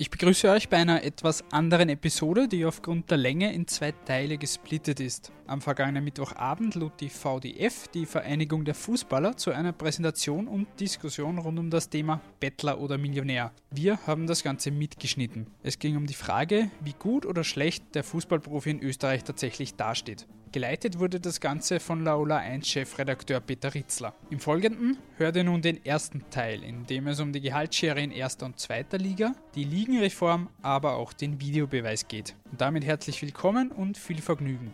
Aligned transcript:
Ich 0.00 0.10
begrüße 0.10 0.48
euch 0.48 0.68
bei 0.68 0.76
einer 0.76 1.02
etwas 1.02 1.42
anderen 1.50 1.88
Episode, 1.88 2.46
die 2.46 2.64
aufgrund 2.64 3.10
der 3.10 3.18
Länge 3.18 3.52
in 3.52 3.66
zwei 3.66 3.90
Teile 3.90 4.38
gesplittet 4.38 5.00
ist. 5.00 5.32
Am 5.48 5.60
vergangenen 5.60 6.04
Mittwochabend 6.04 6.76
lud 6.76 6.92
die 7.00 7.08
VDF, 7.08 7.88
die 7.88 8.06
Vereinigung 8.06 8.64
der 8.64 8.76
Fußballer, 8.76 9.36
zu 9.36 9.50
einer 9.50 9.72
Präsentation 9.72 10.46
und 10.46 10.68
Diskussion 10.78 11.38
rund 11.38 11.58
um 11.58 11.68
das 11.68 11.90
Thema 11.90 12.20
Bettler 12.38 12.78
oder 12.78 12.96
Millionär. 12.96 13.50
Wir 13.72 13.98
haben 14.06 14.28
das 14.28 14.44
Ganze 14.44 14.70
mitgeschnitten. 14.70 15.48
Es 15.64 15.80
ging 15.80 15.96
um 15.96 16.06
die 16.06 16.14
Frage, 16.14 16.70
wie 16.78 16.94
gut 16.96 17.26
oder 17.26 17.42
schlecht 17.42 17.96
der 17.96 18.04
Fußballprofi 18.04 18.70
in 18.70 18.80
Österreich 18.80 19.24
tatsächlich 19.24 19.74
dasteht. 19.74 20.28
Geleitet 20.50 20.98
wurde 20.98 21.20
das 21.20 21.40
Ganze 21.40 21.78
von 21.78 22.04
Laola 22.04 22.38
1 22.38 22.66
Chefredakteur 22.66 23.40
Peter 23.40 23.74
Ritzler. 23.74 24.14
Im 24.30 24.40
Folgenden 24.40 24.96
hört 25.18 25.36
ihr 25.36 25.44
nun 25.44 25.60
den 25.60 25.84
ersten 25.84 26.24
Teil, 26.30 26.64
in 26.64 26.86
dem 26.86 27.06
es 27.06 27.20
um 27.20 27.34
die 27.34 27.42
Gehaltsschere 27.42 28.00
in 28.00 28.10
erster 28.10 28.46
und 28.46 28.58
zweiter 28.58 28.96
Liga, 28.96 29.34
die 29.54 29.64
Ligenreform, 29.64 30.48
aber 30.62 30.94
auch 30.94 31.12
den 31.12 31.38
Videobeweis 31.38 32.08
geht. 32.08 32.34
Und 32.50 32.62
damit 32.62 32.86
herzlich 32.86 33.20
willkommen 33.20 33.70
und 33.70 33.98
viel 33.98 34.22
Vergnügen. 34.22 34.72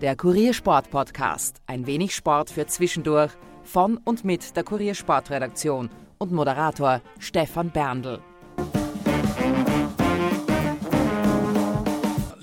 Der 0.00 0.16
Kuriersport 0.16 0.90
Podcast. 0.90 1.62
Ein 1.68 1.86
wenig 1.86 2.12
Sport 2.12 2.50
für 2.50 2.66
zwischendurch 2.66 3.30
von 3.62 3.98
und 3.98 4.24
mit 4.24 4.56
der 4.56 4.64
Kuriersportredaktion 4.64 5.90
und 6.18 6.32
Moderator 6.32 7.00
Stefan 7.20 7.70
Berndl. 7.70 8.20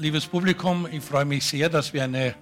Liebes 0.02 0.26
Publikum, 0.26 0.88
ich 0.92 1.04
freue 1.04 1.26
mich 1.26 1.46
sehr, 1.46 1.70
dass 1.70 1.94
wir 1.94 2.04
eine 2.04 2.34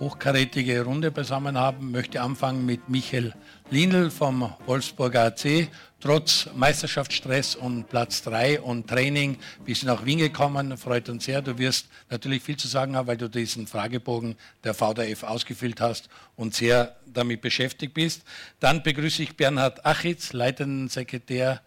hochkarätige 0.00 0.82
Runde 0.82 1.10
beisammen 1.10 1.58
haben. 1.58 1.88
Ich 1.88 1.92
möchte 1.92 2.22
anfangen 2.22 2.64
mit 2.64 2.88
Michael 2.88 3.34
Lindl 3.68 4.10
vom 4.10 4.50
Wolfsburger 4.64 5.24
AC. 5.24 5.68
Trotz 6.00 6.48
Meisterschaftsstress 6.54 7.56
und 7.56 7.90
Platz 7.90 8.22
3 8.22 8.62
und 8.62 8.88
Training 8.88 9.36
bist 9.66 9.82
du 9.82 9.86
nach 9.86 10.06
Wien 10.06 10.18
gekommen. 10.18 10.78
Freut 10.78 11.10
uns 11.10 11.26
sehr. 11.26 11.42
Du 11.42 11.58
wirst 11.58 11.88
natürlich 12.08 12.42
viel 12.42 12.56
zu 12.56 12.68
sagen 12.68 12.96
haben, 12.96 13.06
weil 13.06 13.18
du 13.18 13.28
diesen 13.28 13.66
Fragebogen 13.66 14.36
der 14.64 14.72
VDF 14.72 15.24
ausgefüllt 15.24 15.82
hast 15.82 16.08
und 16.36 16.54
sehr 16.54 16.96
damit 17.04 17.42
beschäftigt 17.42 17.92
bist. 17.92 18.22
Dann 18.60 18.82
begrüße 18.82 19.22
ich 19.22 19.36
Bernhard 19.36 19.84
Achitz, 19.84 20.32
leitenden 20.32 20.88
Sekretär 20.88 21.60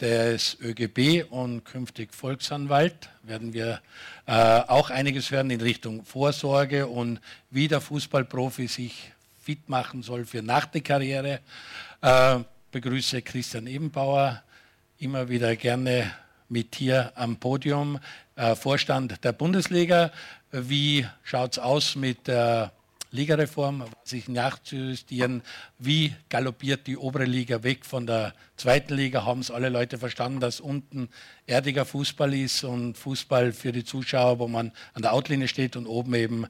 des 0.00 0.56
ÖGB 0.60 1.24
und 1.30 1.64
künftig 1.64 2.14
Volksanwalt 2.14 3.10
werden 3.22 3.52
wir 3.52 3.80
äh, 4.26 4.32
auch 4.32 4.90
einiges 4.90 5.30
hören 5.30 5.50
in 5.50 5.60
Richtung 5.60 6.04
Vorsorge 6.04 6.86
und 6.86 7.20
wie 7.50 7.68
der 7.68 7.80
Fußballprofi 7.80 8.66
sich 8.66 9.12
fit 9.42 9.68
machen 9.68 10.02
soll 10.02 10.24
für 10.24 10.42
nach 10.42 10.66
der 10.66 10.80
Karriere. 10.80 11.40
Äh, 12.00 12.38
begrüße 12.72 13.22
Christian 13.22 13.66
Ebenbauer, 13.66 14.42
immer 14.98 15.28
wieder 15.28 15.54
gerne 15.56 16.12
mit 16.48 16.74
hier 16.74 17.12
am 17.14 17.36
Podium, 17.36 17.98
äh, 18.36 18.54
Vorstand 18.54 19.22
der 19.24 19.32
Bundesliga. 19.32 20.10
Wie 20.50 21.06
schaut 21.22 21.52
es 21.52 21.58
aus 21.58 21.94
mit 21.94 22.26
der 22.26 22.72
Ligareform, 23.12 23.84
sich 24.04 24.28
nachzujustieren, 24.28 25.42
wie 25.78 26.14
galoppiert 26.28 26.86
die 26.86 26.96
obere 26.96 27.24
Liga 27.24 27.62
weg 27.62 27.84
von 27.84 28.06
der 28.06 28.34
zweiten 28.56 28.94
Liga, 28.94 29.24
haben 29.24 29.40
es 29.40 29.50
alle 29.50 29.68
Leute 29.68 29.98
verstanden, 29.98 30.40
dass 30.40 30.60
unten 30.60 31.08
erdiger 31.46 31.84
Fußball 31.84 32.32
ist 32.34 32.62
und 32.62 32.96
Fußball 32.96 33.52
für 33.52 33.72
die 33.72 33.84
Zuschauer, 33.84 34.38
wo 34.38 34.46
man 34.46 34.72
an 34.94 35.02
der 35.02 35.12
Outlinie 35.12 35.48
steht 35.48 35.76
und 35.76 35.86
oben 35.86 36.14
eben 36.14 36.46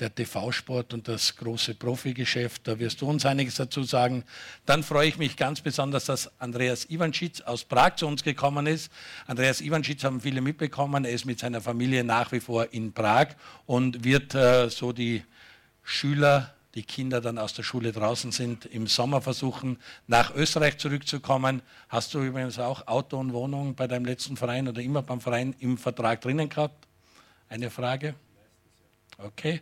der 0.00 0.14
TV-Sport 0.14 0.92
und 0.92 1.06
das 1.06 1.36
große 1.36 1.74
Profigeschäft. 1.74 2.66
Da 2.66 2.78
wirst 2.78 3.00
du 3.00 3.08
uns 3.08 3.24
einiges 3.26 3.56
dazu 3.56 3.84
sagen. 3.84 4.24
Dann 4.66 4.82
freue 4.82 5.08
ich 5.08 5.18
mich 5.18 5.36
ganz 5.36 5.60
besonders, 5.60 6.06
dass 6.06 6.30
Andreas 6.40 6.90
Ivanschitz 6.90 7.40
aus 7.40 7.64
Prag 7.64 7.96
zu 7.96 8.06
uns 8.06 8.24
gekommen 8.24 8.66
ist. 8.66 8.90
Andreas 9.26 9.60
Ivanschitz 9.60 10.02
haben 10.02 10.20
viele 10.20 10.40
mitbekommen. 10.40 11.04
Er 11.04 11.12
ist 11.12 11.26
mit 11.26 11.38
seiner 11.38 11.60
Familie 11.60 12.02
nach 12.02 12.32
wie 12.32 12.40
vor 12.40 12.72
in 12.72 12.92
Prag 12.92 13.28
und 13.66 14.04
wird 14.04 14.34
äh, 14.34 14.68
so 14.68 14.92
die 14.92 15.22
Schüler, 15.84 16.54
die 16.74 16.82
Kinder 16.82 17.20
dann 17.20 17.38
aus 17.38 17.54
der 17.54 17.62
Schule 17.62 17.92
draußen 17.92 18.32
sind, 18.32 18.66
im 18.66 18.88
Sommer 18.88 19.20
versuchen, 19.20 19.78
nach 20.08 20.34
Österreich 20.34 20.78
zurückzukommen. 20.78 21.62
Hast 21.88 22.14
du 22.14 22.22
übrigens 22.22 22.58
auch 22.58 22.88
Auto 22.88 23.18
und 23.18 23.32
Wohnung 23.32 23.74
bei 23.76 23.86
deinem 23.86 24.04
letzten 24.04 24.36
Verein 24.36 24.66
oder 24.66 24.82
immer 24.82 25.02
beim 25.02 25.20
Verein 25.20 25.54
im 25.60 25.78
Vertrag 25.78 26.20
drinnen 26.20 26.48
gehabt? 26.48 26.88
Eine 27.48 27.70
Frage? 27.70 28.14
Okay, 29.18 29.60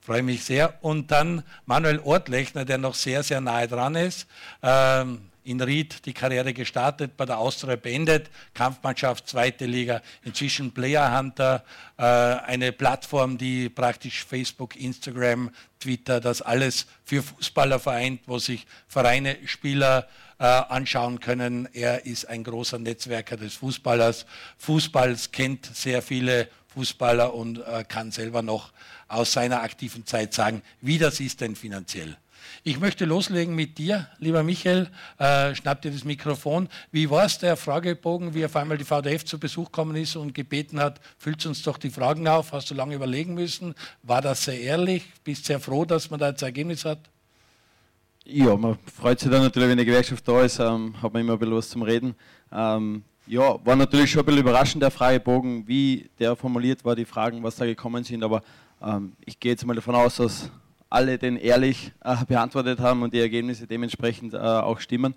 freue 0.00 0.22
mich 0.22 0.44
sehr. 0.44 0.78
Und 0.82 1.10
dann 1.10 1.42
Manuel 1.66 1.98
Ortlechner, 1.98 2.64
der 2.64 2.78
noch 2.78 2.94
sehr, 2.94 3.22
sehr 3.22 3.42
nahe 3.42 3.68
dran 3.68 3.94
ist. 3.96 4.26
Ähm, 4.62 5.28
in 5.44 5.60
Ried 5.60 6.06
die 6.06 6.12
Karriere 6.12 6.52
gestartet, 6.52 7.16
bei 7.16 7.26
der 7.26 7.38
Austria 7.38 7.76
beendet, 7.76 8.30
Kampfmannschaft, 8.54 9.28
zweite 9.28 9.66
Liga, 9.66 10.02
inzwischen 10.24 10.72
Player 10.72 11.16
Hunter, 11.16 11.64
äh, 11.96 12.02
eine 12.02 12.72
Plattform, 12.72 13.38
die 13.38 13.68
praktisch 13.68 14.24
Facebook, 14.24 14.76
Instagram, 14.76 15.50
Twitter, 15.78 16.20
das 16.20 16.42
alles 16.42 16.86
für 17.04 17.22
Fußballer 17.22 17.78
vereint, 17.78 18.22
wo 18.26 18.38
sich 18.38 18.66
Vereine, 18.88 19.36
Spieler 19.44 20.08
äh, 20.38 20.44
anschauen 20.44 21.20
können. 21.20 21.68
Er 21.72 22.06
ist 22.06 22.24
ein 22.26 22.42
großer 22.42 22.78
Netzwerker 22.78 23.36
des 23.36 23.54
Fußballers, 23.54 24.26
Fußballs, 24.56 25.30
kennt 25.30 25.66
sehr 25.74 26.02
viele 26.02 26.48
Fußballer 26.68 27.34
und 27.34 27.58
äh, 27.58 27.84
kann 27.86 28.10
selber 28.10 28.42
noch 28.42 28.72
aus 29.08 29.32
seiner 29.32 29.62
aktiven 29.62 30.06
Zeit 30.06 30.34
sagen, 30.34 30.62
wie 30.80 30.98
das 30.98 31.20
ist 31.20 31.40
denn 31.40 31.54
finanziell. 31.54 32.16
Ich 32.62 32.80
möchte 32.80 33.04
loslegen 33.04 33.54
mit 33.54 33.78
dir, 33.78 34.08
lieber 34.18 34.42
Michael. 34.42 34.88
Äh, 35.18 35.54
schnapp 35.54 35.82
dir 35.82 35.90
das 35.90 36.04
Mikrofon. 36.04 36.68
Wie 36.92 37.10
war 37.10 37.24
es 37.24 37.38
der 37.38 37.56
Fragebogen, 37.56 38.34
wie 38.34 38.44
auf 38.44 38.56
einmal 38.56 38.78
die 38.78 38.84
VDF 38.84 39.24
zu 39.24 39.38
Besuch 39.38 39.66
gekommen 39.66 39.96
ist 39.96 40.16
und 40.16 40.34
gebeten 40.34 40.80
hat, 40.80 41.00
füllt 41.18 41.44
uns 41.46 41.62
doch 41.62 41.78
die 41.78 41.90
Fragen 41.90 42.26
auf? 42.28 42.52
Hast 42.52 42.70
du 42.70 42.74
lange 42.74 42.94
überlegen 42.94 43.34
müssen? 43.34 43.74
War 44.02 44.22
das 44.22 44.44
sehr 44.44 44.60
ehrlich? 44.60 45.04
Bist 45.24 45.46
sehr 45.46 45.60
froh, 45.60 45.84
dass 45.84 46.10
man 46.10 46.20
da 46.20 46.30
jetzt 46.30 46.42
Ergebnis 46.42 46.84
hat? 46.84 46.98
Ja, 48.26 48.56
man 48.56 48.78
freut 48.94 49.20
sich 49.20 49.30
dann 49.30 49.42
natürlich, 49.42 49.68
wenn 49.68 49.78
die 49.78 49.84
Gewerkschaft 49.84 50.26
da 50.26 50.42
ist, 50.42 50.58
ähm, 50.58 50.94
hat 51.02 51.12
man 51.12 51.20
immer 51.20 51.34
ein 51.34 51.38
bisschen 51.38 51.54
was 51.54 51.68
zum 51.68 51.82
Reden. 51.82 52.14
Ähm, 52.50 53.02
ja, 53.26 53.58
war 53.64 53.76
natürlich 53.76 54.10
schon 54.10 54.20
ein 54.22 54.26
bisschen 54.26 54.40
überraschend, 54.40 54.82
der 54.82 54.90
Fragebogen, 54.90 55.68
wie 55.68 56.08
der 56.18 56.34
formuliert 56.34 56.84
war, 56.84 56.96
die 56.96 57.04
Fragen, 57.04 57.42
was 57.42 57.56
da 57.56 57.66
gekommen 57.66 58.02
sind, 58.02 58.22
aber 58.22 58.42
ähm, 58.82 59.12
ich 59.24 59.38
gehe 59.38 59.52
jetzt 59.52 59.66
mal 59.66 59.74
davon 59.74 59.94
aus, 59.94 60.16
dass 60.16 60.50
alle 60.94 61.18
den 61.18 61.36
ehrlich 61.36 61.92
äh, 62.04 62.16
beantwortet 62.26 62.78
haben 62.78 63.02
und 63.02 63.12
die 63.12 63.18
Ergebnisse 63.18 63.66
dementsprechend 63.66 64.32
äh, 64.32 64.38
auch 64.38 64.80
stimmen. 64.80 65.14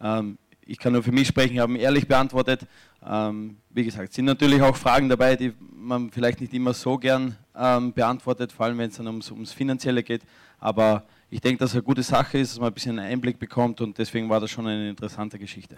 Ähm, 0.00 0.38
ich 0.64 0.78
kann 0.78 0.92
nur 0.92 1.02
für 1.02 1.12
mich 1.12 1.28
sprechen, 1.28 1.60
haben 1.60 1.76
ehrlich 1.76 2.08
beantwortet. 2.08 2.66
Ähm, 3.04 3.56
wie 3.70 3.84
gesagt, 3.84 4.12
sind 4.12 4.24
natürlich 4.24 4.62
auch 4.62 4.76
Fragen 4.76 5.08
dabei, 5.08 5.36
die 5.36 5.52
man 5.60 6.10
vielleicht 6.10 6.40
nicht 6.40 6.54
immer 6.54 6.74
so 6.74 6.96
gern 6.98 7.36
ähm, 7.56 7.92
beantwortet, 7.92 8.52
vor 8.52 8.66
allem 8.66 8.78
wenn 8.78 8.90
es 8.90 8.96
dann 8.96 9.06
ums, 9.06 9.30
ums 9.30 9.52
Finanzielle 9.52 10.02
geht. 10.02 10.22
Aber 10.58 11.04
ich 11.28 11.40
denke, 11.40 11.58
dass 11.58 11.70
es 11.70 11.76
eine 11.76 11.82
gute 11.82 12.02
Sache 12.02 12.38
ist, 12.38 12.52
dass 12.52 12.60
man 12.60 12.68
ein 12.68 12.74
bisschen 12.74 12.98
einen 12.98 13.12
Einblick 13.12 13.38
bekommt 13.38 13.80
und 13.80 13.98
deswegen 13.98 14.28
war 14.28 14.40
das 14.40 14.50
schon 14.50 14.66
eine 14.66 14.88
interessante 14.88 15.38
Geschichte. 15.38 15.76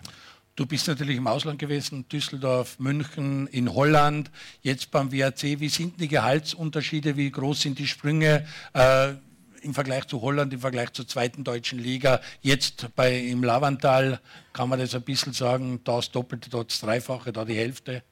Du 0.56 0.66
bist 0.66 0.88
natürlich 0.88 1.16
im 1.16 1.26
Ausland 1.26 1.59
gewesen, 1.59 2.09
Düsseldorf, 2.09 2.78
München, 2.78 3.47
in 3.47 3.72
Holland, 3.72 4.30
jetzt 4.62 4.91
beim 4.91 5.12
WRC. 5.12 5.60
Wie 5.60 5.69
sind 5.69 6.00
die 6.00 6.09
Gehaltsunterschiede? 6.09 7.16
Wie 7.16 7.30
groß 7.30 7.60
sind 7.62 7.78
die 7.78 7.86
Sprünge? 7.86 8.47
Äh, 8.72 9.15
im 9.63 9.75
Vergleich 9.75 10.07
zu 10.07 10.21
Holland, 10.23 10.53
im 10.53 10.61
Vergleich 10.61 10.93
zur 10.93 11.07
zweiten 11.07 11.45
deutschen 11.45 11.79
Liga. 11.79 12.21
Jetzt 12.41 12.89
bei, 12.95 13.19
im 13.19 13.43
Lavantal 13.43 14.21
kann 14.53 14.69
man 14.69 14.79
das 14.79 14.95
ein 14.95 15.03
bisschen 15.03 15.33
sagen, 15.33 15.81
da 15.85 15.97
das 15.97 16.11
Doppelte, 16.11 16.51
dort 16.51 16.71
das 16.71 16.81
Dreifache, 16.81 17.33
da 17.33 17.45
die 17.45 17.55
Hälfte. 17.55 18.03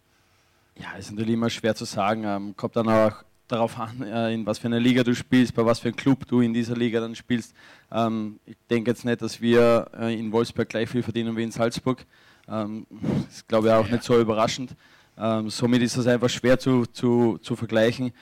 Ja, 0.78 0.92
ist 0.98 1.10
natürlich 1.10 1.34
immer 1.34 1.50
schwer 1.50 1.74
zu 1.74 1.84
sagen. 1.84 2.24
Ähm, 2.24 2.56
kommt 2.56 2.76
dann 2.76 2.88
auch 2.88 3.24
darauf 3.48 3.78
an, 3.78 4.02
äh, 4.02 4.34
in 4.34 4.44
was 4.44 4.58
für 4.58 4.66
einer 4.66 4.80
Liga 4.80 5.02
du 5.02 5.14
spielst, 5.14 5.54
bei 5.54 5.64
was 5.64 5.78
für 5.78 5.88
einem 5.88 5.96
Club 5.96 6.26
du 6.26 6.40
in 6.40 6.52
dieser 6.52 6.76
Liga 6.76 7.00
dann 7.00 7.14
spielst. 7.14 7.54
Ähm, 7.90 8.40
ich 8.44 8.56
denke 8.68 8.90
jetzt 8.90 9.04
nicht, 9.04 9.22
dass 9.22 9.40
wir 9.40 9.88
äh, 9.98 10.18
in 10.18 10.32
Wolfsburg 10.32 10.68
gleich 10.68 10.88
viel 10.88 11.02
verdienen 11.02 11.36
wie 11.36 11.44
in 11.44 11.50
Salzburg. 11.50 12.04
Ähm, 12.48 12.86
das 13.26 13.36
ist, 13.36 13.48
glaube 13.48 13.68
ich, 13.68 13.72
auch 13.72 13.88
nicht 13.88 14.02
so 14.02 14.18
überraschend. 14.18 14.74
Ähm, 15.18 15.48
somit 15.48 15.82
ist 15.82 15.96
das 15.96 16.06
einfach 16.06 16.28
schwer 16.28 16.58
zu, 16.58 16.84
zu, 16.86 17.38
zu 17.38 17.56
vergleichen. 17.56 18.12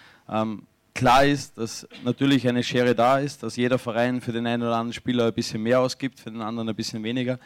Klar 0.96 1.24
ist, 1.24 1.58
dass 1.58 1.88
natürlich 2.04 2.46
eine 2.46 2.62
Schere 2.62 2.94
da 2.94 3.18
ist, 3.18 3.42
dass 3.42 3.56
jeder 3.56 3.80
Verein 3.80 4.20
für 4.20 4.30
den 4.30 4.46
einen 4.46 4.62
oder 4.62 4.76
anderen 4.76 4.92
Spieler 4.92 5.26
ein 5.26 5.34
bisschen 5.34 5.60
mehr 5.60 5.80
ausgibt, 5.80 6.20
für 6.20 6.30
den 6.30 6.40
anderen 6.40 6.68
ein 6.68 6.74
bisschen 6.76 7.02
weniger. 7.02 7.40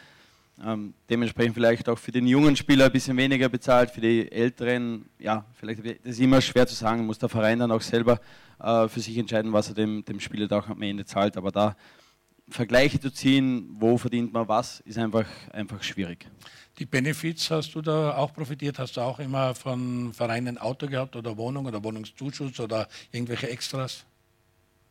Ähm, 0.63 0.93
dementsprechend 1.09 1.55
vielleicht 1.55 1.89
auch 1.89 1.97
für 1.97 2.11
den 2.11 2.27
jungen 2.27 2.55
Spieler 2.55 2.85
ein 2.85 2.91
bisschen 2.91 3.17
weniger 3.17 3.49
bezahlt, 3.49 3.89
für 3.89 4.01
die 4.01 4.31
älteren, 4.31 5.05
ja, 5.17 5.45
vielleicht 5.55 5.79
das 5.79 5.95
ist 6.03 6.19
immer 6.19 6.41
schwer 6.41 6.67
zu 6.67 6.75
sagen, 6.75 7.07
muss 7.07 7.17
der 7.17 7.27
Verein 7.29 7.57
dann 7.57 7.71
auch 7.71 7.81
selber 7.81 8.19
äh, 8.61 8.87
für 8.87 8.99
sich 8.99 9.17
entscheiden, 9.17 9.51
was 9.51 9.69
er 9.69 9.73
dem, 9.73 10.05
dem 10.05 10.19
Spieler 10.19 10.47
da 10.47 10.59
auch 10.59 10.69
am 10.69 10.83
Ende 10.83 11.03
zahlt. 11.03 11.35
Aber 11.35 11.49
da 11.49 11.75
Vergleiche 12.49 12.99
zu 12.99 13.11
ziehen, 13.11 13.69
wo 13.79 13.97
verdient 13.97 14.33
man 14.33 14.47
was, 14.47 14.79
ist 14.81 14.97
einfach, 14.97 15.25
einfach 15.51 15.81
schwierig. 15.83 16.27
Die 16.77 16.85
Benefits 16.85 17.51
hast 17.51 17.75
du 17.75 17.81
da 17.81 18.15
auch 18.15 18.33
profitiert? 18.33 18.79
Hast 18.79 18.97
du 18.97 19.01
auch 19.01 19.19
immer 19.19 19.53
von 19.53 20.13
Vereinen 20.13 20.57
Auto 20.57 20.87
gehabt 20.87 21.15
oder 21.15 21.35
Wohnung 21.37 21.65
oder 21.65 21.83
Wohnungszuschuss 21.83 22.59
oder 22.59 22.87
irgendwelche 23.11 23.49
Extras? 23.49 24.05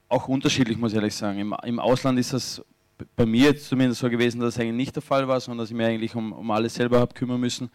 Auch 0.09 0.29
unterschiedlich, 0.29 0.77
muss 0.77 0.93
ich 0.93 0.97
ehrlich 0.97 1.15
sagen. 1.15 1.39
Im, 1.39 1.55
im 1.65 1.79
Ausland 1.79 2.19
ist 2.19 2.33
das 2.33 2.63
bei 3.17 3.27
mir 3.27 3.51
jetzt 3.51 3.69
zumindest 3.69 4.01
so 4.01 4.11
gewesen, 4.11 4.41
dass 4.41 4.55
es 4.55 4.61
eigentlich 4.61 4.77
nicht 4.77 4.97
der 4.97 5.03
Fall 5.03 5.29
war, 5.29 5.41
sondern 5.41 5.59
dass 5.59 5.71
ich 5.71 5.77
mir 5.77 5.87
eigentlich 5.87 6.15
um, 6.15 6.33
um 6.33 6.51
alles 6.51 6.75
selber 6.75 7.01
habe 7.01 7.15
kümmern 7.15 7.41
müssen. 7.41 7.71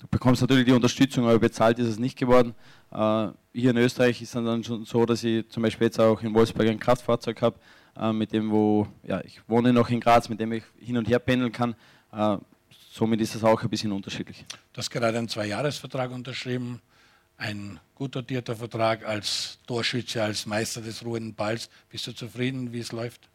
Du 0.00 0.06
bekommst 0.08 0.40
natürlich 0.40 0.66
die 0.66 0.72
Unterstützung, 0.72 1.24
aber 1.24 1.38
bezahlt 1.38 1.78
ist 1.78 1.88
es 1.88 1.98
nicht 1.98 2.16
geworden. 2.16 2.54
Äh, 2.92 3.28
hier 3.52 3.70
in 3.70 3.76
Österreich 3.76 4.22
ist 4.22 4.34
es 4.34 4.44
dann 4.44 4.62
schon 4.62 4.84
so, 4.84 5.04
dass 5.04 5.24
ich 5.24 5.48
zum 5.48 5.62
Beispiel 5.62 5.86
jetzt 5.86 5.98
auch 5.98 6.22
in 6.22 6.34
Wolfsburg 6.34 6.68
ein 6.68 6.78
Kraftfahrzeug 6.78 7.42
habe, 7.42 7.58
äh, 7.98 8.12
mit 8.12 8.32
dem, 8.32 8.50
wo, 8.50 8.86
ja, 9.02 9.20
ich 9.24 9.40
wohne 9.48 9.72
noch 9.72 9.90
in 9.90 10.00
Graz, 10.00 10.28
mit 10.28 10.40
dem 10.40 10.52
ich 10.52 10.64
hin 10.78 10.96
und 10.96 11.08
her 11.08 11.18
pendeln 11.18 11.52
kann. 11.52 11.74
Äh, 12.12 12.38
somit 12.90 13.20
ist 13.20 13.34
das 13.34 13.44
auch 13.44 13.62
ein 13.62 13.68
bisschen 13.68 13.92
unterschiedlich. 13.92 14.44
Du 14.72 14.78
hast 14.78 14.90
gerade 14.90 15.18
einen 15.18 15.28
Zweijahresvertrag 15.28 16.10
unterschrieben, 16.10 16.80
ein 17.36 17.78
gut 17.94 18.14
dotierter 18.16 18.56
Vertrag 18.56 19.06
als 19.06 19.58
Torschütze, 19.66 20.22
als 20.22 20.46
Meister 20.46 20.80
des 20.80 21.04
ruhenden 21.04 21.34
Balls. 21.34 21.70
Bist 21.90 22.06
du 22.06 22.12
zufrieden, 22.12 22.72
wie 22.72 22.80
es 22.80 22.92
läuft? 22.92 23.28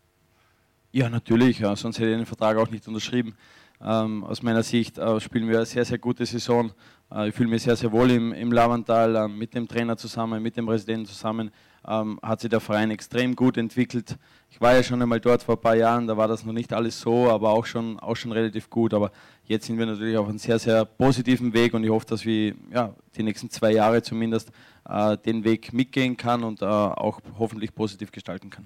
Ja, 0.92 1.10
natürlich, 1.10 1.60
ja, 1.60 1.76
sonst 1.76 1.98
hätte 1.98 2.12
ich 2.12 2.18
den 2.18 2.26
Vertrag 2.26 2.58
auch 2.58 2.70
nicht 2.70 2.88
unterschrieben. 2.88 3.36
Ähm, 3.82 4.24
aus 4.24 4.42
meiner 4.44 4.64
Sicht 4.64 4.98
äh, 4.98 5.20
spielen 5.20 5.50
wir 5.50 5.58
eine 5.58 5.66
sehr, 5.66 5.84
sehr 5.84 5.98
gute 5.98 6.26
Saison. 6.26 6.72
Äh, 7.12 7.30
ich 7.30 7.36
fühle 7.36 7.50
mich 7.50 7.64
sehr, 7.64 7.76
sehr 7.76 7.92
wohl 7.92 8.12
im, 8.12 8.32
im 8.32 8.52
Lavantal, 8.52 9.16
äh, 9.16 9.28
mit 9.28 9.54
dem 9.54 9.68
Trainer 9.68 9.98
zusammen, 9.98 10.42
mit 10.42 10.56
dem 10.56 10.66
Präsidenten 10.66 11.06
zusammen. 11.06 11.52
Ähm, 11.88 12.20
hat 12.22 12.42
sich 12.42 12.50
der 12.50 12.60
Verein 12.60 12.92
extrem 12.92 13.36
gut 13.36 13.58
entwickelt. 13.58 14.18
Ich 14.50 14.62
war 14.62 14.74
ja 14.74 14.84
schon 14.84 15.02
einmal 15.02 15.20
dort 15.20 15.44
vor 15.44 15.56
ein 15.56 15.62
paar 15.62 15.76
Jahren, 15.76 16.08
da 16.08 16.16
war 16.16 16.28
das 16.28 16.46
noch 16.46 16.54
nicht 16.54 16.72
alles 16.72 17.00
so, 17.00 17.30
aber 17.30 17.50
auch 17.50 17.66
schon, 17.66 18.00
auch 18.00 18.16
schon 18.16 18.32
relativ 18.32 18.70
gut. 18.70 18.94
Aber 18.94 19.12
jetzt 19.46 19.66
sind 19.66 19.78
wir 19.78 19.86
natürlich 19.86 20.18
auf 20.18 20.30
einem 20.30 20.38
sehr, 20.38 20.60
sehr 20.60 20.86
positiven 20.86 21.54
Weg 21.54 21.74
und 21.74 21.84
ich 21.84 21.90
hoffe, 21.90 22.06
dass 22.06 22.24
wir 22.24 22.56
ja, 22.72 22.94
die 23.18 23.24
nächsten 23.24 23.50
zwei 23.50 23.72
Jahre 23.72 24.02
zumindest 24.02 24.52
äh, 24.88 25.18
den 25.18 25.44
Weg 25.44 25.74
mitgehen 25.74 26.16
kann 26.18 26.44
und 26.44 26.62
äh, 26.62 26.66
auch 26.66 27.20
hoffentlich 27.38 27.74
positiv 27.74 28.12
gestalten 28.12 28.50
kann. 28.50 28.66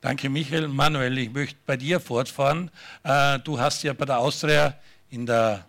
Danke, 0.00 0.28
Michael. 0.28 0.68
Manuel, 0.68 1.16
ich 1.16 1.32
möchte 1.32 1.56
bei 1.64 1.78
dir 1.78 1.98
fortfahren. 1.98 2.70
Äh, 3.04 3.38
du 3.38 3.58
hast 3.58 3.82
ja 3.84 3.94
bei 3.94 4.04
der 4.04 4.18
Austria 4.18 4.74
in 5.08 5.24
der 5.24 5.64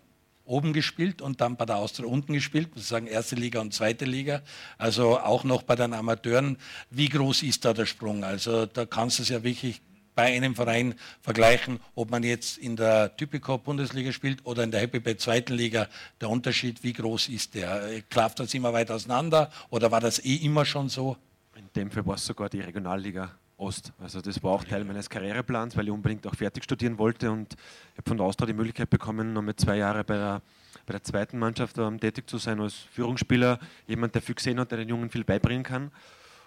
oben 0.45 0.73
gespielt 0.73 1.21
und 1.21 1.41
dann 1.41 1.57
bei 1.57 1.65
der 1.65 1.77
Austria 1.77 2.07
unten 2.07 2.33
gespielt, 2.33 2.69
sozusagen 2.73 3.07
erste 3.07 3.35
Liga 3.35 3.59
und 3.59 3.73
zweite 3.73 4.05
Liga, 4.05 4.41
also 4.77 5.19
auch 5.19 5.43
noch 5.43 5.63
bei 5.63 5.75
den 5.75 5.93
Amateuren. 5.93 6.57
Wie 6.89 7.09
groß 7.09 7.43
ist 7.43 7.65
da 7.65 7.73
der 7.73 7.85
Sprung? 7.85 8.23
Also 8.23 8.65
da 8.65 8.85
kannst 8.85 9.19
du 9.19 9.23
es 9.23 9.29
ja 9.29 9.43
wirklich 9.43 9.81
bei 10.15 10.33
einem 10.33 10.55
Verein 10.55 10.95
vergleichen, 11.21 11.79
ob 11.93 12.09
man 12.09 12.23
jetzt 12.23 12.57
in 12.57 12.77
der 12.77 13.15
Typico 13.17 13.57
Bundesliga 13.57 14.11
spielt 14.13 14.45
oder 14.45 14.63
in 14.63 14.71
der 14.71 14.79
Happy 14.79 14.99
Bay 14.99 15.17
zweiten 15.17 15.53
Liga. 15.53 15.87
Der 16.21 16.29
Unterschied, 16.29 16.83
wie 16.83 16.93
groß 16.93 17.27
ist 17.29 17.53
der? 17.55 18.01
Klafft 18.09 18.39
das 18.39 18.53
immer 18.53 18.71
weit 18.71 18.91
auseinander 18.91 19.51
oder 19.69 19.91
war 19.91 19.99
das 19.99 20.23
eh 20.23 20.35
immer 20.35 20.63
schon 20.65 20.87
so? 20.87 21.17
In 21.57 21.69
dem 21.75 21.91
Fall 21.91 22.05
war 22.05 22.15
es 22.15 22.25
sogar 22.25 22.49
die 22.49 22.61
Regionalliga 22.61 23.31
Ost. 23.57 23.93
Also 23.99 24.21
das 24.21 24.43
war 24.43 24.51
auch 24.51 24.63
Teil 24.63 24.83
meines 24.83 25.09
Karriereplans, 25.09 25.77
weil 25.77 25.85
ich 25.85 25.91
unbedingt 25.91 26.27
auch 26.27 26.35
fertig 26.35 26.63
studieren 26.63 26.97
wollte 26.97 27.31
und 27.31 27.53
ich 27.53 27.97
habe 27.97 28.09
von 28.09 28.17
der 28.17 28.25
Austria 28.25 28.47
die 28.47 28.53
Möglichkeit 28.53 28.89
bekommen, 28.89 29.31
noch 29.31 29.41
mit 29.41 29.59
zwei 29.59 29.77
Jahren 29.77 30.05
bei 30.05 30.15
der, 30.15 30.41
bei 30.85 30.91
der 30.91 31.03
zweiten 31.03 31.39
Mannschaft 31.39 31.77
um, 31.79 31.99
tätig 31.99 32.29
zu 32.29 32.37
sein 32.37 32.59
als 32.59 32.73
Führungsspieler, 32.73 33.59
jemand, 33.87 34.13
der 34.13 34.21
viel 34.21 34.35
gesehen 34.35 34.59
hat, 34.59 34.71
der 34.71 34.79
den 34.79 34.89
Jungen 34.89 35.09
viel 35.09 35.23
beibringen 35.23 35.63
kann. 35.63 35.91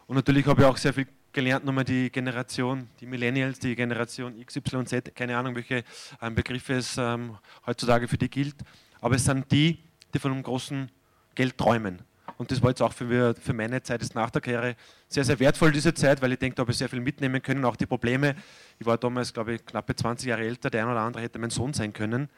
Und 0.06 0.16
natürlich 0.16 0.46
habe 0.46 0.62
ich 0.62 0.66
auch 0.66 0.76
sehr 0.76 0.92
viel 0.92 1.06
gelernt, 1.32 1.64
nochmal 1.64 1.84
die 1.84 2.10
Generation, 2.10 2.88
die 3.00 3.06
Millennials, 3.06 3.58
die 3.58 3.74
Generation 3.74 4.38
X, 4.38 4.56
Y, 4.56 4.86
Z, 4.86 5.14
keine 5.14 5.36
Ahnung, 5.36 5.54
welche 5.54 5.84
ähm, 6.20 6.34
Begriffe 6.34 6.74
es 6.74 6.98
ähm, 6.98 7.38
heutzutage 7.66 8.06
für 8.06 8.18
die 8.18 8.28
gilt, 8.28 8.56
aber 9.00 9.16
es 9.16 9.24
sind 9.24 9.50
die, 9.50 9.78
die 10.12 10.18
von 10.18 10.32
einem 10.32 10.42
großen 10.42 10.90
Geld 11.34 11.56
träumen. 11.56 12.00
Und 12.38 12.52
das 12.52 12.62
war 12.62 12.70
jetzt 12.70 12.80
auch 12.80 12.92
für, 12.92 13.34
für 13.34 13.52
meine 13.52 13.82
Zeit 13.82 14.00
jetzt 14.00 14.14
nach 14.14 14.30
der 14.30 14.40
Karriere 14.40 14.76
sehr, 15.08 15.24
sehr 15.24 15.38
wertvoll, 15.40 15.72
diese 15.72 15.92
Zeit, 15.92 16.22
weil 16.22 16.32
ich 16.32 16.38
denke, 16.38 16.54
da 16.54 16.62
habe 16.62 16.70
ich 16.70 16.78
sehr 16.78 16.88
viel 16.88 17.00
mitnehmen 17.00 17.42
können, 17.42 17.64
auch 17.64 17.76
die 17.76 17.86
Probleme. 17.86 18.36
Ich 18.78 18.86
war 18.86 18.96
damals, 18.96 19.32
glaube 19.32 19.54
ich, 19.54 19.66
knappe 19.66 19.94
20 19.94 20.28
Jahre 20.28 20.42
älter, 20.42 20.70
der 20.70 20.84
ein 20.84 20.90
oder 20.90 21.00
andere 21.00 21.22
hätte 21.22 21.38
mein 21.40 21.50
Sohn 21.50 21.74
sein 21.74 21.92
können. 21.92 22.28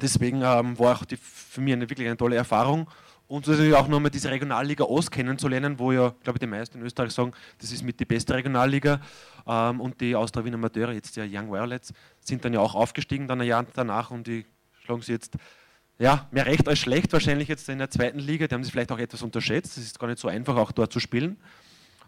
Deswegen 0.00 0.40
ähm, 0.42 0.78
war 0.78 0.96
auch 0.96 1.04
die, 1.04 1.18
für 1.18 1.60
mich 1.60 1.74
eine 1.74 1.88
wirklich 1.90 2.08
eine 2.08 2.16
tolle 2.16 2.36
Erfahrung. 2.36 2.88
Und 3.28 3.46
natürlich 3.46 3.74
auch 3.74 3.88
nochmal 3.88 4.10
diese 4.10 4.30
Regionalliga 4.30 4.84
Ost 4.84 5.10
kennenzulernen, 5.10 5.78
wo 5.78 5.92
ja, 5.92 6.14
glaube 6.22 6.36
ich, 6.36 6.40
die 6.40 6.46
meisten 6.46 6.78
in 6.78 6.84
Österreich 6.84 7.12
sagen, 7.12 7.32
das 7.58 7.70
ist 7.70 7.82
mit 7.82 8.00
die 8.00 8.04
beste 8.04 8.34
Regionalliga. 8.34 9.00
Ähm, 9.46 9.80
und 9.80 10.00
die 10.00 10.16
Austria 10.16 10.44
Wiener 10.44 10.56
Amateure, 10.56 10.92
jetzt 10.92 11.16
ja 11.16 11.24
Young 11.24 11.52
Violets, 11.52 11.92
sind 12.20 12.44
dann 12.44 12.54
ja 12.54 12.60
auch 12.60 12.74
aufgestiegen, 12.74 13.28
dann 13.28 13.42
ein 13.42 13.46
Jahr 13.46 13.66
danach 13.74 14.10
und 14.10 14.26
die 14.26 14.46
schlagen 14.84 15.02
sie 15.02 15.12
jetzt 15.12 15.36
ja, 15.98 16.26
mehr 16.30 16.46
recht 16.46 16.68
als 16.68 16.78
schlecht 16.78 17.12
wahrscheinlich 17.12 17.48
jetzt 17.48 17.68
in 17.68 17.78
der 17.78 17.90
zweiten 17.90 18.18
Liga. 18.18 18.46
Die 18.46 18.54
haben 18.54 18.64
sich 18.64 18.72
vielleicht 18.72 18.92
auch 18.92 18.98
etwas 18.98 19.22
unterschätzt. 19.22 19.76
Es 19.78 19.84
ist 19.84 19.98
gar 19.98 20.08
nicht 20.08 20.18
so 20.18 20.28
einfach, 20.28 20.56
auch 20.56 20.72
dort 20.72 20.92
zu 20.92 21.00
spielen. 21.00 21.36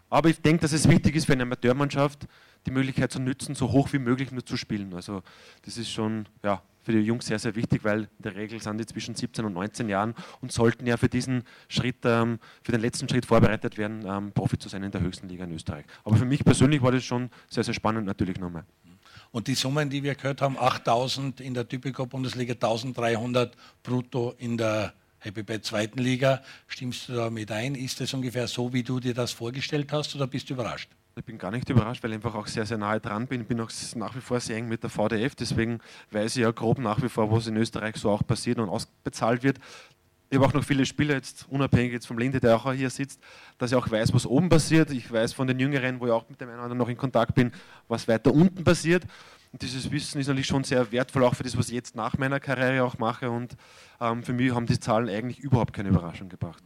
Aber 0.09 0.29
ich 0.29 0.41
denke, 0.41 0.61
dass 0.61 0.71
es 0.71 0.87
wichtig 0.87 1.15
ist 1.15 1.25
für 1.25 1.33
eine 1.33 1.43
Amateurmannschaft, 1.43 2.27
die 2.65 2.71
Möglichkeit 2.71 3.11
zu 3.11 3.19
nützen, 3.19 3.55
so 3.55 3.71
hoch 3.71 3.91
wie 3.93 3.99
möglich 3.99 4.31
nur 4.31 4.45
zu 4.45 4.57
spielen. 4.57 4.93
Also 4.93 5.23
das 5.63 5.77
ist 5.77 5.91
schon 5.91 6.27
ja, 6.43 6.61
für 6.83 6.91
die 6.91 6.99
Jungs 6.99 7.25
sehr, 7.25 7.39
sehr 7.39 7.55
wichtig, 7.55 7.83
weil 7.83 8.01
in 8.01 8.23
der 8.23 8.35
Regel 8.35 8.61
sind 8.61 8.77
die 8.77 8.85
zwischen 8.85 9.15
17 9.15 9.45
und 9.45 9.53
19 9.53 9.89
Jahren 9.89 10.13
und 10.41 10.51
sollten 10.51 10.85
ja 10.85 10.97
für 10.97 11.09
diesen 11.09 11.43
Schritt, 11.67 11.97
ähm, 12.03 12.39
für 12.63 12.71
den 12.71 12.81
letzten 12.81 13.09
Schritt 13.09 13.25
vorbereitet 13.25 13.77
werden, 13.77 14.05
ähm, 14.05 14.31
Profi 14.31 14.57
zu 14.57 14.69
sein 14.69 14.83
in 14.83 14.91
der 14.91 15.01
höchsten 15.01 15.27
Liga 15.27 15.43
in 15.45 15.51
Österreich. 15.51 15.85
Aber 16.03 16.15
für 16.15 16.25
mich 16.25 16.45
persönlich 16.45 16.81
war 16.81 16.91
das 16.91 17.03
schon 17.03 17.29
sehr, 17.49 17.63
sehr 17.63 17.73
spannend 17.73 18.05
natürlich 18.05 18.39
nochmal. 18.39 18.65
Und 19.31 19.47
die 19.47 19.55
Summen, 19.55 19.89
die 19.89 20.03
wir 20.03 20.15
gehört 20.15 20.41
haben, 20.41 20.57
8000 20.57 21.41
in 21.41 21.53
der 21.53 21.67
Typico-Bundesliga, 21.67 22.53
1300 22.53 23.55
brutto 23.83 24.33
in 24.37 24.57
der 24.57 24.93
Happy 25.19 25.43
bei 25.43 25.57
zweiten 25.57 25.99
Liga. 25.99 26.41
Stimmst 26.67 27.09
du 27.09 27.13
da 27.13 27.29
mit 27.29 27.51
ein? 27.51 27.75
Ist 27.75 27.99
das 27.99 28.13
ungefähr 28.13 28.47
so, 28.47 28.71
wie 28.73 28.83
du 28.83 28.99
dir 28.99 29.13
das 29.13 29.31
vorgestellt 29.31 29.91
hast 29.91 30.15
oder 30.15 30.27
bist 30.27 30.49
du 30.49 30.53
überrascht? 30.53 30.89
Ich 31.17 31.23
bin 31.23 31.37
gar 31.37 31.49
nicht 31.49 31.69
überrascht, 31.69 32.03
weil 32.03 32.11
ich 32.11 32.15
einfach 32.15 32.35
auch 32.35 32.45
sehr, 32.45 32.65
sehr 32.65 32.77
nahe 32.77 32.99
dran 32.99 33.25
bin. 33.25 33.41
Ich 33.41 33.47
bin 33.47 33.59
auch 33.61 33.71
nach 33.95 34.15
wie 34.15 34.21
vor 34.21 34.39
sehr 34.41 34.57
eng 34.57 34.67
mit 34.67 34.83
der 34.83 34.89
VDF, 34.89 35.33
deswegen 35.33 35.79
weiß 36.11 36.35
ich 36.35 36.41
ja 36.41 36.51
grob 36.51 36.77
nach 36.77 37.01
wie 37.01 37.07
vor, 37.07 37.31
was 37.31 37.47
in 37.47 37.55
Österreich 37.55 37.95
so 37.95 38.09
auch 38.09 38.27
passiert 38.27 38.59
und 38.59 38.67
ausbezahlt 38.67 39.41
wird. 39.41 39.59
Ich 40.29 40.37
habe 40.37 40.47
auch 40.47 40.53
noch 40.53 40.63
viele 40.63 40.85
Spieler, 40.85 41.13
jetzt 41.15 41.45
unabhängig 41.49 41.93
jetzt 41.93 42.07
vom 42.07 42.17
Linde, 42.17 42.39
der 42.39 42.55
auch 42.55 42.73
hier 42.73 42.89
sitzt, 42.89 43.21
dass 43.57 43.71
ich 43.71 43.77
auch 43.77 43.89
weiß, 43.89 44.13
was 44.13 44.25
oben 44.25 44.49
passiert. 44.49 44.89
Ich 44.91 45.11
weiß 45.11 45.33
von 45.33 45.47
den 45.47 45.59
Jüngeren, 45.59 45.99
wo 45.99 46.07
ich 46.07 46.11
auch 46.11 46.27
mit 46.27 46.41
dem 46.41 46.49
einen 46.49 46.57
oder 46.57 46.63
anderen 46.63 46.79
noch 46.79 46.89
in 46.89 46.97
Kontakt 46.97 47.35
bin, 47.35 47.51
was 47.87 48.07
weiter 48.07 48.33
unten 48.33 48.63
passiert. 48.63 49.03
Und 49.51 49.61
dieses 49.61 49.89
Wissen 49.91 50.19
ist 50.19 50.27
natürlich 50.27 50.47
schon 50.47 50.63
sehr 50.63 50.91
wertvoll, 50.91 51.23
auch 51.23 51.35
für 51.35 51.43
das, 51.43 51.55
was 51.57 51.69
ich 51.69 51.75
jetzt 51.75 51.95
nach 51.95 52.17
meiner 52.17 52.39
Karriere 52.39 52.83
auch 52.83 52.97
mache. 52.97 53.29
Und 53.29 53.55
ähm, 54.01 54.23
für 54.23 54.33
mich 54.33 54.53
haben 54.53 54.65
die 54.65 54.79
Zahlen 54.79 55.07
eigentlich 55.09 55.39
überhaupt 55.39 55.73
keine 55.73 55.89
Überraschung 55.89 56.27
gebracht. 56.27 56.63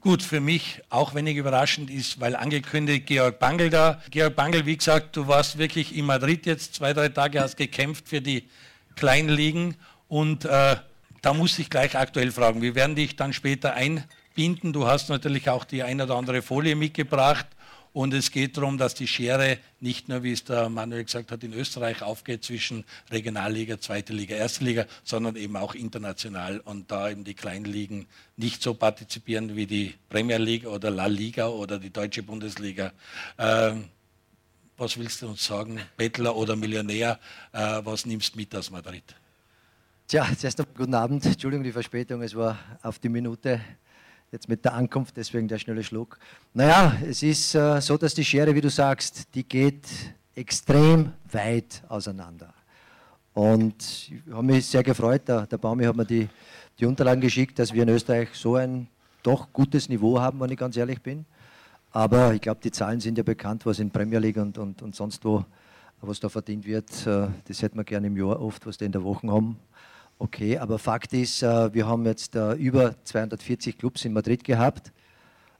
Gut, 0.00 0.22
für 0.22 0.40
mich 0.40 0.82
auch 0.90 1.14
wenig 1.14 1.36
überraschend 1.36 1.88
ist, 1.88 2.20
weil 2.20 2.34
angekündigt 2.34 3.06
Georg 3.06 3.38
Bangel 3.38 3.70
da. 3.70 4.02
Georg 4.10 4.34
Bangel, 4.34 4.66
wie 4.66 4.76
gesagt, 4.76 5.16
du 5.16 5.28
warst 5.28 5.58
wirklich 5.58 5.96
in 5.96 6.04
Madrid 6.06 6.44
jetzt 6.46 6.74
zwei, 6.74 6.92
drei 6.92 7.08
Tage, 7.08 7.40
hast 7.40 7.56
gekämpft 7.56 8.08
für 8.08 8.20
die 8.20 8.48
kleinen 8.96 9.28
Ligen 9.28 9.76
und 10.08 10.44
äh, 10.44 10.76
da 11.22 11.32
muss 11.32 11.58
ich 11.58 11.70
gleich 11.70 11.96
aktuell 11.96 12.32
fragen. 12.32 12.60
Wir 12.60 12.74
werden 12.74 12.96
dich 12.96 13.16
dann 13.16 13.32
später 13.32 13.74
einbinden. 13.74 14.72
Du 14.72 14.86
hast 14.86 15.08
natürlich 15.08 15.48
auch 15.48 15.64
die 15.64 15.84
ein 15.84 16.00
oder 16.00 16.16
andere 16.16 16.42
Folie 16.42 16.74
mitgebracht. 16.74 17.46
Und 17.92 18.14
es 18.14 18.30
geht 18.30 18.56
darum, 18.56 18.78
dass 18.78 18.94
die 18.94 19.06
Schere 19.06 19.58
nicht 19.78 20.08
nur, 20.08 20.22
wie 20.22 20.32
es 20.32 20.44
der 20.44 20.70
Manuel 20.70 21.04
gesagt 21.04 21.30
hat, 21.30 21.44
in 21.44 21.52
Österreich 21.52 22.00
aufgeht 22.00 22.42
zwischen 22.42 22.84
Regionalliga, 23.10 23.78
Zweite 23.78 24.14
Liga, 24.14 24.34
Erste 24.34 24.64
Liga, 24.64 24.86
sondern 25.04 25.36
eben 25.36 25.56
auch 25.56 25.74
international 25.74 26.60
und 26.60 26.90
da 26.90 27.10
eben 27.10 27.22
die 27.22 27.34
kleinen 27.34 27.66
Ligen 27.66 28.06
nicht 28.36 28.62
so 28.62 28.72
partizipieren 28.72 29.56
wie 29.56 29.66
die 29.66 29.94
Premier 30.08 30.38
League 30.38 30.66
oder 30.66 30.90
La 30.90 31.06
Liga 31.06 31.48
oder 31.48 31.78
die 31.78 31.90
Deutsche 31.90 32.22
Bundesliga. 32.22 32.92
Ähm, 33.38 33.84
was 34.78 34.96
willst 34.96 35.20
du 35.20 35.28
uns 35.28 35.44
sagen, 35.44 35.78
Bettler 35.98 36.34
oder 36.34 36.56
Millionär, 36.56 37.20
äh, 37.52 37.82
was 37.84 38.06
nimmst 38.06 38.34
du 38.34 38.38
mit 38.38 38.56
aus 38.56 38.70
Madrid? 38.70 39.04
Tja, 40.12 40.26
zuerst 40.36 40.60
einmal 40.60 40.74
guten 40.76 40.94
Abend. 40.94 41.24
Entschuldigung 41.24 41.64
die 41.64 41.72
Verspätung, 41.72 42.20
es 42.20 42.36
war 42.36 42.58
auf 42.82 42.98
die 42.98 43.08
Minute 43.08 43.62
jetzt 44.30 44.46
mit 44.46 44.62
der 44.62 44.74
Ankunft, 44.74 45.16
deswegen 45.16 45.48
der 45.48 45.56
schnelle 45.56 45.82
Schluck. 45.82 46.18
Naja, 46.52 46.94
es 47.08 47.22
ist 47.22 47.54
äh, 47.54 47.80
so, 47.80 47.96
dass 47.96 48.12
die 48.12 48.22
Schere, 48.22 48.54
wie 48.54 48.60
du 48.60 48.68
sagst, 48.68 49.34
die 49.34 49.42
geht 49.42 49.88
extrem 50.34 51.14
weit 51.30 51.82
auseinander. 51.88 52.52
Und 53.32 53.82
ich 53.82 54.22
habe 54.30 54.42
mich 54.42 54.66
sehr 54.66 54.82
gefreut, 54.82 55.26
der, 55.28 55.46
der 55.46 55.56
Baumi 55.56 55.84
hat 55.84 55.96
mir 55.96 56.04
die, 56.04 56.28
die 56.78 56.84
Unterlagen 56.84 57.22
geschickt, 57.22 57.58
dass 57.58 57.72
wir 57.72 57.82
in 57.82 57.88
Österreich 57.88 58.28
so 58.34 58.56
ein 58.56 58.88
doch 59.22 59.50
gutes 59.50 59.88
Niveau 59.88 60.20
haben, 60.20 60.38
wenn 60.40 60.50
ich 60.50 60.58
ganz 60.58 60.76
ehrlich 60.76 61.00
bin. 61.00 61.24
Aber 61.90 62.34
ich 62.34 62.42
glaube, 62.42 62.60
die 62.62 62.70
Zahlen 62.70 63.00
sind 63.00 63.16
ja 63.16 63.24
bekannt, 63.24 63.64
was 63.64 63.78
in 63.78 63.90
Premier 63.90 64.18
League 64.18 64.36
und, 64.36 64.58
und, 64.58 64.82
und 64.82 64.94
sonst 64.94 65.24
wo, 65.24 65.42
was 66.02 66.20
da 66.20 66.28
verdient 66.28 66.66
wird. 66.66 67.06
Äh, 67.06 67.28
das 67.48 67.62
hätte 67.62 67.76
man 67.76 67.86
gerne 67.86 68.08
im 68.08 68.16
Jahr 68.18 68.38
oft, 68.42 68.66
was 68.66 68.76
die 68.76 68.84
in 68.84 68.92
der 68.92 69.02
Woche 69.02 69.26
haben. 69.28 69.56
Okay, 70.24 70.56
aber 70.56 70.78
Fakt 70.78 71.12
ist, 71.14 71.42
äh, 71.42 71.74
wir 71.74 71.84
haben 71.84 72.06
jetzt 72.06 72.36
äh, 72.36 72.52
über 72.52 72.94
240 73.02 73.76
Clubs 73.76 74.04
in 74.04 74.12
Madrid 74.12 74.44
gehabt. 74.44 74.92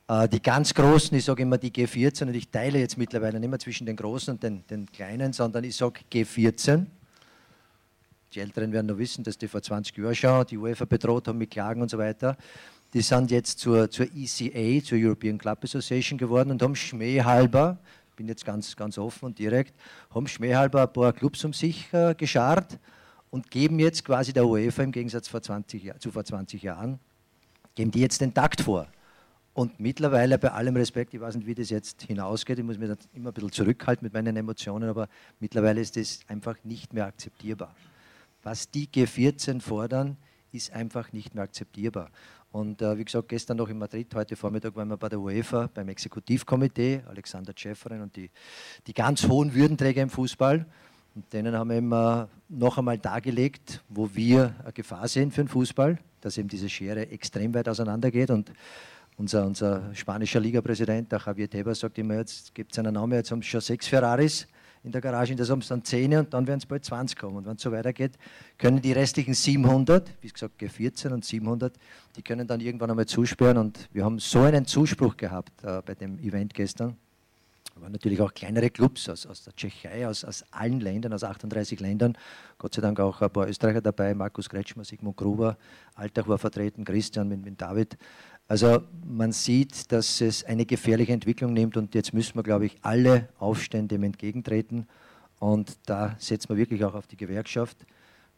Äh, 0.07 0.29
die 0.29 0.41
ganz 0.41 0.73
Großen, 0.73 1.19
ich 1.19 1.25
sage 1.25 1.43
immer 1.43 1.59
die 1.59 1.73
G14 1.73 2.29
und 2.29 2.35
ich 2.35 2.49
teile 2.49 2.79
jetzt 2.79 2.97
mittlerweile 2.97 3.41
nicht 3.41 3.51
mehr 3.51 3.59
zwischen 3.59 3.87
den 3.87 3.97
Großen 3.97 4.35
und 4.35 4.43
den, 4.45 4.65
den 4.69 4.87
Kleinen, 4.87 5.33
sondern 5.33 5.65
ich 5.65 5.75
sage 5.75 6.03
G14. 6.13 6.87
Die 8.33 8.39
Älteren 8.39 8.73
werden 8.73 8.87
noch 8.87 8.99
wissen, 8.99 9.25
dass 9.25 9.37
die 9.37 9.49
vor 9.49 9.63
20 9.63 9.99
Jahren 9.99 10.15
schon 10.15 10.47
die 10.47 10.59
UEFA 10.59 10.85
bedroht 10.85 11.27
haben 11.27 11.39
mit 11.39 11.51
Klagen 11.51 11.83
und 11.83 11.91
so 11.91 11.99
weiter. 11.99 12.37
Die 12.95 13.03
sind 13.03 13.33
jetzt 13.33 13.59
zur, 13.59 13.91
zur 13.91 14.07
ECA, 14.15 14.85
zur 14.85 14.97
European 14.97 15.39
Club 15.39 15.65
Association 15.65 16.17
geworden 16.17 16.53
und 16.53 16.63
haben 16.63 16.77
schmähhalber, 16.77 17.79
bin 18.15 18.29
jetzt 18.29 18.45
ganz, 18.45 18.77
ganz 18.77 18.97
offen 18.97 19.25
und 19.25 19.41
direkt, 19.41 19.75
haben 20.15 20.29
schmähhalber 20.29 20.83
ein 20.83 20.93
paar 20.93 21.13
Clubs 21.13 21.45
um 21.45 21.53
sich 21.53 21.93
äh, 21.93 22.15
geschart 22.15 22.79
und 23.33 23.51
geben 23.51 23.79
jetzt 23.79 24.05
quasi 24.05 24.35
der 24.35 24.47
UEFA 24.47 24.83
im 24.83 24.93
Gegensatz 24.93 25.27
vor 25.27 25.41
20, 25.41 25.95
zu 25.99 26.11
vor 26.13 26.23
20 26.23 26.63
Jahren, 26.63 27.01
geben 27.75 27.91
die 27.91 28.01
jetzt 28.01 28.21
den 28.21 28.35
Takt 28.35 28.61
vor. 28.61 28.87
Und 29.55 29.81
mittlerweile, 29.81 30.39
bei 30.39 30.53
allem 30.53 30.77
Respekt, 30.77 31.15
ich 31.15 31.21
weiß 31.21 31.37
nicht, 31.37 31.47
wie 31.47 31.55
das 31.55 31.71
jetzt 31.71 32.03
hinausgeht, 32.03 32.59
ich 32.59 32.65
muss 32.65 32.77
mich 32.77 32.91
immer 33.15 33.31
ein 33.31 33.33
bisschen 33.33 33.51
zurückhalten 33.51 34.05
mit 34.05 34.13
meinen 34.13 34.37
Emotionen, 34.37 34.89
aber 34.89 35.09
mittlerweile 35.41 35.81
ist 35.81 35.97
das 35.97 36.21
einfach 36.29 36.57
nicht 36.63 36.93
mehr 36.93 37.07
akzeptierbar. 37.07 37.75
Was 38.43 38.71
die 38.71 38.87
G14 38.87 39.63
fordern, 39.63 40.19
ist 40.53 40.75
einfach 40.75 41.11
nicht 41.13 41.35
mehr 41.35 41.45
akzeptierbar. 41.45 42.11
Und 42.51 42.83
äh, 42.83 42.99
wie 42.99 43.05
gesagt, 43.07 43.31
gestern 43.31 43.57
noch 43.57 43.71
in 43.71 43.79
Madrid, 43.79 44.15
heute 44.15 44.37
Vormittag 44.37 44.77
waren 44.77 44.89
wir 44.89 44.99
bei 44.99 45.09
der 45.09 45.21
UEFA, 45.21 45.71
beim 45.73 45.89
Exekutivkomitee, 45.89 47.03
Alexander 47.09 47.55
Tschäferin 47.55 48.03
und 48.03 48.15
die, 48.15 48.31
die 48.87 48.93
ganz 48.93 49.27
hohen 49.27 49.55
Würdenträger 49.55 50.03
im 50.03 50.11
Fußball. 50.11 50.67
Und 51.15 51.31
denen 51.33 51.55
haben 51.55 51.71
wir 51.71 51.79
immer 51.79 52.29
noch 52.49 52.79
einmal 52.79 52.99
dargelegt, 52.99 53.83
wo 53.89 54.09
wir 54.15 54.55
eine 54.63 54.73
Gefahr 54.73 55.07
sehen 55.09 55.31
für 55.31 55.43
den 55.43 55.49
Fußball, 55.49 55.99
dass 56.21 56.39
eben 56.39 56.49
diese 56.49 56.69
Schere 56.69 57.09
extrem 57.11 57.53
weit 57.55 57.69
auseinandergeht. 57.69 58.31
Und 58.31 58.53
unser, 59.17 59.47
unser 59.47 59.95
spanischer 59.95 60.41
Ligapräsident, 60.41 61.13
der 61.13 61.21
Javier 61.25 61.51
Tebas, 61.51 61.81
sagt 61.81 61.99
immer, 61.99 62.15
jetzt 62.15 62.55
gibt 62.55 62.73
es 62.73 62.79
einen 62.79 62.95
Namen, 62.95 63.13
jetzt 63.13 63.31
haben 63.31 63.41
es 63.41 63.47
schon 63.47 63.61
sechs 63.61 63.87
Ferraris 63.89 64.47
in 64.85 64.91
der 64.91 65.01
Garage, 65.01 65.37
der 65.37 65.47
haben 65.47 65.61
es 65.61 65.69
dann 65.69 65.85
10 65.85 66.17
und 66.17 66.35
dann 66.35 66.47
werden 66.47 66.59
es 66.59 66.67
bald 66.67 66.85
20 66.85 67.17
kommen. 67.17 67.37
Und 67.37 67.47
wenn 67.47 67.57
es 67.57 67.63
so 67.63 67.71
weitergeht, 67.71 68.13
können 68.59 68.81
die 68.81 68.93
restlichen 68.93 69.35
700, 69.35 70.11
wie 70.23 70.29
gesagt 70.29 70.61
G14 70.61 71.13
und 71.13 71.25
700, 71.25 71.75
die 72.17 72.23
können 72.23 72.47
dann 72.49 72.61
irgendwann 72.61 72.91
einmal 72.91 73.07
zusperren. 73.07 73.59
Und 73.59 73.89
wir 73.93 74.05
haben 74.05 74.19
so 74.19 74.41
einen 74.41 74.67
Zuspruch 74.67 75.17
gehabt 75.17 75.53
äh, 75.63 75.83
bei 75.85 75.95
dem 75.95 76.19
Event 76.19 76.53
gestern. 76.55 76.97
Waren 77.77 77.93
natürlich 77.93 78.21
auch 78.21 78.33
kleinere 78.33 78.71
Clubs 78.71 79.09
aus, 79.09 79.27
aus 79.27 79.45
der 79.45 79.55
Tschechei, 79.55 80.07
aus, 80.07 80.25
aus 80.25 80.45
allen 80.51 80.81
Ländern, 80.81 81.13
aus 81.13 81.25
38 81.25 81.81
Ländern. 81.81 82.17
Gott 82.59 82.75
sei 82.75 82.83
Dank 82.83 83.01
auch 83.01 83.21
ein 83.21 83.31
paar 83.31 83.49
Österreicher 83.49 83.81
dabei, 83.81 84.15
Markus 84.15 84.49
Kretschmer, 84.49 84.85
Sigmund 84.85 85.17
Gruber, 85.17 85.57
Alltag 85.95 86.29
war 86.29 86.39
vertreten, 86.39 86.85
Christian 86.85 87.29
mit, 87.29 87.45
mit 87.45 87.61
David. 87.61 87.97
Also 88.47 88.83
man 89.07 89.33
sieht, 89.33 89.91
dass 89.91 90.21
es 90.21 90.45
eine 90.45 90.67
gefährliche 90.67 91.13
Entwicklung 91.13 91.55
nimmt 91.55 91.77
und 91.77 91.95
jetzt 91.95 92.13
müssen 92.13 92.37
wir, 92.37 92.43
glaube 92.43 92.67
ich, 92.67 92.77
alle 92.83 93.29
Aufstände 93.39 93.95
entgegentreten. 93.95 94.87
Und 95.39 95.79
da 95.87 96.15
setzen 96.19 96.51
wir 96.51 96.57
wirklich 96.57 96.85
auch 96.85 96.95
auf 96.95 97.07
die 97.07 97.17
Gewerkschaft, 97.17 97.87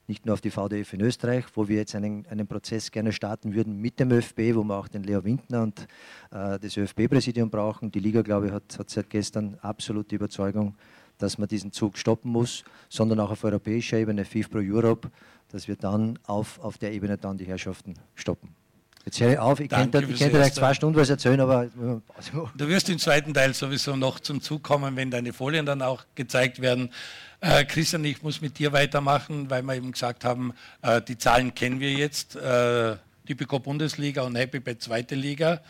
nicht 0.06 0.26
nur 0.26 0.34
auf 0.34 0.40
die 0.40 0.50
VDF 0.50 0.92
in 0.92 1.00
Österreich, 1.00 1.44
wo 1.54 1.68
wir 1.68 1.76
jetzt 1.76 1.94
einen, 1.94 2.26
einen 2.26 2.46
Prozess 2.46 2.90
gerne 2.90 3.12
starten 3.12 3.54
würden 3.54 3.76
mit 3.80 3.98
dem 3.98 4.10
ÖFB, 4.10 4.54
wo 4.54 4.62
wir 4.62 4.76
auch 4.76 4.88
den 4.88 5.02
Leo 5.02 5.24
Windner 5.24 5.62
und 5.62 5.86
äh, 6.30 6.58
das 6.58 6.76
ÖFB-Präsidium 6.76 7.50
brauchen. 7.50 7.90
Die 7.90 8.00
Liga, 8.00 8.22
glaube 8.22 8.46
ich, 8.46 8.52
hat, 8.52 8.78
hat 8.78 8.90
seit 8.90 9.08
gestern 9.08 9.56
absolute 9.62 10.14
Überzeugung, 10.14 10.74
dass 11.18 11.38
man 11.38 11.48
diesen 11.48 11.72
Zug 11.72 11.96
stoppen 11.96 12.30
muss, 12.30 12.64
sondern 12.88 13.20
auch 13.20 13.30
auf 13.30 13.44
europäischer 13.44 13.98
Ebene, 13.98 14.24
FIFPro 14.24 14.58
Europe, 14.58 15.10
dass 15.48 15.68
wir 15.68 15.76
dann 15.76 16.18
auf, 16.24 16.58
auf 16.60 16.78
der 16.78 16.92
Ebene 16.92 17.16
dann 17.16 17.38
die 17.38 17.46
Herrschaften 17.46 17.94
stoppen. 18.14 18.63
Jetzt 19.04 19.20
höre 19.20 19.32
ich 19.32 19.38
auf, 19.38 19.60
ich 19.60 19.68
könnte, 19.68 20.02
könnte 20.02 20.30
gleich 20.30 20.54
zwei 20.54 20.72
Stunden 20.72 20.98
was 20.98 21.10
erzählen, 21.10 21.40
aber. 21.40 21.68
Du 22.56 22.68
wirst 22.68 22.88
im 22.88 22.98
zweiten 22.98 23.34
Teil 23.34 23.52
sowieso 23.52 23.96
noch 23.96 24.18
zum 24.18 24.40
Zug 24.40 24.62
kommen, 24.62 24.96
wenn 24.96 25.10
deine 25.10 25.32
Folien 25.32 25.66
dann 25.66 25.82
auch 25.82 26.04
gezeigt 26.14 26.60
werden. 26.62 26.90
Äh, 27.40 27.64
Christian, 27.66 28.04
ich 28.04 28.22
muss 28.22 28.40
mit 28.40 28.58
dir 28.58 28.72
weitermachen, 28.72 29.50
weil 29.50 29.62
wir 29.62 29.74
eben 29.74 29.92
gesagt 29.92 30.24
haben, 30.24 30.54
äh, 30.80 31.02
die 31.02 31.18
Zahlen 31.18 31.54
kennen 31.54 31.80
wir 31.80 31.92
jetzt. 31.92 32.36
Äh, 32.36 32.96
Typico 33.26 33.58
Bundesliga 33.58 34.22
und 34.22 34.36
Happy 34.36 34.60
Bad 34.60 34.80
zweite 34.80 35.14
Liga. 35.14 35.60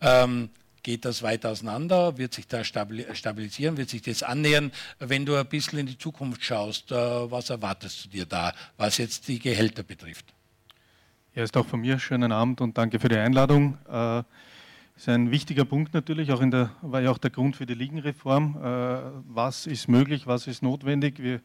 Ähm, 0.00 0.50
geht 0.82 1.04
das 1.04 1.22
weiter 1.22 1.50
auseinander? 1.50 2.18
Wird 2.18 2.34
sich 2.34 2.46
da 2.46 2.64
stabilisieren? 2.64 3.76
Wird 3.76 3.90
sich 3.90 4.02
das 4.02 4.22
annähern? 4.22 4.72
Wenn 4.98 5.24
du 5.24 5.36
ein 5.36 5.46
bisschen 5.46 5.78
in 5.78 5.86
die 5.86 5.98
Zukunft 5.98 6.44
schaust, 6.44 6.90
äh, 6.90 6.94
was 6.94 7.50
erwartest 7.50 8.04
du 8.04 8.08
dir 8.10 8.26
da, 8.26 8.52
was 8.76 8.98
jetzt 8.98 9.28
die 9.28 9.38
Gehälter 9.38 9.82
betrifft? 9.82 10.26
Ja, 11.34 11.44
ist 11.44 11.56
auch 11.56 11.64
von 11.64 11.80
mir 11.80 11.98
schönen 11.98 12.30
Abend 12.30 12.60
und 12.60 12.76
danke 12.76 13.00
für 13.00 13.08
die 13.08 13.16
Einladung. 13.16 13.78
Äh, 13.90 14.22
ist 14.94 15.08
ein 15.08 15.30
wichtiger 15.30 15.64
Punkt 15.64 15.94
natürlich, 15.94 16.30
auch 16.30 16.42
in 16.42 16.50
der, 16.50 16.72
war 16.82 17.00
ja 17.00 17.10
auch 17.10 17.16
der 17.16 17.30
Grund 17.30 17.56
für 17.56 17.64
die 17.64 17.72
Ligenreform. 17.72 18.58
Äh, 18.62 18.98
was 19.28 19.66
ist 19.66 19.88
möglich, 19.88 20.26
was 20.26 20.46
ist 20.46 20.62
notwendig? 20.62 21.22
Wir, 21.22 21.40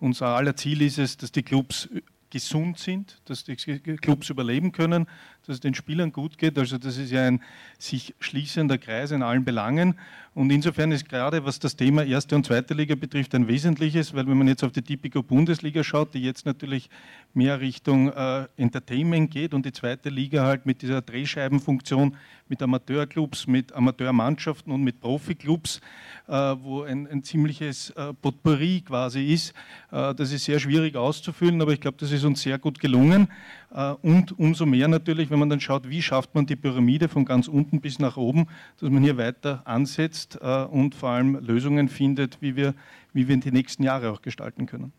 unser 0.00 0.28
aller 0.28 0.56
Ziel 0.56 0.80
ist 0.80 0.96
es, 0.96 1.18
dass 1.18 1.32
die 1.32 1.42
Clubs 1.42 1.86
gesund 2.30 2.78
sind, 2.78 3.20
dass 3.26 3.44
die 3.44 3.56
Clubs 3.56 4.30
überleben 4.30 4.72
können, 4.72 5.06
dass 5.46 5.56
es 5.56 5.60
den 5.60 5.74
Spielern 5.74 6.12
gut 6.12 6.38
geht. 6.38 6.58
Also 6.58 6.76
das 6.78 6.96
ist 6.96 7.10
ja 7.10 7.26
ein 7.26 7.40
sich 7.78 8.14
schließender 8.18 8.78
Kreis 8.78 9.10
in 9.10 9.22
allen 9.22 9.44
Belangen. 9.44 9.98
Und 10.34 10.50
insofern 10.50 10.92
ist 10.92 11.08
gerade, 11.08 11.44
was 11.44 11.58
das 11.58 11.76
Thema 11.76 12.04
erste 12.04 12.36
und 12.36 12.44
zweite 12.44 12.74
Liga 12.74 12.94
betrifft, 12.94 13.34
ein 13.34 13.48
wesentliches, 13.48 14.14
weil 14.14 14.26
wenn 14.26 14.36
man 14.38 14.48
jetzt 14.48 14.64
auf 14.64 14.72
die 14.72 14.82
Typico 14.82 15.22
Bundesliga 15.22 15.84
schaut, 15.84 16.14
die 16.14 16.22
jetzt 16.22 16.46
natürlich 16.46 16.90
mehr 17.36 17.60
Richtung 17.60 18.10
äh, 18.12 18.46
Entertainment 18.56 19.30
geht 19.30 19.54
und 19.54 19.64
die 19.66 19.72
zweite 19.72 20.08
Liga 20.08 20.44
halt 20.44 20.66
mit 20.66 20.82
dieser 20.82 21.02
Drehscheibenfunktion 21.02 22.16
mit 22.48 22.62
Amateurclubs, 22.62 23.46
mit 23.46 23.72
Amateurmannschaften 23.72 24.72
und 24.72 24.82
mit 24.82 25.00
Profiklubs, 25.00 25.80
äh, 26.28 26.32
wo 26.32 26.82
ein, 26.82 27.06
ein 27.08 27.22
ziemliches 27.22 27.90
äh, 27.90 28.12
Potpourri 28.14 28.82
quasi 28.82 29.32
ist. 29.32 29.52
Äh, 29.90 30.14
das 30.14 30.32
ist 30.32 30.44
sehr 30.44 30.58
schwierig 30.58 30.96
auszufüllen, 30.96 31.60
aber 31.60 31.72
ich 31.72 31.80
glaube, 31.80 31.96
das 31.98 32.12
ist 32.12 32.24
uns 32.24 32.42
sehr 32.42 32.58
gut 32.58 32.78
gelungen. 32.78 33.28
Äh, 33.74 33.92
und 34.02 34.38
umso 34.38 34.66
mehr 34.66 34.88
natürlich, 34.88 35.30
wenn 35.30 35.38
man 35.38 35.50
dann 35.50 35.60
schaut, 35.60 35.88
wie 35.88 36.02
schafft 36.02 36.34
man 36.34 36.46
die 36.46 36.56
Pyramide 36.56 37.08
von 37.08 37.24
ganz 37.24 37.48
unten 37.48 37.80
bis 37.80 37.98
nach 37.98 38.16
oben, 38.16 38.46
dass 38.80 38.90
man 38.90 39.02
hier 39.02 39.16
weiter 39.16 39.62
ansetzt 39.64 40.38
äh, 40.40 40.64
und 40.64 40.94
vor 40.94 41.10
allem 41.10 41.44
Lösungen 41.44 41.88
findet, 41.88 42.40
wie 42.40 42.56
wir, 42.56 42.74
wie 43.12 43.28
wir 43.28 43.36
die 43.36 43.52
nächsten 43.52 43.82
Jahre 43.82 44.10
auch 44.10 44.22
gestalten 44.22 44.66
können. 44.66 44.92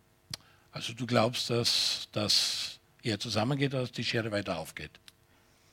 Also 0.78 0.94
du 0.94 1.08
glaubst, 1.08 1.50
dass 1.50 2.08
das 2.12 2.80
eher 3.02 3.20
zusammengeht 3.20 3.74
dass 3.74 3.92
die 3.92 4.04
Schere 4.04 4.32
weiter 4.32 4.60
aufgeht? 4.60 4.92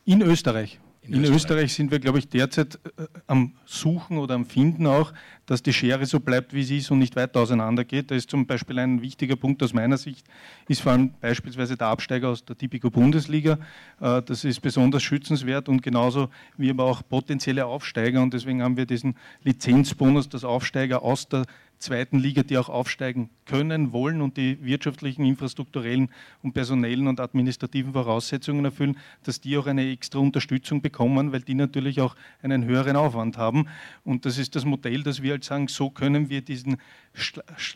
In 0.06 0.22
Österreich. 0.22 0.80
In, 1.02 1.12
in 1.12 1.20
Österreich. 1.20 1.36
Österreich. 1.36 1.74
sind 1.74 1.90
wir, 1.90 1.98
glaube 1.98 2.20
ich, 2.20 2.28
derzeit 2.30 2.76
äh, 2.96 3.04
am 3.26 3.52
Suchen 3.66 4.16
oder 4.16 4.34
am 4.34 4.46
Finden 4.46 4.86
auch, 4.86 5.12
dass 5.44 5.62
die 5.62 5.74
Schere 5.74 6.06
so 6.06 6.20
bleibt, 6.20 6.54
wie 6.54 6.62
sie 6.62 6.78
ist 6.78 6.90
und 6.90 7.00
nicht 7.00 7.16
weiter 7.16 7.40
auseinandergeht. 7.40 8.10
Da 8.10 8.14
ist 8.14 8.30
zum 8.30 8.46
Beispiel 8.46 8.78
ein 8.78 9.02
wichtiger 9.02 9.36
Punkt 9.36 9.62
aus 9.62 9.74
meiner 9.74 9.98
Sicht, 9.98 10.26
ist 10.68 10.80
vor 10.80 10.92
allem 10.92 11.12
beispielsweise 11.20 11.76
der 11.76 11.88
Absteiger 11.88 12.30
aus 12.30 12.42
der 12.42 12.56
Tipico 12.56 12.88
Bundesliga. 12.88 13.58
Äh, 14.00 14.22
das 14.22 14.42
ist 14.44 14.60
besonders 14.60 15.02
schützenswert 15.02 15.68
und 15.68 15.82
genauso 15.82 16.30
wie 16.56 16.70
aber 16.70 16.84
auch 16.84 17.02
potenzielle 17.06 17.66
Aufsteiger. 17.66 18.22
Und 18.22 18.32
deswegen 18.32 18.62
haben 18.62 18.78
wir 18.78 18.86
diesen 18.86 19.18
Lizenzbonus, 19.42 20.30
dass 20.30 20.44
Aufsteiger 20.44 21.02
aus 21.02 21.28
der 21.28 21.44
zweiten 21.78 22.18
Liga, 22.18 22.42
die 22.42 22.58
auch 22.58 22.68
aufsteigen 22.68 23.30
können, 23.44 23.92
wollen 23.92 24.22
und 24.22 24.36
die 24.36 24.62
wirtschaftlichen, 24.64 25.24
infrastrukturellen 25.24 26.10
und 26.42 26.52
personellen 26.52 27.06
und 27.06 27.20
administrativen 27.20 27.92
Voraussetzungen 27.92 28.64
erfüllen, 28.64 28.96
dass 29.22 29.40
die 29.40 29.56
auch 29.58 29.66
eine 29.66 29.90
extra 29.90 30.18
Unterstützung 30.18 30.80
bekommen, 30.80 31.32
weil 31.32 31.42
die 31.42 31.54
natürlich 31.54 32.00
auch 32.00 32.16
einen 32.42 32.64
höheren 32.64 32.96
Aufwand 32.96 33.36
haben. 33.36 33.68
Und 34.04 34.24
das 34.24 34.38
ist 34.38 34.56
das 34.56 34.64
Modell, 34.64 35.02
dass 35.02 35.22
wir 35.22 35.32
halt 35.32 35.44
sagen, 35.44 35.68
so 35.68 35.90
können 35.90 36.30
wir 36.30 36.42
diesen 36.42 36.74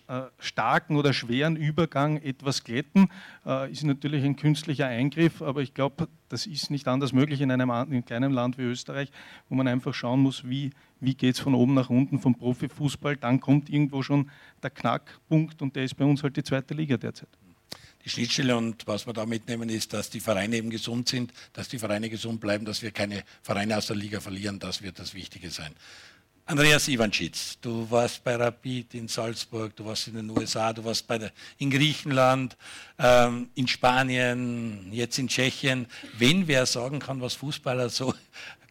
äh, 0.08 0.22
starken 0.38 0.96
oder 0.96 1.12
schweren 1.12 1.56
Übergang 1.56 2.16
etwas 2.18 2.64
glätten. 2.64 3.08
Äh, 3.46 3.70
ist 3.70 3.84
natürlich 3.84 4.24
ein 4.24 4.36
künstlicher 4.36 4.86
Eingriff, 4.86 5.42
aber 5.42 5.60
ich 5.60 5.74
glaube, 5.74 6.08
das 6.28 6.46
ist 6.46 6.70
nicht 6.70 6.88
anders 6.88 7.12
möglich 7.12 7.40
in 7.40 7.50
einem, 7.50 7.70
in 7.70 7.74
einem 7.74 8.04
kleinen 8.04 8.32
Land 8.32 8.58
wie 8.58 8.62
Österreich, 8.62 9.10
wo 9.48 9.54
man 9.54 9.68
einfach 9.68 9.94
schauen 9.94 10.20
muss, 10.20 10.48
wie 10.48 10.70
wie 11.00 11.14
geht 11.14 11.34
es 11.34 11.40
von 11.40 11.54
oben 11.54 11.74
nach 11.74 11.90
unten 11.90 12.18
vom 12.18 12.34
Profifußball, 12.34 13.16
dann 13.16 13.40
kommt 13.40 13.70
irgendwo 13.70 14.02
schon 14.02 14.30
der 14.62 14.70
Knackpunkt 14.70 15.62
und 15.62 15.76
der 15.76 15.84
ist 15.84 15.96
bei 15.96 16.04
uns 16.04 16.22
halt 16.22 16.36
die 16.36 16.42
zweite 16.42 16.74
Liga 16.74 16.96
derzeit. 16.96 17.28
Die 18.04 18.08
Schnittstelle 18.08 18.56
und 18.56 18.86
was 18.86 19.06
wir 19.06 19.12
da 19.12 19.26
mitnehmen 19.26 19.68
ist, 19.68 19.92
dass 19.92 20.08
die 20.08 20.20
Vereine 20.20 20.56
eben 20.56 20.70
gesund 20.70 21.08
sind, 21.08 21.32
dass 21.52 21.68
die 21.68 21.78
Vereine 21.78 22.08
gesund 22.08 22.40
bleiben, 22.40 22.64
dass 22.64 22.80
wir 22.80 22.90
keine 22.90 23.24
Vereine 23.42 23.76
aus 23.76 23.88
der 23.88 23.96
Liga 23.96 24.20
verlieren, 24.20 24.58
das 24.58 24.82
wird 24.82 24.98
das 24.98 25.14
Wichtige 25.14 25.50
sein. 25.50 25.74
Andreas 26.50 26.88
Ivanschitz, 26.88 27.58
du 27.60 27.90
warst 27.90 28.24
bei 28.24 28.34
Rapid 28.34 28.94
in 28.94 29.06
Salzburg, 29.06 29.76
du 29.76 29.84
warst 29.84 30.08
in 30.08 30.14
den 30.14 30.30
USA, 30.30 30.72
du 30.72 30.82
warst 30.82 31.06
bei 31.06 31.18
der, 31.18 31.30
in 31.58 31.68
Griechenland, 31.68 32.56
ähm, 32.98 33.50
in 33.54 33.68
Spanien, 33.68 34.90
jetzt 34.90 35.18
in 35.18 35.28
Tschechien. 35.28 35.86
Wenn 36.16 36.48
wer 36.48 36.64
sagen 36.64 37.00
kann, 37.00 37.20
was 37.20 37.34
Fußballer 37.34 37.90
so 37.90 38.14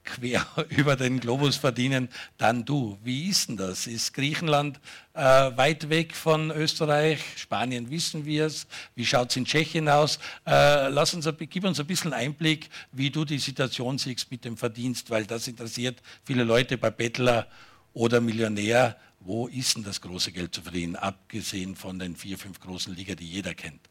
quer 0.07 0.45
über 0.69 0.95
den 0.95 1.19
Globus 1.19 1.57
verdienen, 1.57 2.09
dann 2.37 2.65
du. 2.65 2.97
Wie 3.03 3.29
ist 3.29 3.49
denn 3.49 3.57
das? 3.57 3.85
Ist 3.85 4.13
Griechenland 4.13 4.79
äh, 5.13 5.21
weit 5.21 5.89
weg 5.89 6.15
von 6.15 6.49
Österreich? 6.51 7.19
Spanien 7.35 7.91
wissen 7.91 8.25
wir 8.25 8.45
es. 8.45 8.67
Wie 8.95 9.05
schaut 9.05 9.29
es 9.29 9.35
in 9.35 9.45
Tschechien 9.45 9.87
aus? 9.89 10.17
Äh, 10.45 10.89
lass 10.89 11.13
uns, 11.13 11.29
gib 11.37 11.63
uns 11.63 11.79
ein 11.79 11.87
bisschen 11.87 12.13
Einblick, 12.13 12.69
wie 12.91 13.09
du 13.09 13.25
die 13.25 13.39
Situation 13.39 13.97
siehst 13.97 14.31
mit 14.31 14.45
dem 14.45 14.57
Verdienst, 14.57 15.09
weil 15.09 15.25
das 15.25 15.47
interessiert 15.47 16.01
viele 16.23 16.43
Leute 16.43 16.77
bei 16.77 16.89
Bettler 16.89 17.47
oder 17.93 18.21
Millionär. 18.21 18.97
Wo 19.19 19.47
ist 19.47 19.75
denn 19.75 19.83
das 19.83 19.99
große 19.99 20.31
Geld 20.31 20.55
zu 20.55 20.61
verdienen, 20.61 20.95
abgesehen 20.95 21.75
von 21.75 21.99
den 21.99 22.15
vier, 22.15 22.37
fünf 22.37 22.59
großen 22.59 22.95
Liga, 22.95 23.15
die 23.15 23.27
jeder 23.27 23.53
kennt? 23.53 23.81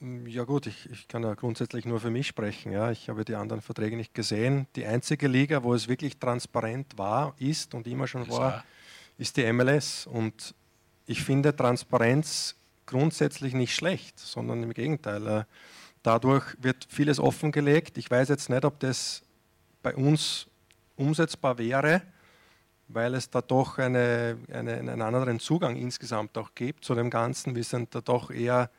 Mm, 0.00 0.26
ja 0.26 0.44
gut, 0.44 0.66
ich, 0.66 0.88
ich 0.90 1.08
kann 1.08 1.22
ja 1.22 1.34
grundsätzlich 1.34 1.84
nur 1.84 2.00
für 2.00 2.10
mich 2.10 2.26
sprechen. 2.26 2.72
Ja. 2.72 2.90
Ich 2.90 3.08
habe 3.08 3.24
die 3.24 3.34
anderen 3.34 3.62
Verträge 3.62 3.96
nicht 3.96 4.14
gesehen. 4.14 4.66
Die 4.76 4.86
einzige 4.86 5.28
Liga, 5.28 5.62
wo 5.62 5.74
es 5.74 5.88
wirklich 5.88 6.18
transparent 6.18 6.96
war, 6.96 7.34
ist 7.38 7.74
und 7.74 7.86
immer 7.86 8.06
schon 8.06 8.28
war, 8.28 8.64
ist 9.16 9.36
die 9.36 9.52
MLS. 9.52 10.06
Und 10.06 10.54
ich 11.06 11.22
finde 11.22 11.54
Transparenz 11.54 12.54
grundsätzlich 12.86 13.54
nicht 13.54 13.74
schlecht, 13.74 14.18
sondern 14.18 14.62
im 14.62 14.72
Gegenteil. 14.72 15.26
Äh, 15.26 15.44
dadurch 16.02 16.44
wird 16.60 16.86
vieles 16.88 17.18
offengelegt. 17.18 17.98
Ich 17.98 18.10
weiß 18.10 18.28
jetzt 18.28 18.48
nicht, 18.48 18.64
ob 18.64 18.78
das 18.80 19.22
bei 19.82 19.94
uns 19.94 20.46
umsetzbar 20.96 21.58
wäre, 21.58 22.02
weil 22.88 23.14
es 23.14 23.28
da 23.30 23.42
doch 23.42 23.78
eine, 23.78 24.38
eine, 24.50 24.78
einen 24.78 25.02
anderen 25.02 25.38
Zugang 25.40 25.76
insgesamt 25.76 26.36
auch 26.38 26.54
gibt 26.54 26.84
zu 26.84 26.94
dem 26.94 27.10
Ganzen. 27.10 27.54
Wir 27.54 27.64
sind 27.64 27.94
da 27.94 28.00
doch 28.00 28.30
eher 28.30 28.70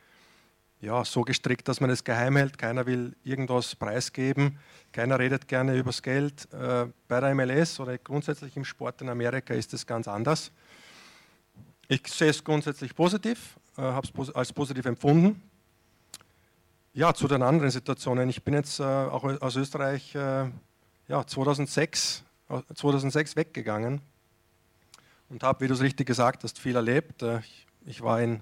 ja, 0.81 1.03
so 1.03 1.23
gestrickt, 1.23 1.67
dass 1.67 1.81
man 1.81 1.89
es 1.89 2.03
geheim 2.03 2.37
hält. 2.37 2.57
Keiner 2.57 2.85
will 2.85 3.15
irgendwas 3.23 3.75
preisgeben. 3.75 4.57
Keiner 4.93 5.19
redet 5.19 5.47
gerne 5.47 5.75
übers 5.75 6.01
Geld. 6.01 6.47
Äh, 6.53 6.87
bei 7.07 7.19
der 7.19 7.35
MLS 7.35 7.79
oder 7.79 7.97
grundsätzlich 7.97 8.55
im 8.55 8.63
Sport 8.63 9.01
in 9.01 9.09
Amerika 9.09 9.53
ist 9.53 9.73
es 9.73 9.85
ganz 9.85 10.07
anders. 10.07 10.51
Ich 11.89 12.07
sehe 12.07 12.29
es 12.29 12.43
grundsätzlich 12.43 12.95
positiv, 12.95 13.57
äh, 13.77 13.81
habe 13.81 14.07
es 14.21 14.29
als 14.33 14.53
positiv 14.53 14.85
empfunden. 14.85 15.41
Ja, 16.93 17.13
zu 17.13 17.27
den 17.27 17.43
anderen 17.43 17.71
Situationen. 17.71 18.29
Ich 18.29 18.43
bin 18.43 18.53
jetzt 18.53 18.79
äh, 18.79 18.83
auch 18.83 19.23
aus 19.41 19.55
Österreich 19.55 20.13
ja, 20.13 21.25
2006, 21.25 22.23
2006 22.75 23.35
weggegangen 23.35 24.01
und 25.29 25.43
habe, 25.43 25.61
wie 25.61 25.67
du 25.67 25.73
es 25.73 25.81
richtig 25.81 26.07
gesagt 26.07 26.43
hast, 26.43 26.59
viel 26.59 26.75
erlebt. 26.75 27.23
Ich 27.85 28.01
war 28.01 28.21
in 28.21 28.41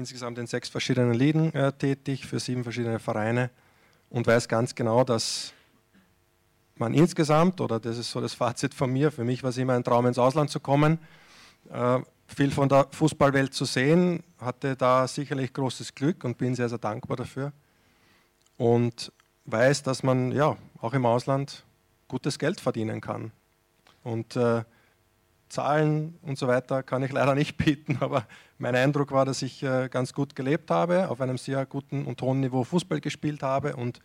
insgesamt 0.00 0.38
in 0.38 0.46
sechs 0.46 0.68
verschiedenen 0.68 1.14
Ligen 1.14 1.52
äh, 1.54 1.72
tätig, 1.72 2.26
für 2.26 2.40
sieben 2.40 2.64
verschiedene 2.64 2.98
Vereine 2.98 3.50
und 4.08 4.26
weiß 4.26 4.48
ganz 4.48 4.74
genau, 4.74 5.04
dass 5.04 5.52
man 6.76 6.94
insgesamt, 6.94 7.60
oder 7.60 7.78
das 7.78 7.98
ist 7.98 8.10
so 8.10 8.20
das 8.20 8.34
Fazit 8.34 8.74
von 8.74 8.92
mir, 8.92 9.12
für 9.12 9.24
mich 9.24 9.42
war 9.42 9.50
es 9.50 9.58
immer 9.58 9.74
ein 9.74 9.84
Traum, 9.84 10.06
ins 10.06 10.18
Ausland 10.18 10.50
zu 10.50 10.58
kommen, 10.58 10.98
äh, 11.70 12.00
viel 12.26 12.50
von 12.50 12.68
der 12.68 12.86
Fußballwelt 12.90 13.52
zu 13.52 13.64
sehen, 13.64 14.22
hatte 14.38 14.76
da 14.76 15.06
sicherlich 15.06 15.52
großes 15.52 15.94
Glück 15.94 16.24
und 16.24 16.38
bin 16.38 16.54
sehr, 16.54 16.68
sehr 16.68 16.78
dankbar 16.78 17.16
dafür. 17.16 17.52
Und 18.56 19.12
weiß, 19.46 19.82
dass 19.82 20.02
man 20.02 20.32
ja 20.32 20.56
auch 20.80 20.94
im 20.94 21.06
Ausland 21.06 21.64
gutes 22.08 22.38
Geld 22.38 22.60
verdienen 22.60 23.00
kann. 23.00 23.32
Und 24.02 24.36
äh, 24.36 24.64
Zahlen 25.50 26.18
und 26.22 26.38
so 26.38 26.48
weiter 26.48 26.82
kann 26.82 27.02
ich 27.02 27.12
leider 27.12 27.34
nicht 27.34 27.56
bieten, 27.58 27.98
aber 28.00 28.26
mein 28.58 28.74
Eindruck 28.74 29.12
war, 29.12 29.24
dass 29.24 29.42
ich 29.42 29.62
äh, 29.62 29.88
ganz 29.90 30.14
gut 30.14 30.34
gelebt 30.34 30.70
habe, 30.70 31.10
auf 31.10 31.20
einem 31.20 31.38
sehr 31.38 31.66
guten 31.66 32.06
und 32.06 32.22
hohen 32.22 32.40
Niveau 32.40 32.64
Fußball 32.64 33.00
gespielt 33.00 33.42
habe 33.42 33.76
und 33.76 34.00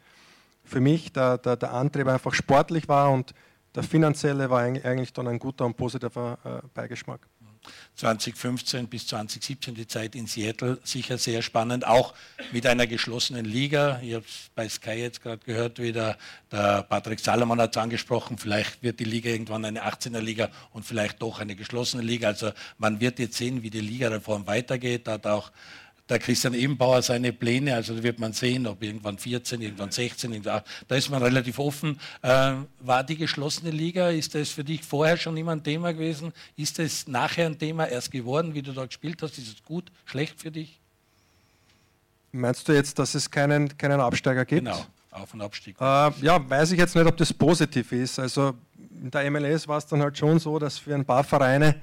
für 0.64 0.82
mich 0.82 1.14
der, 1.14 1.38
der, 1.38 1.56
der 1.56 1.74
Antrieb 1.74 2.08
einfach 2.08 2.34
sportlich 2.34 2.88
war 2.88 3.12
und 3.12 3.34
der 3.76 3.84
finanzielle 3.84 4.50
war 4.50 4.62
eigentlich 4.62 5.14
dann 5.14 5.28
ein 5.28 5.40
guter 5.40 5.66
und 5.66 5.78
positiver 5.78 6.38
äh, 6.44 6.68
Beigeschmack. 6.74 7.28
2015 7.96 8.88
bis 8.88 9.08
2017 9.08 9.76
die 9.76 9.88
Zeit 9.88 10.16
in 10.16 10.28
Seattle 10.28 10.80
sicher 10.84 11.18
sehr 11.18 11.42
spannend, 11.42 11.88
auch 11.88 12.14
mit 12.52 12.66
einer 12.66 12.88
geschlossenen 12.88 13.46
Liga. 13.46 14.00
Ich 14.02 14.14
habe 14.14 14.26
es 14.26 14.50
bei 14.54 14.68
Sky 14.68 14.92
jetzt 14.92 15.22
gerade 15.22 15.44
gehört, 15.46 15.80
wie 15.80 15.92
der, 15.92 16.18
der 16.52 16.84
Patrick 16.84 17.20
Salomon 17.20 17.62
hat 17.62 17.76
es 17.76 17.82
angesprochen, 17.82 18.38
vielleicht 18.38 18.84
wird 18.84 19.00
die 19.00 19.06
Liga 19.06 19.30
irgendwann 19.30 19.66
eine 19.66 19.86
18er 19.86 20.20
Liga 20.20 20.50
und 20.74 20.86
vielleicht 20.86 21.22
doch 21.22 21.40
eine 21.40 21.56
geschlossene 21.56 22.04
Liga. 22.04 22.28
Also 22.28 22.52
man 22.78 23.00
wird 23.00 23.20
jetzt 23.20 23.38
sehen, 23.38 23.64
wie 23.64 23.70
die 23.70 23.82
Ligareform 23.82 24.48
weitergeht. 24.48 25.08
Da 25.08 25.14
hat 25.14 25.28
auch 25.28 25.52
der 26.10 26.20
Christian 26.20 26.54
Ebenbauer 26.54 27.02
seine 27.02 27.34
Pläne, 27.34 27.74
also 27.74 27.96
da 27.96 28.04
wird 28.04 28.20
man 28.20 28.34
sehen, 28.34 28.68
ob 28.68 28.84
irgendwann 28.84 29.18
14, 29.18 29.62
irgendwann 29.62 29.92
16, 29.92 30.32
irgendwann, 30.32 30.62
da 30.88 30.96
ist 30.96 31.10
man 31.10 31.22
relativ 31.22 31.58
offen. 31.58 32.00
Äh, 32.22 32.54
war 32.80 33.04
die 33.04 33.18
geschlossene 33.18 33.72
Liga, 33.72 34.10
ist 34.10 34.36
das 34.36 34.50
für 34.50 34.64
dich 34.64 34.84
vorher 34.84 35.18
schon 35.18 35.36
immer 35.36 35.54
ein 35.54 35.64
Thema 35.64 35.94
gewesen? 35.94 36.32
Ist 36.56 36.78
es 36.80 37.08
nachher 37.08 37.48
ein 37.48 37.58
Thema 37.58 37.86
erst 37.86 38.12
geworden, 38.12 38.54
wie 38.54 38.62
du 38.62 38.72
da 38.72 38.86
gespielt 38.86 39.22
hast? 39.24 39.38
Ist 39.38 39.48
es 39.48 39.64
gut, 39.64 39.92
schlecht 40.06 40.40
für 40.40 40.52
dich? 40.52 40.80
Meinst 42.32 42.68
du 42.68 42.74
jetzt, 42.74 43.00
dass 43.00 43.16
es 43.16 43.32
keinen, 43.32 43.76
keinen 43.78 44.00
Absteiger 44.00 44.46
gibt? 44.46 44.66
Genau, 44.66 44.86
Auf- 45.10 45.34
und 45.34 45.42
Abstieg. 45.42 45.76
Äh, 45.80 46.12
ja, 46.22 46.50
weiß 46.50 46.72
ich 46.72 46.78
jetzt 46.78 46.96
nicht, 46.96 47.08
ob 47.08 47.18
das 47.18 47.34
positiv 47.34 47.92
ist. 47.94 48.20
Also 48.20 48.54
in 49.02 49.10
der 49.10 49.32
MLS 49.32 49.68
war 49.68 49.80
es 49.80 49.88
dann 49.88 50.02
halt 50.02 50.18
schon 50.18 50.38
so, 50.38 50.60
dass 50.60 50.78
für 50.78 50.94
ein 50.94 51.06
paar 51.06 51.24
Vereine 51.24 51.82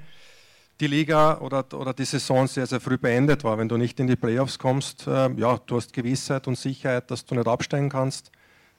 die 0.79 0.87
Liga 0.87 1.39
oder, 1.39 1.65
oder 1.73 1.93
die 1.93 2.05
Saison 2.05 2.47
sehr, 2.47 2.65
sehr 2.65 2.79
früh 2.79 2.97
beendet 2.97 3.43
war. 3.43 3.57
Wenn 3.57 3.69
du 3.69 3.77
nicht 3.77 3.99
in 3.99 4.07
die 4.07 4.15
Playoffs 4.15 4.57
kommst, 4.57 5.07
äh, 5.07 5.31
ja, 5.33 5.57
du 5.65 5.77
hast 5.77 5.93
Gewissheit 5.93 6.47
und 6.47 6.57
Sicherheit, 6.57 7.09
dass 7.11 7.25
du 7.25 7.35
nicht 7.35 7.47
absteigen 7.47 7.89
kannst. 7.89 8.31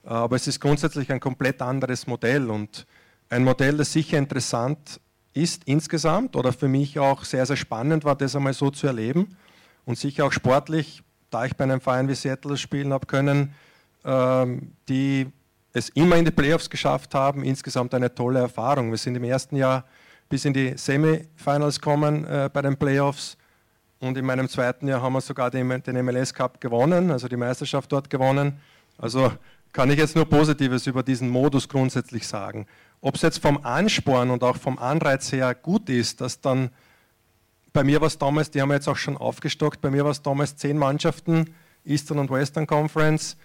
Äh, 0.04 0.08
aber 0.08 0.36
es 0.36 0.46
ist 0.46 0.60
grundsätzlich 0.60 1.10
ein 1.12 1.20
komplett 1.20 1.62
anderes 1.62 2.06
Modell 2.06 2.50
und 2.50 2.86
ein 3.28 3.44
Modell, 3.44 3.76
das 3.76 3.92
sicher 3.92 4.18
interessant 4.18 5.00
ist 5.32 5.62
insgesamt 5.64 6.36
oder 6.36 6.52
für 6.52 6.68
mich 6.68 6.98
auch 6.98 7.24
sehr, 7.24 7.44
sehr 7.46 7.56
spannend 7.56 8.04
war, 8.04 8.14
das 8.14 8.36
einmal 8.36 8.54
so 8.54 8.70
zu 8.70 8.86
erleben 8.86 9.36
und 9.84 9.98
sicher 9.98 10.26
auch 10.26 10.32
sportlich, 10.32 11.02
da 11.30 11.44
ich 11.44 11.56
bei 11.56 11.64
einem 11.64 11.80
Verein 11.80 12.08
wie 12.08 12.14
Seattle 12.14 12.56
spielen 12.56 12.92
habe 12.92 13.06
können, 13.06 13.54
ähm, 14.04 14.72
die 14.88 15.26
es 15.72 15.88
immer 15.90 16.16
in 16.16 16.24
die 16.24 16.30
Playoffs 16.30 16.70
geschafft 16.70 17.14
haben, 17.14 17.42
insgesamt 17.42 17.94
eine 17.94 18.14
tolle 18.14 18.38
Erfahrung. 18.38 18.90
Wir 18.90 18.98
sind 18.98 19.16
im 19.16 19.24
ersten 19.24 19.56
Jahr 19.56 19.84
bis 20.28 20.44
in 20.44 20.52
die 20.52 20.76
Semifinals 20.76 21.80
kommen 21.80 22.24
äh, 22.24 22.50
bei 22.52 22.62
den 22.62 22.76
Playoffs. 22.76 23.36
Und 24.00 24.18
in 24.18 24.24
meinem 24.26 24.48
zweiten 24.48 24.88
Jahr 24.88 25.00
haben 25.00 25.14
wir 25.14 25.20
sogar 25.20 25.50
den, 25.50 25.82
den 25.82 26.04
MLS 26.04 26.34
Cup 26.34 26.60
gewonnen, 26.60 27.10
also 27.10 27.28
die 27.28 27.36
Meisterschaft 27.36 27.90
dort 27.90 28.10
gewonnen. 28.10 28.60
Also 28.98 29.32
kann 29.72 29.90
ich 29.90 29.98
jetzt 29.98 30.14
nur 30.14 30.28
Positives 30.28 30.86
über 30.86 31.02
diesen 31.02 31.28
Modus 31.28 31.68
grundsätzlich 31.68 32.26
sagen. 32.26 32.66
Ob 33.00 33.16
es 33.16 33.22
jetzt 33.22 33.38
vom 33.38 33.64
Ansporn 33.64 34.30
und 34.30 34.42
auch 34.42 34.56
vom 34.56 34.78
Anreiz 34.78 35.32
her 35.32 35.54
gut 35.54 35.88
ist, 35.88 36.20
dass 36.20 36.40
dann 36.40 36.70
bei 37.72 37.82
mir 37.82 38.00
war 38.00 38.06
es 38.06 38.16
damals, 38.18 38.52
die 38.52 38.62
haben 38.62 38.68
wir 38.68 38.76
jetzt 38.76 38.88
auch 38.88 38.96
schon 38.96 39.16
aufgestockt, 39.16 39.80
bei 39.80 39.90
mir 39.90 40.04
war 40.04 40.12
es 40.12 40.22
damals 40.22 40.56
zehn 40.56 40.78
Mannschaften, 40.78 41.54
Eastern 41.84 42.20
und 42.20 42.30
Western 42.30 42.68
Conference, 42.68 43.36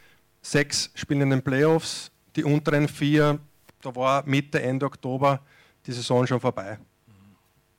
sechs 0.42 0.92
spielen 0.94 1.22
in 1.22 1.30
den 1.32 1.42
Playoffs, 1.42 2.12
die 2.36 2.44
unteren 2.44 2.88
vier, 2.88 3.40
da 3.82 3.96
war 3.96 4.24
Mitte, 4.28 4.62
Ende 4.62 4.86
Oktober 4.86 5.42
die 5.90 5.94
Saison 5.94 6.26
schon 6.28 6.40
vorbei. 6.40 6.78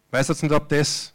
Ich 0.08 0.12
weiß 0.12 0.28
jetzt 0.28 0.42
nicht, 0.42 0.52
ob 0.52 0.68
das 0.68 1.12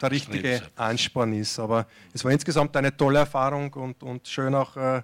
der 0.00 0.10
richtige 0.10 0.62
Ansporn 0.76 1.32
ist, 1.32 1.58
aber 1.58 1.86
es 2.12 2.24
war 2.24 2.30
insgesamt 2.30 2.76
eine 2.76 2.96
tolle 2.96 3.18
Erfahrung 3.18 3.72
und, 3.72 4.00
und 4.02 4.26
schön 4.28 4.54
auch, 4.54 4.76
äh, 4.76 4.98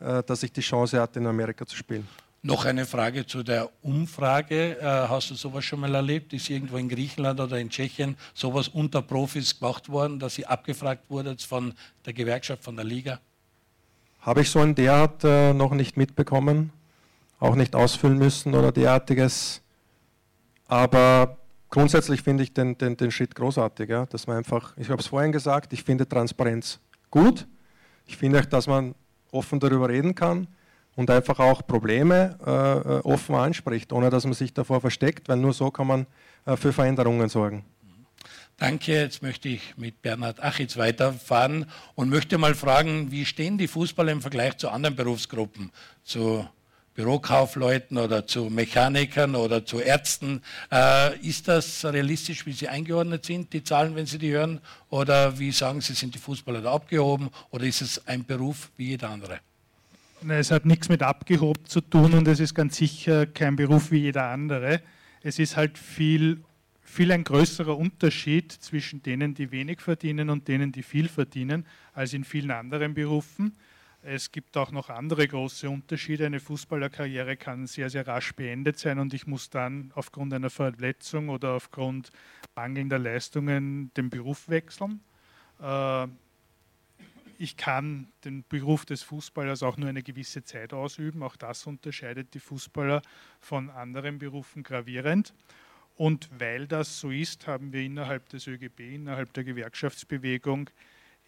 äh, 0.00 0.22
dass 0.22 0.42
ich 0.42 0.52
die 0.52 0.60
Chance 0.60 1.00
hatte, 1.00 1.18
in 1.18 1.26
Amerika 1.26 1.64
zu 1.64 1.76
spielen. 1.76 2.06
Noch 2.42 2.64
eine 2.64 2.84
Frage 2.84 3.26
zu 3.26 3.42
der 3.42 3.70
Umfrage. 3.82 4.78
Äh, 4.78 4.84
hast 4.84 5.30
du 5.30 5.34
sowas 5.34 5.64
schon 5.64 5.80
mal 5.80 5.94
erlebt? 5.94 6.32
Ist 6.34 6.50
irgendwo 6.50 6.76
in 6.76 6.88
Griechenland 6.88 7.40
oder 7.40 7.58
in 7.58 7.70
Tschechien 7.70 8.16
sowas 8.34 8.68
unter 8.68 9.00
Profis 9.02 9.58
gemacht 9.58 9.88
worden, 9.88 10.18
dass 10.18 10.34
sie 10.34 10.46
abgefragt 10.46 11.08
wurde 11.08 11.36
von 11.38 11.72
der 12.04 12.12
Gewerkschaft, 12.12 12.62
von 12.64 12.76
der 12.76 12.84
Liga? 12.84 13.18
Habe 14.20 14.42
ich 14.42 14.50
so 14.50 14.62
in 14.62 14.74
der 14.74 14.92
Art 14.92 15.24
äh, 15.24 15.54
noch 15.54 15.72
nicht 15.72 15.96
mitbekommen, 15.96 16.70
auch 17.38 17.54
nicht 17.54 17.74
ausfüllen 17.74 18.18
müssen 18.18 18.54
oder 18.54 18.72
derartiges. 18.72 19.62
Aber 20.70 21.36
grundsätzlich 21.68 22.22
finde 22.22 22.44
ich 22.44 22.54
den, 22.54 22.78
den, 22.78 22.96
den 22.96 23.10
Schritt 23.10 23.34
großartig, 23.34 23.90
ja, 23.90 24.06
dass 24.06 24.28
man 24.28 24.36
einfach, 24.36 24.76
ich 24.76 24.88
habe 24.88 25.00
es 25.00 25.08
vorhin 25.08 25.32
gesagt, 25.32 25.72
ich 25.72 25.82
finde 25.82 26.08
Transparenz 26.08 26.78
gut. 27.10 27.46
Ich 28.06 28.16
finde 28.16 28.38
auch, 28.38 28.44
dass 28.44 28.68
man 28.68 28.94
offen 29.32 29.58
darüber 29.58 29.88
reden 29.88 30.14
kann 30.14 30.46
und 30.94 31.10
einfach 31.10 31.40
auch 31.40 31.66
Probleme 31.66 32.38
äh, 32.44 33.06
offen 33.06 33.34
anspricht, 33.34 33.92
ohne 33.92 34.10
dass 34.10 34.24
man 34.24 34.34
sich 34.34 34.54
davor 34.54 34.80
versteckt, 34.80 35.28
weil 35.28 35.38
nur 35.38 35.52
so 35.52 35.72
kann 35.72 35.88
man 35.88 36.06
äh, 36.46 36.56
für 36.56 36.72
Veränderungen 36.72 37.28
sorgen. 37.28 37.64
Danke. 38.56 38.92
Jetzt 38.92 39.22
möchte 39.22 39.48
ich 39.48 39.76
mit 39.76 40.02
Bernhard 40.02 40.40
Achitz 40.40 40.76
weiterfahren 40.76 41.66
und 41.96 42.10
möchte 42.10 42.38
mal 42.38 42.54
fragen, 42.54 43.10
wie 43.10 43.24
stehen 43.24 43.58
die 43.58 43.66
Fußballer 43.66 44.12
im 44.12 44.20
Vergleich 44.20 44.56
zu 44.58 44.68
anderen 44.68 44.94
Berufsgruppen, 44.94 45.72
zu 46.04 46.46
Bürokaufleuten 46.94 47.98
oder 47.98 48.26
zu 48.26 48.50
Mechanikern 48.50 49.34
oder 49.34 49.64
zu 49.64 49.80
Ärzten. 49.80 50.42
Äh, 50.70 51.18
ist 51.20 51.48
das 51.48 51.84
realistisch, 51.84 52.46
wie 52.46 52.52
sie 52.52 52.68
eingeordnet 52.68 53.24
sind, 53.24 53.52
die 53.52 53.62
Zahlen, 53.62 53.94
wenn 53.94 54.06
Sie 54.06 54.18
die 54.18 54.32
hören? 54.32 54.60
Oder 54.90 55.38
wie 55.38 55.52
sagen 55.52 55.80
Sie, 55.80 55.94
sind 55.94 56.14
die 56.14 56.18
Fußballer 56.18 56.62
da 56.62 56.72
abgehoben? 56.72 57.30
Oder 57.50 57.64
ist 57.64 57.80
es 57.80 58.06
ein 58.06 58.24
Beruf 58.24 58.70
wie 58.76 58.88
jeder 58.88 59.10
andere? 59.10 59.40
Es 60.28 60.50
hat 60.50 60.66
nichts 60.66 60.90
mit 60.90 61.02
abgehoben 61.02 61.64
zu 61.64 61.80
tun 61.80 62.12
und 62.12 62.28
es 62.28 62.40
ist 62.40 62.54
ganz 62.54 62.76
sicher 62.76 63.24
kein 63.24 63.56
Beruf 63.56 63.90
wie 63.90 64.00
jeder 64.00 64.26
andere. 64.26 64.82
Es 65.22 65.38
ist 65.38 65.56
halt 65.56 65.78
viel, 65.78 66.42
viel 66.82 67.10
ein 67.12 67.24
größerer 67.24 67.76
Unterschied 67.76 68.52
zwischen 68.52 69.02
denen, 69.02 69.34
die 69.34 69.50
wenig 69.50 69.80
verdienen 69.80 70.28
und 70.28 70.46
denen, 70.46 70.72
die 70.72 70.82
viel 70.82 71.08
verdienen, 71.08 71.64
als 71.94 72.12
in 72.12 72.24
vielen 72.24 72.50
anderen 72.50 72.92
Berufen. 72.92 73.56
Es 74.02 74.32
gibt 74.32 74.56
auch 74.56 74.70
noch 74.70 74.88
andere 74.88 75.28
große 75.28 75.68
Unterschiede. 75.68 76.24
Eine 76.24 76.40
Fußballerkarriere 76.40 77.36
kann 77.36 77.66
sehr, 77.66 77.90
sehr 77.90 78.06
rasch 78.06 78.32
beendet 78.34 78.78
sein 78.78 78.98
und 78.98 79.12
ich 79.12 79.26
muss 79.26 79.50
dann 79.50 79.92
aufgrund 79.94 80.32
einer 80.32 80.48
Verletzung 80.48 81.28
oder 81.28 81.52
aufgrund 81.52 82.10
mangelnder 82.54 82.98
Leistungen 82.98 83.92
den 83.94 84.08
Beruf 84.08 84.48
wechseln. 84.48 85.00
Äh, 85.60 86.06
ich 87.36 87.58
kann 87.58 88.08
den 88.24 88.42
Beruf 88.48 88.86
des 88.86 89.02
Fußballers 89.02 89.62
auch 89.62 89.76
nur 89.76 89.90
eine 89.90 90.02
gewisse 90.02 90.44
Zeit 90.44 90.72
ausüben. 90.72 91.22
Auch 91.22 91.36
das 91.36 91.66
unterscheidet 91.66 92.32
die 92.32 92.40
Fußballer 92.40 93.02
von 93.38 93.68
anderen 93.68 94.18
Berufen 94.18 94.62
gravierend. 94.62 95.34
Und 95.96 96.30
weil 96.38 96.66
das 96.66 97.00
so 97.00 97.10
ist, 97.10 97.46
haben 97.46 97.74
wir 97.74 97.82
innerhalb 97.82 98.30
des 98.30 98.46
ÖGB, 98.46 98.80
innerhalb 98.80 99.34
der 99.34 99.44
Gewerkschaftsbewegung 99.44 100.70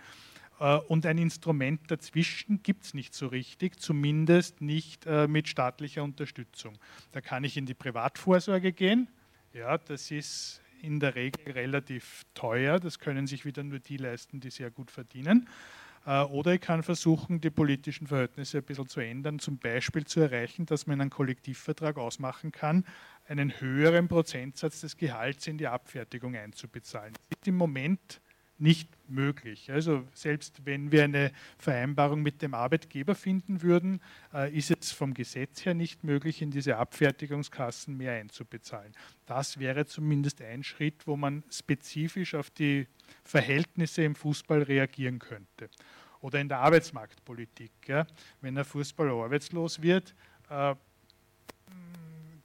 Äh, 0.60 0.76
und 0.76 1.06
ein 1.06 1.18
Instrument 1.18 1.90
dazwischen 1.90 2.62
gibt 2.62 2.84
es 2.84 2.94
nicht 2.94 3.14
so 3.14 3.26
richtig, 3.26 3.80
zumindest 3.80 4.60
nicht 4.60 5.06
äh, 5.06 5.26
mit 5.28 5.48
staatlicher 5.48 6.02
Unterstützung. 6.02 6.78
Da 7.12 7.20
kann 7.20 7.44
ich 7.44 7.56
in 7.56 7.66
die 7.66 7.74
Privatvorsorge 7.74 8.72
gehen. 8.72 9.08
Ja, 9.52 9.78
das 9.78 10.10
ist 10.10 10.62
in 10.80 10.98
der 10.98 11.14
Regel 11.14 11.52
relativ 11.52 12.24
teuer. 12.34 12.80
Das 12.80 12.98
können 12.98 13.26
sich 13.26 13.44
wieder 13.44 13.62
nur 13.62 13.78
die 13.78 13.96
leisten, 13.96 14.40
die 14.40 14.50
sehr 14.50 14.70
gut 14.70 14.90
verdienen. 14.90 15.48
Äh, 16.04 16.22
oder 16.22 16.54
ich 16.54 16.60
kann 16.60 16.82
versuchen, 16.82 17.40
die 17.40 17.50
politischen 17.50 18.06
Verhältnisse 18.06 18.58
ein 18.58 18.64
bisschen 18.64 18.88
zu 18.88 19.00
ändern, 19.00 19.38
zum 19.38 19.58
Beispiel 19.58 20.04
zu 20.04 20.20
erreichen, 20.20 20.66
dass 20.66 20.86
man 20.86 21.00
einen 21.00 21.10
Kollektivvertrag 21.10 21.96
ausmachen 21.98 22.52
kann, 22.52 22.84
einen 23.28 23.60
höheren 23.60 24.08
Prozentsatz 24.08 24.80
des 24.80 24.96
Gehalts 24.96 25.46
in 25.46 25.58
die 25.58 25.68
Abfertigung 25.68 26.34
einzubezahlen. 26.34 27.12
Das 27.12 27.38
ist 27.38 27.48
im 27.48 27.56
Moment 27.56 28.20
nicht 28.58 28.88
möglich. 29.08 29.70
Also 29.72 30.06
selbst 30.14 30.64
wenn 30.64 30.92
wir 30.92 31.04
eine 31.04 31.32
Vereinbarung 31.58 32.22
mit 32.22 32.42
dem 32.42 32.54
Arbeitgeber 32.54 33.14
finden 33.14 33.62
würden, 33.62 34.00
äh, 34.32 34.56
ist 34.56 34.70
es 34.70 34.92
vom 34.92 35.14
Gesetz 35.14 35.64
her 35.64 35.74
nicht 35.74 36.04
möglich, 36.04 36.42
in 36.42 36.50
diese 36.50 36.76
Abfertigungskassen 36.76 37.96
mehr 37.96 38.12
einzubezahlen. 38.12 38.92
Das 39.26 39.58
wäre 39.58 39.86
zumindest 39.86 40.40
ein 40.42 40.62
Schritt, 40.62 41.06
wo 41.06 41.16
man 41.16 41.42
spezifisch 41.50 42.34
auf 42.34 42.50
die 42.50 42.86
Verhältnisse 43.24 44.04
im 44.04 44.14
Fußball 44.14 44.62
reagieren 44.62 45.18
könnte. 45.18 45.68
Oder 46.20 46.40
in 46.40 46.48
der 46.48 46.58
Arbeitsmarktpolitik. 46.58 47.72
Wenn 48.40 48.56
ein 48.56 48.64
Fußballer 48.64 49.12
arbeitslos 49.12 49.82
wird, 49.82 50.14
äh, 50.48 50.74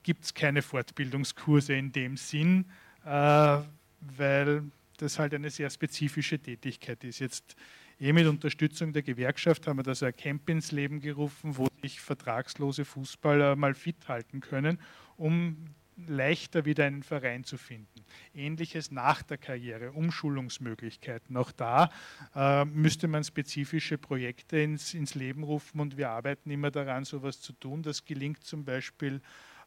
gibt 0.02 0.24
es 0.24 0.34
keine 0.34 0.62
Fortbildungskurse 0.62 1.74
in 1.74 1.92
dem 1.92 2.18
Sinn, 2.18 2.66
äh, 3.06 3.60
weil 4.00 4.64
das 4.98 5.20
halt 5.20 5.34
eine 5.34 5.50
sehr 5.50 5.70
spezifische 5.70 6.40
Tätigkeit 6.40 7.04
ist. 7.04 7.20
Jetzt 7.20 7.56
eh 8.00 8.14
mit 8.14 8.28
Unterstützung 8.28 8.94
der 8.94 9.04
Gewerkschaft 9.04 9.68
haben 9.68 9.78
wir 9.78 9.84
da 9.84 9.96
so 9.96 10.06
ein 10.06 10.16
Camp 10.16 10.50
ins 10.50 10.72
Leben 10.72 11.00
gerufen, 11.00 11.58
wo 11.58 11.68
sich 11.82 12.00
vertragslose 12.02 12.86
Fußballer 12.86 13.56
mal 13.56 13.74
fit 13.74 14.08
halten 14.08 14.40
können, 14.40 14.80
um 15.16 15.68
leichter 16.06 16.66
wieder 16.66 16.86
einen 16.86 17.04
Verein 17.04 17.44
zu 17.44 17.58
finden. 17.58 18.06
Ähnliches 18.34 18.92
nach 18.92 19.24
der 19.24 19.38
Karriere, 19.38 19.92
Umschulungsmöglichkeiten. 19.94 21.36
Auch 21.38 21.52
da 21.52 21.90
äh, 22.36 22.66
müsste 22.66 23.08
man 23.08 23.24
spezifische 23.24 23.98
Projekte 23.98 24.60
ins, 24.60 24.94
ins 24.94 25.16
Leben 25.16 25.44
rufen 25.44 25.80
und 25.80 25.98
wir 25.98 26.10
arbeiten 26.10 26.52
immer 26.52 26.70
daran, 26.70 27.04
sowas 27.04 27.42
zu 27.42 27.54
tun. 27.54 27.82
Das 27.82 28.06
gelingt 28.06 28.44
zum 28.44 28.64
Beispiel 28.64 29.22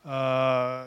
äh, 0.04 0.84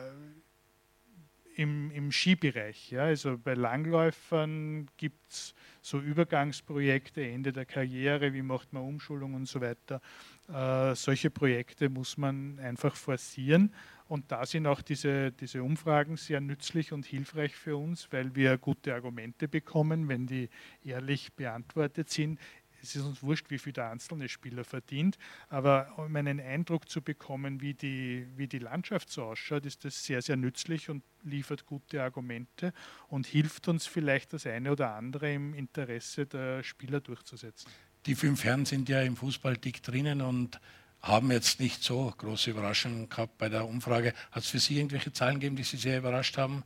im, 1.56 1.90
im 1.90 2.10
Skibereich. 2.10 2.90
Ja? 2.90 3.04
Also 3.04 3.38
bei 3.38 3.54
Langläufern 3.54 4.88
gibt 4.96 5.30
es 5.30 5.54
so 5.80 6.00
Übergangsprojekte, 6.00 7.26
Ende 7.26 7.52
der 7.52 7.66
Karriere, 7.66 8.32
wie 8.32 8.42
macht 8.42 8.72
man 8.72 8.82
Umschulung 8.82 9.34
und 9.34 9.46
so 9.46 9.60
weiter. 9.60 10.00
Äh, 10.48 10.94
solche 10.94 11.30
Projekte 11.30 11.88
muss 11.88 12.16
man 12.16 12.58
einfach 12.58 12.96
forcieren. 12.96 13.72
Und 14.06 14.30
da 14.30 14.44
sind 14.44 14.66
auch 14.66 14.82
diese, 14.82 15.32
diese 15.32 15.62
Umfragen 15.62 16.16
sehr 16.16 16.40
nützlich 16.40 16.92
und 16.92 17.06
hilfreich 17.06 17.56
für 17.56 17.76
uns, 17.76 18.12
weil 18.12 18.34
wir 18.34 18.58
gute 18.58 18.94
Argumente 18.94 19.48
bekommen, 19.48 20.08
wenn 20.08 20.26
die 20.26 20.50
ehrlich 20.84 21.32
beantwortet 21.32 22.10
sind 22.10 22.38
es 22.84 22.96
ist 22.96 23.04
uns 23.04 23.22
wurscht, 23.22 23.50
wie 23.50 23.58
viel 23.58 23.72
der 23.72 23.90
einzelne 23.90 24.28
Spieler 24.28 24.64
verdient, 24.64 25.18
aber 25.48 25.92
um 25.96 26.14
einen 26.14 26.40
Eindruck 26.40 26.88
zu 26.88 27.02
bekommen, 27.02 27.60
wie 27.60 27.74
die, 27.74 28.26
wie 28.36 28.46
die 28.46 28.58
Landschaft 28.58 29.10
so 29.10 29.24
ausschaut, 29.24 29.66
ist 29.66 29.84
das 29.84 30.04
sehr, 30.04 30.22
sehr 30.22 30.36
nützlich 30.36 30.90
und 30.90 31.02
liefert 31.22 31.66
gute 31.66 32.02
Argumente 32.02 32.72
und 33.08 33.26
hilft 33.26 33.68
uns 33.68 33.86
vielleicht 33.86 34.32
das 34.32 34.46
eine 34.46 34.72
oder 34.72 34.94
andere 34.94 35.32
im 35.32 35.54
Interesse 35.54 36.26
der 36.26 36.62
Spieler 36.62 37.00
durchzusetzen. 37.00 37.70
Die 38.06 38.14
fünf 38.14 38.44
Herren 38.44 38.66
sind 38.66 38.88
ja 38.88 39.00
im 39.00 39.16
Fußball 39.16 39.56
dick 39.56 39.82
drinnen 39.82 40.20
und 40.20 40.60
haben 41.00 41.30
jetzt 41.30 41.60
nicht 41.60 41.82
so 41.82 42.12
große 42.16 42.50
Überraschungen 42.50 43.08
gehabt 43.08 43.38
bei 43.38 43.48
der 43.48 43.66
Umfrage. 43.66 44.12
Hat 44.30 44.42
es 44.42 44.50
für 44.50 44.58
Sie 44.58 44.76
irgendwelche 44.76 45.12
Zahlen 45.12 45.34
gegeben, 45.34 45.56
die 45.56 45.62
Sie 45.62 45.76
sehr 45.76 45.98
überrascht 45.98 46.36
haben? 46.36 46.64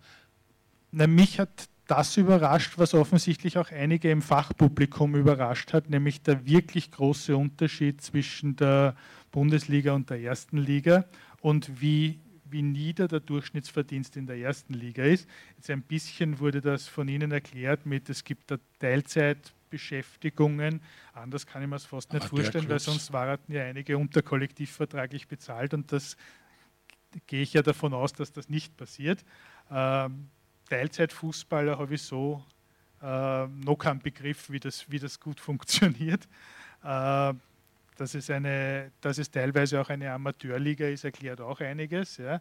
Na, 0.91 1.07
mich 1.07 1.39
hat 1.39 1.69
das 1.89 2.17
überrascht, 2.17 2.75
was 2.77 2.95
offensichtlich 2.95 3.59
auch 3.59 3.73
einige 3.73 4.09
im 4.11 4.23
Fachpublikum 4.23 5.17
überrascht 5.17 5.73
hat, 5.73 5.91
nämlich 5.91 6.23
der 6.23 6.47
wirklich 6.47 6.93
große 6.93 7.37
Unterschied 7.37 8.01
zwischen 8.03 8.55
der 8.57 8.95
Bundesliga 9.33 9.95
und 9.95 10.11
der 10.11 10.21
ersten 10.21 10.59
Liga 10.59 11.07
und 11.41 11.81
wie, 11.81 12.21
wie 12.45 12.63
nieder 12.63 13.09
der 13.09 13.19
Durchschnittsverdienst 13.21 14.17
in 14.17 14.27
der 14.27 14.37
ersten 14.37 14.75
Liga 14.75 15.03
ist. 15.03 15.27
Jetzt 15.57 15.71
ein 15.71 15.81
bisschen 15.83 16.39
wurde 16.39 16.61
das 16.61 16.87
von 16.87 17.09
Ihnen 17.09 17.33
erklärt 17.33 17.87
mit, 17.87 18.11
es 18.11 18.23
gibt 18.23 18.51
da 18.51 18.59
Teilzeitbeschäftigungen. 18.81 20.83
Anders 21.15 21.47
kann 21.47 21.63
ich 21.63 21.69
mir 21.69 21.77
es 21.77 21.87
fast 21.87 22.13
nicht 22.13 22.27
vorstellen, 22.27 22.69
weil 22.69 22.81
sonst 22.81 23.15
waren 23.15 23.39
ja 23.49 23.65
einige 23.65 23.97
unterkollektivvertraglich 23.97 25.27
bezahlt 25.27 25.73
und 25.73 25.91
das 25.91 26.19
gehe 27.27 27.41
ich 27.41 27.55
ja 27.55 27.63
davon 27.63 27.95
aus, 27.95 28.13
dass 28.13 28.31
das 28.33 28.51
nicht 28.51 28.77
passiert. 28.77 29.25
Ähm, 29.71 30.29
Teilzeitfußballer 30.69 31.79
habe 31.79 31.95
ich 31.95 32.03
so 32.03 32.45
äh, 33.03 33.47
noch 33.47 33.77
keinen 33.77 34.01
Begriff, 34.01 34.51
wie 34.51 34.61
das, 34.61 34.91
wie 34.91 34.99
das 34.99 35.19
gut 35.19 35.41
funktioniert. 35.49 36.29
Äh, 36.83 37.35
dass, 37.97 38.15
es 38.15 38.31
eine, 38.31 38.93
dass 39.01 39.19
es 39.19 39.31
teilweise 39.31 39.81
auch 39.81 39.89
eine 39.89 40.13
Amateurliga 40.13 40.87
ist, 40.87 41.05
erklärt 41.05 41.41
auch 41.41 41.61
einiges. 41.61 42.19
Ja. 42.19 42.41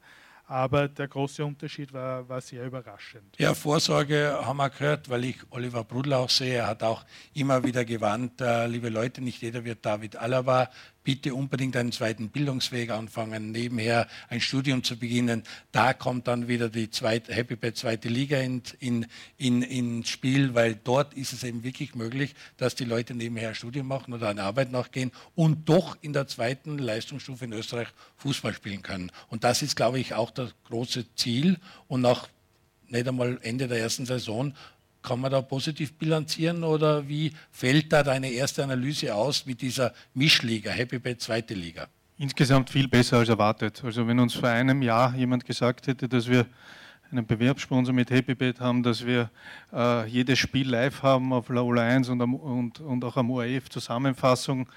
Aber 0.50 0.88
der 0.88 1.10
große 1.10 1.44
Unterschied 1.44 1.92
war, 1.92 2.28
war 2.30 2.40
sehr 2.40 2.66
überraschend. 2.66 3.38
Ja, 3.38 3.54
Vorsorge 3.54 4.40
haben 4.42 4.56
wir 4.56 4.70
gehört, 4.70 5.10
weil 5.10 5.26
ich 5.26 5.40
Oliver 5.50 5.84
Brudl 5.84 6.14
auch 6.14 6.30
sehe. 6.30 6.56
Er 6.60 6.68
hat 6.68 6.84
auch 6.84 7.04
immer 7.34 7.62
wieder 7.66 7.84
gewarnt, 7.84 8.40
äh, 8.40 8.66
liebe 8.66 8.88
Leute, 8.88 9.22
nicht 9.22 9.42
jeder 9.42 9.66
wird 9.66 9.86
David 9.86 10.16
Alaba 10.16 10.70
bitte 11.08 11.34
unbedingt 11.34 11.78
einen 11.78 11.94
zweiten 11.94 12.28
Bildungsweg 12.28 12.92
anfangen, 12.92 13.54
nebenher 13.54 14.10
ein 14.28 14.42
Studium 14.42 14.84
zu 14.84 14.98
beginnen. 14.98 15.44
Da 15.72 15.94
kommt 15.94 16.28
dann 16.28 16.50
wieder 16.50 16.68
die 16.68 16.92
zweite, 16.92 17.34
Happy 17.34 17.56
Bad 17.56 17.78
zweite 17.78 18.10
Liga 18.10 18.40
ins 18.40 18.74
in, 18.82 19.06
in, 19.38 19.62
ins 19.62 20.10
Spiel, 20.10 20.54
weil 20.54 20.76
dort 20.76 21.14
ist 21.14 21.32
es 21.32 21.46
eben 21.46 21.64
wirklich 21.64 21.96
möglich, 21.96 22.36
dass 22.58 22.76
die 22.76 22.84
Leute 22.84 23.14
nebenher 23.14 23.48
ein 23.48 23.56
Studium 23.56 23.88
machen 23.88 24.14
oder 24.14 24.28
eine 24.28 24.44
Arbeit 24.44 24.70
nachgehen 24.74 25.14
und 25.34 25.70
doch 25.70 25.98
in 26.02 26.12
der 26.12 26.28
zweiten 26.28 26.78
Leistungsstufe 26.78 27.46
in 27.46 27.54
Österreich 27.54 27.88
Fußball 28.18 28.54
spielen 28.54 28.82
können. 28.82 29.10
Und 29.30 29.46
das 29.46 29.62
ist, 29.62 29.78
glaube 29.78 30.02
ich, 30.02 30.14
auch 30.14 30.32
das 30.32 30.54
große 30.66 31.06
Ziel. 31.16 31.58
Und 31.88 32.02
nach 32.02 32.28
nicht 32.90 33.08
einmal 33.08 33.40
Ende 33.44 33.70
der 33.70 33.80
ersten 33.80 34.06
Saison 34.06 34.54
kann 35.02 35.22
man 35.22 35.32
da 35.32 35.42
positiv 35.42 35.94
bilanzieren 35.94 36.64
oder 36.64 37.08
wie 37.08 37.32
fällt 37.52 37.94
da 37.94 38.04
deine 38.04 38.30
erste 38.30 38.64
Analyse 38.64 39.14
aus 39.14 39.46
mit 39.46 39.62
dieser 39.62 39.94
Mischliga, 40.14 40.72
Happy 40.72 41.00
Bad 41.00 41.22
zweite 41.22 41.54
Liga? 41.54 41.88
Insgesamt 42.18 42.70
viel 42.70 42.88
besser 42.88 43.18
als 43.18 43.30
erwartet. 43.30 43.84
Also 43.84 44.08
wenn 44.08 44.20
uns 44.20 44.34
vor 44.34 44.50
einem 44.50 44.82
Jahr 44.82 45.16
jemand 45.16 45.46
gesagt 45.46 45.88
hätte, 45.88 46.10
dass 46.10 46.28
wir 46.28 46.48
einen 47.12 47.26
Bewerbssponsor 47.26 47.94
mit 47.94 48.12
HappyBet 48.12 48.60
haben, 48.60 48.84
dass 48.84 49.06
wir 49.06 49.30
äh, 49.74 50.08
jedes 50.08 50.40
Spiel 50.40 50.70
live 50.70 51.04
haben 51.04 51.32
auf 51.34 51.50
Laola 51.50 51.82
1 51.84 52.10
und, 52.10 52.22
und, 52.22 52.80
und 52.80 53.04
auch 53.04 53.18
am 53.18 53.32
ORF 53.32 53.70
Zusammenfassung, 53.70 54.68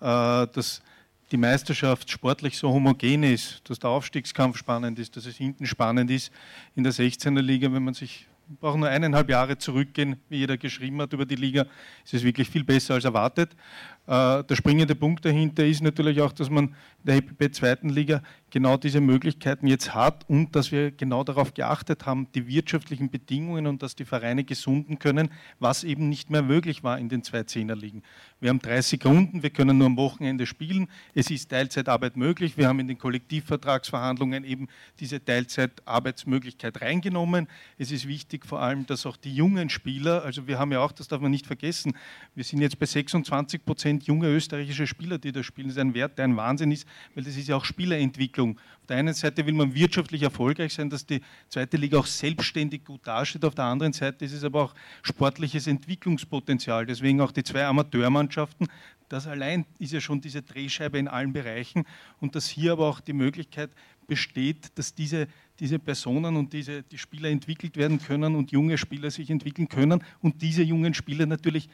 äh, 0.00 0.46
dass 0.46 0.82
die 1.30 1.36
Meisterschaft 1.36 2.10
sportlich 2.10 2.58
so 2.58 2.70
homogen 2.70 3.22
ist, 3.22 3.62
dass 3.68 3.78
der 3.78 3.90
Aufstiegskampf 3.90 4.58
spannend 4.58 4.98
ist, 4.98 5.16
dass 5.16 5.26
es 5.26 5.36
hinten 5.36 5.66
spannend 5.66 6.10
ist 6.10 6.30
in 6.76 6.84
der 6.84 6.92
16er 6.92 7.40
Liga, 7.40 7.72
wenn 7.72 7.84
man 7.84 7.94
sich 7.94 8.26
braucht 8.60 8.78
nur 8.78 8.88
eineinhalb 8.88 9.28
Jahre 9.28 9.58
zurückgehen, 9.58 10.16
wie 10.28 10.38
jeder 10.38 10.56
geschrieben 10.56 11.00
hat 11.00 11.12
über 11.12 11.26
die 11.26 11.36
Liga, 11.36 11.66
ist 12.04 12.14
es 12.14 12.22
wirklich 12.22 12.48
viel 12.48 12.64
besser 12.64 12.94
als 12.94 13.04
erwartet. 13.04 13.56
Äh, 14.06 14.42
der 14.42 14.56
springende 14.56 14.96
Punkt 14.96 15.24
dahinter 15.24 15.64
ist 15.64 15.80
natürlich 15.80 16.20
auch, 16.20 16.32
dass 16.32 16.50
man 16.50 16.74
in 17.04 17.06
der 17.06 17.16
HPB 17.16 17.52
zweiten 17.52 17.88
Liga 17.88 18.22
genau 18.50 18.76
diese 18.76 19.00
Möglichkeiten 19.00 19.66
jetzt 19.66 19.94
hat 19.94 20.28
und 20.28 20.54
dass 20.54 20.72
wir 20.72 20.90
genau 20.90 21.24
darauf 21.24 21.54
geachtet 21.54 22.04
haben, 22.04 22.26
die 22.34 22.46
wirtschaftlichen 22.46 23.10
Bedingungen 23.10 23.66
und 23.66 23.82
dass 23.82 23.96
die 23.96 24.04
Vereine 24.04 24.44
gesunden 24.44 24.98
können, 24.98 25.30
was 25.58 25.84
eben 25.84 26.08
nicht 26.08 26.30
mehr 26.30 26.42
möglich 26.42 26.82
war 26.84 26.98
in 26.98 27.08
den 27.08 27.22
zwei 27.22 27.44
Zehnerligen. 27.44 28.02
Wir 28.40 28.50
haben 28.50 28.58
30 28.58 29.04
Runden, 29.06 29.42
wir 29.42 29.50
können 29.50 29.78
nur 29.78 29.86
am 29.86 29.96
Wochenende 29.96 30.46
spielen, 30.46 30.88
es 31.14 31.30
ist 31.30 31.48
Teilzeitarbeit 31.48 32.16
möglich, 32.16 32.58
wir 32.58 32.68
haben 32.68 32.80
in 32.80 32.88
den 32.88 32.98
Kollektivvertragsverhandlungen 32.98 34.44
eben 34.44 34.68
diese 35.00 35.24
Teilzeitarbeitsmöglichkeit 35.24 36.82
reingenommen. 36.82 37.48
Es 37.78 37.90
ist 37.90 38.06
wichtig 38.06 38.44
vor 38.46 38.60
allem, 38.60 38.84
dass 38.84 39.06
auch 39.06 39.16
die 39.16 39.34
jungen 39.34 39.70
Spieler, 39.70 40.24
also 40.24 40.46
wir 40.46 40.58
haben 40.58 40.72
ja 40.72 40.80
auch, 40.80 40.92
das 40.92 41.08
darf 41.08 41.20
man 41.20 41.30
nicht 41.30 41.46
vergessen, 41.46 41.96
wir 42.34 42.44
sind 42.44 42.60
jetzt 42.60 42.78
bei 42.78 42.86
26 42.86 43.64
Prozent 43.64 44.01
junge 44.06 44.28
österreichische 44.28 44.86
Spieler, 44.86 45.18
die 45.18 45.32
da 45.32 45.42
spielen, 45.42 45.68
das 45.68 45.76
ist 45.76 45.80
ein 45.80 45.94
Wert, 45.94 46.18
der 46.18 46.26
ein 46.26 46.36
Wahnsinn 46.36 46.72
ist, 46.72 46.86
weil 47.14 47.24
das 47.24 47.36
ist 47.36 47.48
ja 47.48 47.56
auch 47.56 47.64
Spielerentwicklung 47.64 48.22
Entwicklung. 48.22 48.58
Auf 48.80 48.86
der 48.86 48.96
einen 48.96 49.14
Seite 49.14 49.46
will 49.46 49.54
man 49.54 49.74
wirtschaftlich 49.74 50.22
erfolgreich 50.22 50.74
sein, 50.74 50.90
dass 50.90 51.06
die 51.06 51.20
zweite 51.48 51.76
Liga 51.76 51.98
auch 51.98 52.06
selbstständig 52.06 52.84
gut 52.84 53.06
dasteht. 53.06 53.44
Auf 53.44 53.54
der 53.54 53.64
anderen 53.64 53.92
Seite 53.92 54.24
ist 54.24 54.32
es 54.32 54.44
aber 54.44 54.64
auch 54.64 54.74
sportliches 55.02 55.66
Entwicklungspotenzial. 55.66 56.86
Deswegen 56.86 57.20
auch 57.20 57.32
die 57.32 57.44
zwei 57.44 57.64
Amateurmannschaften. 57.64 58.68
Das 59.08 59.26
allein 59.26 59.66
ist 59.78 59.92
ja 59.92 60.00
schon 60.00 60.20
diese 60.20 60.42
Drehscheibe 60.42 60.98
in 60.98 61.06
allen 61.06 61.32
Bereichen 61.32 61.84
und 62.20 62.34
dass 62.34 62.48
hier 62.48 62.72
aber 62.72 62.88
auch 62.88 63.00
die 63.00 63.12
Möglichkeit 63.12 63.70
besteht, 64.06 64.76
dass 64.76 64.94
diese, 64.94 65.28
diese 65.60 65.78
Personen 65.78 66.36
und 66.36 66.52
diese, 66.52 66.82
die 66.82 66.98
Spieler 66.98 67.28
entwickelt 67.28 67.76
werden 67.76 68.00
können 68.00 68.34
und 68.34 68.52
junge 68.52 68.78
Spieler 68.78 69.10
sich 69.10 69.30
entwickeln 69.30 69.68
können 69.68 70.02
und 70.20 70.42
diese 70.42 70.62
jungen 70.62 70.94
Spieler 70.94 71.26
natürlich 71.26 71.68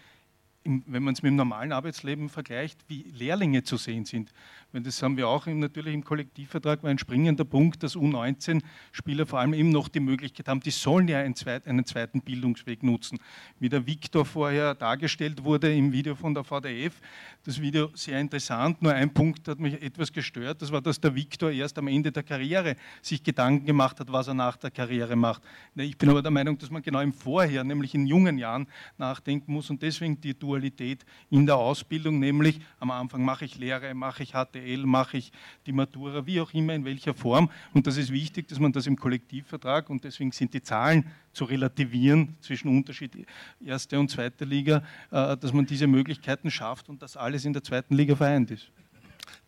wenn 0.86 1.02
man 1.02 1.14
es 1.14 1.22
mit 1.22 1.30
dem 1.30 1.36
normalen 1.36 1.72
Arbeitsleben 1.72 2.28
vergleicht, 2.28 2.78
wie 2.88 3.04
Lehrlinge 3.14 3.62
zu 3.62 3.76
sehen 3.76 4.04
sind. 4.04 4.32
Weil 4.72 4.82
das 4.82 5.02
haben 5.02 5.16
wir 5.16 5.26
auch 5.28 5.46
im, 5.46 5.60
natürlich 5.60 5.94
im 5.94 6.04
Kollektivvertrag, 6.04 6.82
war 6.82 6.90
ein 6.90 6.98
springender 6.98 7.44
Punkt, 7.44 7.82
dass 7.82 7.96
U19-Spieler 7.96 9.24
vor 9.24 9.40
allem 9.40 9.54
eben 9.54 9.70
noch 9.70 9.88
die 9.88 10.00
Möglichkeit 10.00 10.46
haben, 10.46 10.60
die 10.60 10.70
sollen 10.70 11.08
ja 11.08 11.20
einen, 11.20 11.34
zweit, 11.34 11.66
einen 11.66 11.86
zweiten 11.86 12.20
Bildungsweg 12.20 12.82
nutzen. 12.82 13.18
Wie 13.58 13.70
der 13.70 13.86
Viktor 13.86 14.26
vorher 14.26 14.74
dargestellt 14.74 15.42
wurde 15.42 15.74
im 15.74 15.90
Video 15.90 16.14
von 16.14 16.34
der 16.34 16.44
VDF, 16.44 17.00
das 17.44 17.60
Video 17.60 17.90
sehr 17.94 18.20
interessant, 18.20 18.82
nur 18.82 18.92
ein 18.92 19.12
Punkt 19.12 19.48
hat 19.48 19.58
mich 19.58 19.80
etwas 19.80 20.12
gestört, 20.12 20.60
das 20.60 20.70
war, 20.70 20.82
dass 20.82 21.00
der 21.00 21.14
Viktor 21.14 21.50
erst 21.50 21.78
am 21.78 21.88
Ende 21.88 22.12
der 22.12 22.22
Karriere 22.22 22.76
sich 23.00 23.22
Gedanken 23.22 23.64
gemacht 23.64 23.98
hat, 24.00 24.12
was 24.12 24.28
er 24.28 24.34
nach 24.34 24.58
der 24.58 24.70
Karriere 24.70 25.16
macht. 25.16 25.42
Ich 25.76 25.96
bin 25.96 26.10
aber 26.10 26.20
der 26.20 26.30
Meinung, 26.30 26.58
dass 26.58 26.70
man 26.70 26.82
genau 26.82 27.00
im 27.00 27.14
Vorher, 27.14 27.64
nämlich 27.64 27.94
in 27.94 28.06
jungen 28.06 28.36
Jahren, 28.36 28.66
nachdenken 28.98 29.52
muss 29.52 29.70
und 29.70 29.80
deswegen 29.80 30.20
die 30.20 30.34
Dualität 30.58 31.04
in 31.30 31.46
der 31.46 31.56
Ausbildung, 31.56 32.18
nämlich 32.18 32.60
am 32.80 32.90
Anfang 32.90 33.24
mache 33.24 33.44
ich 33.44 33.58
Lehre, 33.58 33.94
mache 33.94 34.22
ich 34.22 34.32
HT 34.32 34.58
BWL 34.68 34.86
mache 34.86 35.18
ich 35.18 35.32
die 35.66 35.72
Matura, 35.72 36.26
wie 36.26 36.40
auch 36.40 36.52
immer, 36.52 36.74
in 36.74 36.84
welcher 36.84 37.14
Form. 37.14 37.50
Und 37.72 37.86
das 37.86 37.96
ist 37.96 38.12
wichtig, 38.12 38.48
dass 38.48 38.58
man 38.58 38.72
das 38.72 38.86
im 38.86 38.96
Kollektivvertrag, 38.96 39.88
und 39.90 40.04
deswegen 40.04 40.32
sind 40.32 40.52
die 40.54 40.62
Zahlen 40.62 41.06
zu 41.32 41.44
relativieren 41.44 42.36
zwischen 42.40 42.68
Unterschied 42.68 43.26
erste 43.64 43.98
und 43.98 44.10
zweite 44.10 44.44
Liga, 44.44 44.82
äh, 45.10 45.36
dass 45.36 45.52
man 45.52 45.66
diese 45.66 45.86
Möglichkeiten 45.86 46.50
schafft 46.50 46.88
und 46.88 47.02
dass 47.02 47.16
alles 47.16 47.44
in 47.44 47.52
der 47.52 47.62
zweiten 47.62 47.94
Liga 47.94 48.16
vereint 48.16 48.50
ist. 48.50 48.70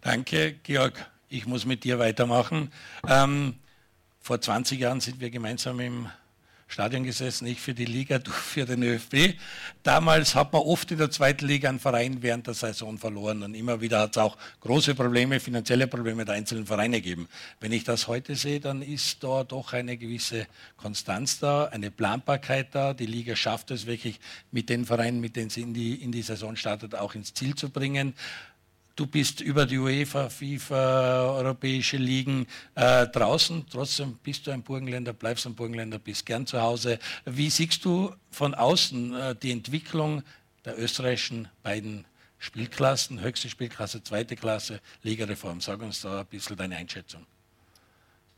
Danke, 0.01 0.57
Georg. 0.63 1.11
Ich 1.29 1.47
muss 1.47 1.65
mit 1.65 1.85
dir 1.85 1.99
weitermachen. 1.99 2.73
Ähm, 3.09 3.55
vor 4.21 4.41
20 4.41 4.81
Jahren 4.81 5.01
sind 5.01 5.21
wir 5.21 5.31
gemeinsam 5.31 5.81
im 5.81 6.09
Stadion 6.71 7.03
gesessen, 7.03 7.47
ich 7.47 7.61
für 7.61 7.75
die 7.75 7.85
Liga, 7.85 8.19
du 8.21 8.31
für 8.31 8.65
den 8.65 8.83
ÖFB. 8.85 9.35
Damals 9.83 10.37
hat 10.37 10.53
man 10.53 10.63
oft 10.63 10.91
in 10.93 10.99
der 10.99 11.11
zweiten 11.11 11.47
Liga 11.47 11.69
einen 11.69 11.81
Verein 11.81 12.23
während 12.23 12.47
der 12.47 12.55
Saison 12.55 12.97
verloren 12.97 13.43
und 13.43 13.55
immer 13.55 13.81
wieder 13.81 14.01
hat 14.01 14.13
es 14.13 14.19
auch 14.19 14.39
große 14.61 14.95
Probleme, 14.95 15.41
finanzielle 15.41 15.89
Probleme 15.89 16.25
der 16.25 16.37
einzelnen 16.37 16.67
Vereine 16.67 17.01
gegeben. 17.01 17.29
Wenn 17.59 17.73
ich 17.73 17.83
das 17.83 18.07
heute 18.07 18.37
sehe, 18.37 18.61
dann 18.61 18.83
ist 18.83 19.25
da 19.25 19.43
doch 19.43 19.73
eine 19.73 19.97
gewisse 19.97 20.47
Konstanz 20.77 21.41
da, 21.41 21.65
eine 21.65 21.91
Planbarkeit 21.91 22.69
da. 22.73 22.95
Die 22.95 23.07
Liga 23.07 23.35
schafft 23.35 23.73
es 23.73 23.87
wirklich 23.87 24.21
mit 24.53 24.69
den 24.69 24.85
Vereinen, 24.85 25.21
mit 25.21 25.35
denen 25.35 25.51
sie 25.51 25.63
in 25.63 25.75
die, 25.75 25.97
in 25.97 26.13
die 26.13 26.23
Saison 26.23 26.55
startet, 26.55 26.95
auch 26.95 27.17
ins 27.17 27.35
Ziel 27.35 27.57
zu 27.57 27.71
bringen 27.71 28.15
du 28.97 29.07
bist 29.07 29.41
über 29.41 29.67
die 29.67 29.79
UEFA, 29.79 30.29
FIFA, 30.29 31.33
europäische 31.37 31.97
Ligen 31.97 32.47
äh, 32.75 33.07
draußen. 33.07 33.65
Trotzdem 33.71 34.19
bist 34.23 34.47
du 34.47 34.51
ein 34.51 34.63
Burgenländer, 34.63 35.13
bleibst 35.13 35.47
ein 35.47 35.55
Burgenländer, 35.55 35.99
bist 35.99 36.27
gern 36.27 36.47
zu 36.47 36.61
Hause. 36.61 36.99
Wie 37.25 37.51
siehst 37.51 37.85
du 37.85 38.15
von 38.31 38.55
außen 38.55 39.15
äh, 39.15 39.35
die 39.37 39.53
Entwicklung 39.53 40.23
der 40.65 40.79
österreichischen 40.79 41.49
beiden 41.63 42.05
Spielklassen, 42.39 43.21
höchste 43.21 43.49
Spielklasse, 43.49 44.03
zweite 44.03 44.37
Klasse, 44.37 44.81
Ligareform? 45.03 45.61
Sag 45.61 45.81
uns 45.83 46.03
da 46.03 46.21
ein 46.21 46.27
bisschen 46.27 46.57
deine 46.57 46.77
Einschätzung. 46.77 47.27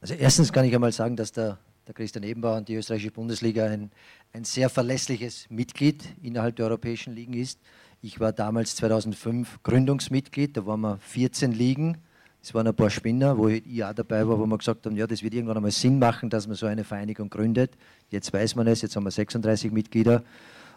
Also 0.01 0.15
erstens 0.15 0.53
kann 0.53 0.65
ich 0.65 0.75
einmal 0.75 0.93
sagen, 0.93 1.17
dass 1.17 1.31
der, 1.31 1.59
der 1.87 1.95
Christian 1.95 2.25
Ebenbauer 2.25 2.57
und 2.57 2.69
die 2.69 2.75
österreichische 2.75 3.13
Bundesliga 3.13 3.67
ein, 3.67 3.93
ein 4.33 4.45
sehr 4.45 4.69
verlässliches 4.69 5.47
Mitglied 5.49 6.03
innerhalb 6.23 6.57
der 6.57 6.67
europäischen 6.67 7.15
Ligen 7.15 7.35
ist. 7.35 7.61
Ich 8.05 8.19
war 8.19 8.33
damals 8.33 8.75
2005 8.75 9.63
Gründungsmitglied, 9.63 10.57
da 10.57 10.67
waren 10.67 10.81
wir 10.81 10.99
14 10.99 11.53
Ligen. 11.53 11.99
Es 12.43 12.53
waren 12.53 12.67
ein 12.67 12.75
paar 12.75 12.91
Spinner, 12.91 13.39
wo 13.39 13.47
ich 13.47 13.85
auch 13.85 13.95
dabei 13.95 14.27
war, 14.27 14.37
wo 14.41 14.45
wir 14.45 14.59
gesagt 14.59 14.85
haben, 14.87 14.97
ja, 14.97 15.07
das 15.07 15.23
wird 15.23 15.35
irgendwann 15.35 15.59
einmal 15.59 15.71
Sinn 15.71 16.01
machen, 16.01 16.29
dass 16.29 16.49
man 16.49 16.57
so 16.57 16.67
eine 16.67 16.83
Vereinigung 16.83 17.31
gründet. 17.31 17.77
Jetzt 18.11 18.33
weiß 18.33 18.57
man 18.57 18.67
es, 18.67 18.83
jetzt 18.83 18.97
haben 18.97 19.05
wir 19.05 19.13
36 19.13 19.71
Mitglieder. 19.71 20.25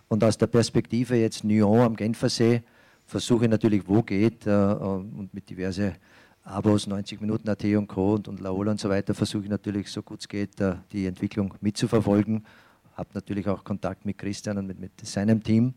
Und 0.08 0.24
aus 0.24 0.38
der 0.38 0.46
Perspektive 0.46 1.16
jetzt 1.16 1.44
Nyon 1.44 1.80
am 1.80 1.96
Genfersee 1.96 2.62
versuche 3.08 3.46
ich 3.46 3.50
natürlich, 3.50 3.88
wo 3.88 4.04
geht, 4.04 4.46
äh, 4.46 4.52
und 4.52 5.34
mit 5.34 5.50
diverse 5.50 5.96
Abos, 6.44 6.86
90 6.86 7.22
Minuten 7.22 7.50
AT 7.50 7.64
und 7.64 7.88
Co. 7.88 8.14
und, 8.14 8.28
und 8.28 8.40
Laola 8.40 8.70
und 8.70 8.80
so 8.80 8.88
weiter, 8.88 9.16
versuche 9.16 9.46
ich 9.46 9.50
natürlich, 9.50 9.90
so 9.90 10.04
gut 10.04 10.20
es 10.20 10.28
geht, 10.28 10.62
äh, 10.62 10.76
die 10.92 11.08
Entwicklung 11.08 11.56
mitzuverfolgen. 11.60 12.46
Habe 12.96 13.10
natürlich 13.16 13.48
auch 13.48 13.64
Kontakt 13.64 14.06
mit 14.06 14.20
Christian 14.20 14.60
und 14.60 14.68
mit, 14.68 14.80
mit 14.80 14.92
seinem 15.04 15.42
Team. 15.42 15.74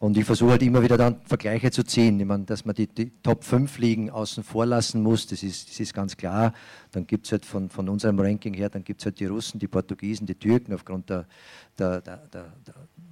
Und 0.00 0.16
ich 0.16 0.24
versuche 0.24 0.52
halt 0.52 0.62
immer 0.62 0.82
wieder 0.82 0.96
dann 0.96 1.20
Vergleiche 1.26 1.70
zu 1.70 1.82
ziehen. 1.82 2.18
Ich 2.18 2.24
meine, 2.24 2.44
dass 2.44 2.64
man 2.64 2.74
die, 2.74 2.86
die 2.86 3.12
Top 3.22 3.44
5 3.44 3.76
Ligen 3.76 4.08
außen 4.08 4.42
vor 4.42 4.64
lassen 4.64 5.02
muss, 5.02 5.26
das 5.26 5.42
ist, 5.42 5.68
das 5.68 5.78
ist 5.78 5.92
ganz 5.92 6.16
klar. 6.16 6.54
Dann 6.90 7.06
gibt 7.06 7.26
es 7.26 7.32
halt 7.32 7.44
von, 7.44 7.68
von 7.68 7.86
unserem 7.86 8.18
Ranking 8.18 8.54
her, 8.54 8.70
dann 8.70 8.82
gibt 8.82 9.02
es 9.02 9.04
halt 9.04 9.20
die 9.20 9.26
Russen, 9.26 9.60
die 9.60 9.68
Portugiesen, 9.68 10.26
die 10.26 10.36
Türken 10.36 10.72
aufgrund 10.72 11.10
der, 11.10 11.26
der, 11.78 12.00
der, 12.00 12.16
der, 12.32 12.46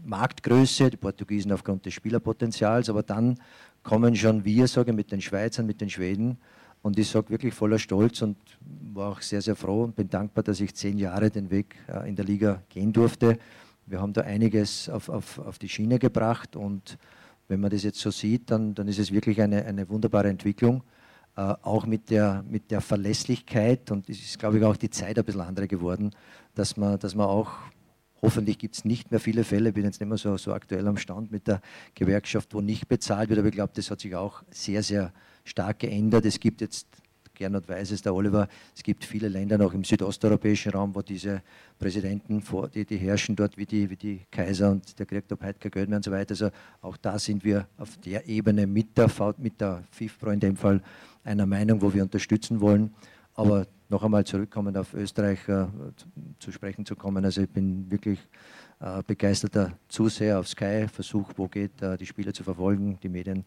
Marktgröße, 0.07 0.89
die 0.89 0.97
Portugiesen 0.97 1.53
aufgrund 1.53 1.85
des 1.85 1.93
Spielerpotenzials. 1.93 2.89
Aber 2.89 3.03
dann 3.03 3.39
kommen 3.83 4.17
schon 4.17 4.43
wir, 4.47 4.67
sage 4.67 4.93
ich, 4.93 4.97
mit 4.97 5.13
den 5.13 5.21
Schweizern, 5.21 5.67
mit 5.67 5.83
den 5.83 5.91
Schweden. 5.91 6.39
Und 6.81 6.99
ich 6.99 7.11
sage 7.11 7.29
wirklich 7.29 7.53
voller 7.53 7.79
Stolz 7.79 8.23
und 8.23 8.39
war 8.95 9.11
auch 9.11 9.21
sehr, 9.21 9.43
sehr 9.43 9.57
froh 9.57 9.83
und 9.85 9.95
bin 9.95 10.09
dankbar, 10.09 10.43
dass 10.43 10.59
ich 10.59 10.75
zehn 10.75 10.97
Jahre 10.97 11.31
den 11.31 11.51
Weg 11.51 11.77
äh, 11.87 12.09
in 12.09 12.17
der 12.17 12.25
Liga 12.25 12.63
gehen 12.71 12.95
durfte 12.95 13.39
wir 13.89 14.01
haben 14.01 14.13
da 14.13 14.23
einiges 14.23 14.89
auf, 14.89 15.09
auf, 15.09 15.39
auf 15.39 15.59
die 15.59 15.69
Schiene 15.69 15.99
gebracht 15.99 16.57
und 16.57 16.99
wenn 17.49 17.61
man 17.61 17.71
das 17.71 17.83
jetzt 17.83 18.01
so 18.01 18.11
sieht, 18.11 18.51
dann, 18.51 18.75
dann 18.75 18.89
ist 18.89 18.99
es 18.99 19.13
wirklich 19.13 19.41
eine, 19.41 19.65
eine 19.65 19.89
wunderbare 19.89 20.29
Entwicklung. 20.29 20.83
Äh, 21.39 21.55
auch 21.63 21.87
mit 21.87 22.11
der, 22.11 22.45
mit 22.49 22.71
der 22.73 22.81
Verlässlichkeit 22.81 23.93
und 23.93 24.09
es 24.09 24.19
ist, 24.19 24.41
glaube 24.41 24.59
ich, 24.59 24.65
auch 24.65 24.77
die 24.77 24.91
Zeit 24.91 25.19
ein 25.19 25.25
bisschen 25.25 25.41
andere 25.41 25.69
geworden, 25.69 26.11
dass 26.57 26.77
man, 26.77 26.99
dass 26.99 27.15
man 27.15 27.27
auch, 27.27 27.53
hoffentlich 28.21 28.59
gibt 28.59 28.75
es 28.75 28.85
nicht 28.85 29.13
mehr 29.13 29.21
viele 29.21 29.45
Fälle, 29.45 29.69
ich 29.69 29.75
bin 29.77 29.85
jetzt 29.85 30.01
nicht 30.01 30.09
mehr 30.09 30.19
so, 30.19 30.37
so 30.37 30.53
aktuell 30.53 30.89
am 30.89 30.97
Stand 30.97 31.31
mit 31.31 31.47
der 31.47 31.61
Gewerkschaft, 31.95 32.53
wo 32.55 32.61
nicht 32.61 32.89
bezahlt 32.89 33.29
wird, 33.29 33.39
aber 33.39 33.49
ich 33.49 33.55
glaube, 33.55 33.73
das 33.77 33.89
hat 33.89 34.01
sich 34.01 34.17
auch 34.17 34.43
sehr, 34.51 34.83
sehr 34.83 35.13
stark 35.45 35.79
geändert. 35.79 36.25
Es 36.25 36.41
gibt 36.41 36.61
jetzt 36.61 36.89
Gernot 37.39 37.69
weiß 37.69 37.93
es, 37.93 38.03
der 38.03 38.15
Oliver, 38.15 38.49
es 38.75 38.83
gibt 38.83 39.05
viele 39.05 39.29
Länder 39.29 39.57
noch 39.57 39.73
im 39.73 39.85
südosteuropäischen 39.85 40.73
Raum, 40.73 40.95
wo 40.95 41.03
diese 41.03 41.43
Präsidenten, 41.79 42.43
vor, 42.43 42.69
die, 42.69 42.85
die 42.85 42.97
herrschen 42.97 43.37
dort 43.37 43.57
wie 43.57 43.65
die, 43.65 43.89
wie 43.89 43.97
die 43.97 44.21
Kaiser 44.31 44.73
und 44.73 44.99
der 44.99 45.07
kein 45.07 45.23
Geld 45.71 45.89
mehr 45.89 45.97
und 45.99 46.05
so 46.05 46.11
weiter. 46.11 46.33
Also 46.33 46.51
auch 46.83 46.97
da 46.97 47.19
sind 47.19 47.45
wir 47.45 47.69
auf 47.79 47.97
der 47.99 48.29
Ebene 48.29 48.67
mit 48.67 48.99
der, 48.99 49.09
mit 49.39 49.61
der 49.61 49.85
FIFPRO 49.93 50.31
in 50.33 50.41
dem 50.41 50.57
Fall 50.57 50.83
einer 51.23 51.47
Meinung, 51.47 51.81
wo 51.81 51.95
wir 51.95 52.03
unterstützen 52.03 52.61
wollen. 52.61 52.93
Aber 53.35 53.67
noch 53.89 54.03
einmal 54.03 54.25
zurückkommen 54.25 54.77
auf 54.77 54.93
Österreich 54.95 55.39
äh, 55.49 55.67
zu, 55.97 56.07
zu, 56.41 56.53
sprechen 56.53 56.85
zu 56.85 56.97
kommen. 56.97 57.25
Also 57.25 57.43
ich 57.43 57.49
bin 57.49 57.89
wirklich 57.91 58.19
äh, 58.81 59.03
begeisterter 59.07 59.79
Zuseher 59.89 60.41
auf 60.41 60.49
Sky, 60.49 60.87
versuche, 60.93 61.33
wo 61.37 61.49
geht, 61.49 61.81
äh, 61.83 61.97
die 61.97 62.07
Spiele 62.07 62.33
zu 62.33 62.43
verfolgen, 62.43 62.99
die 63.03 63.09
Medien 63.09 63.45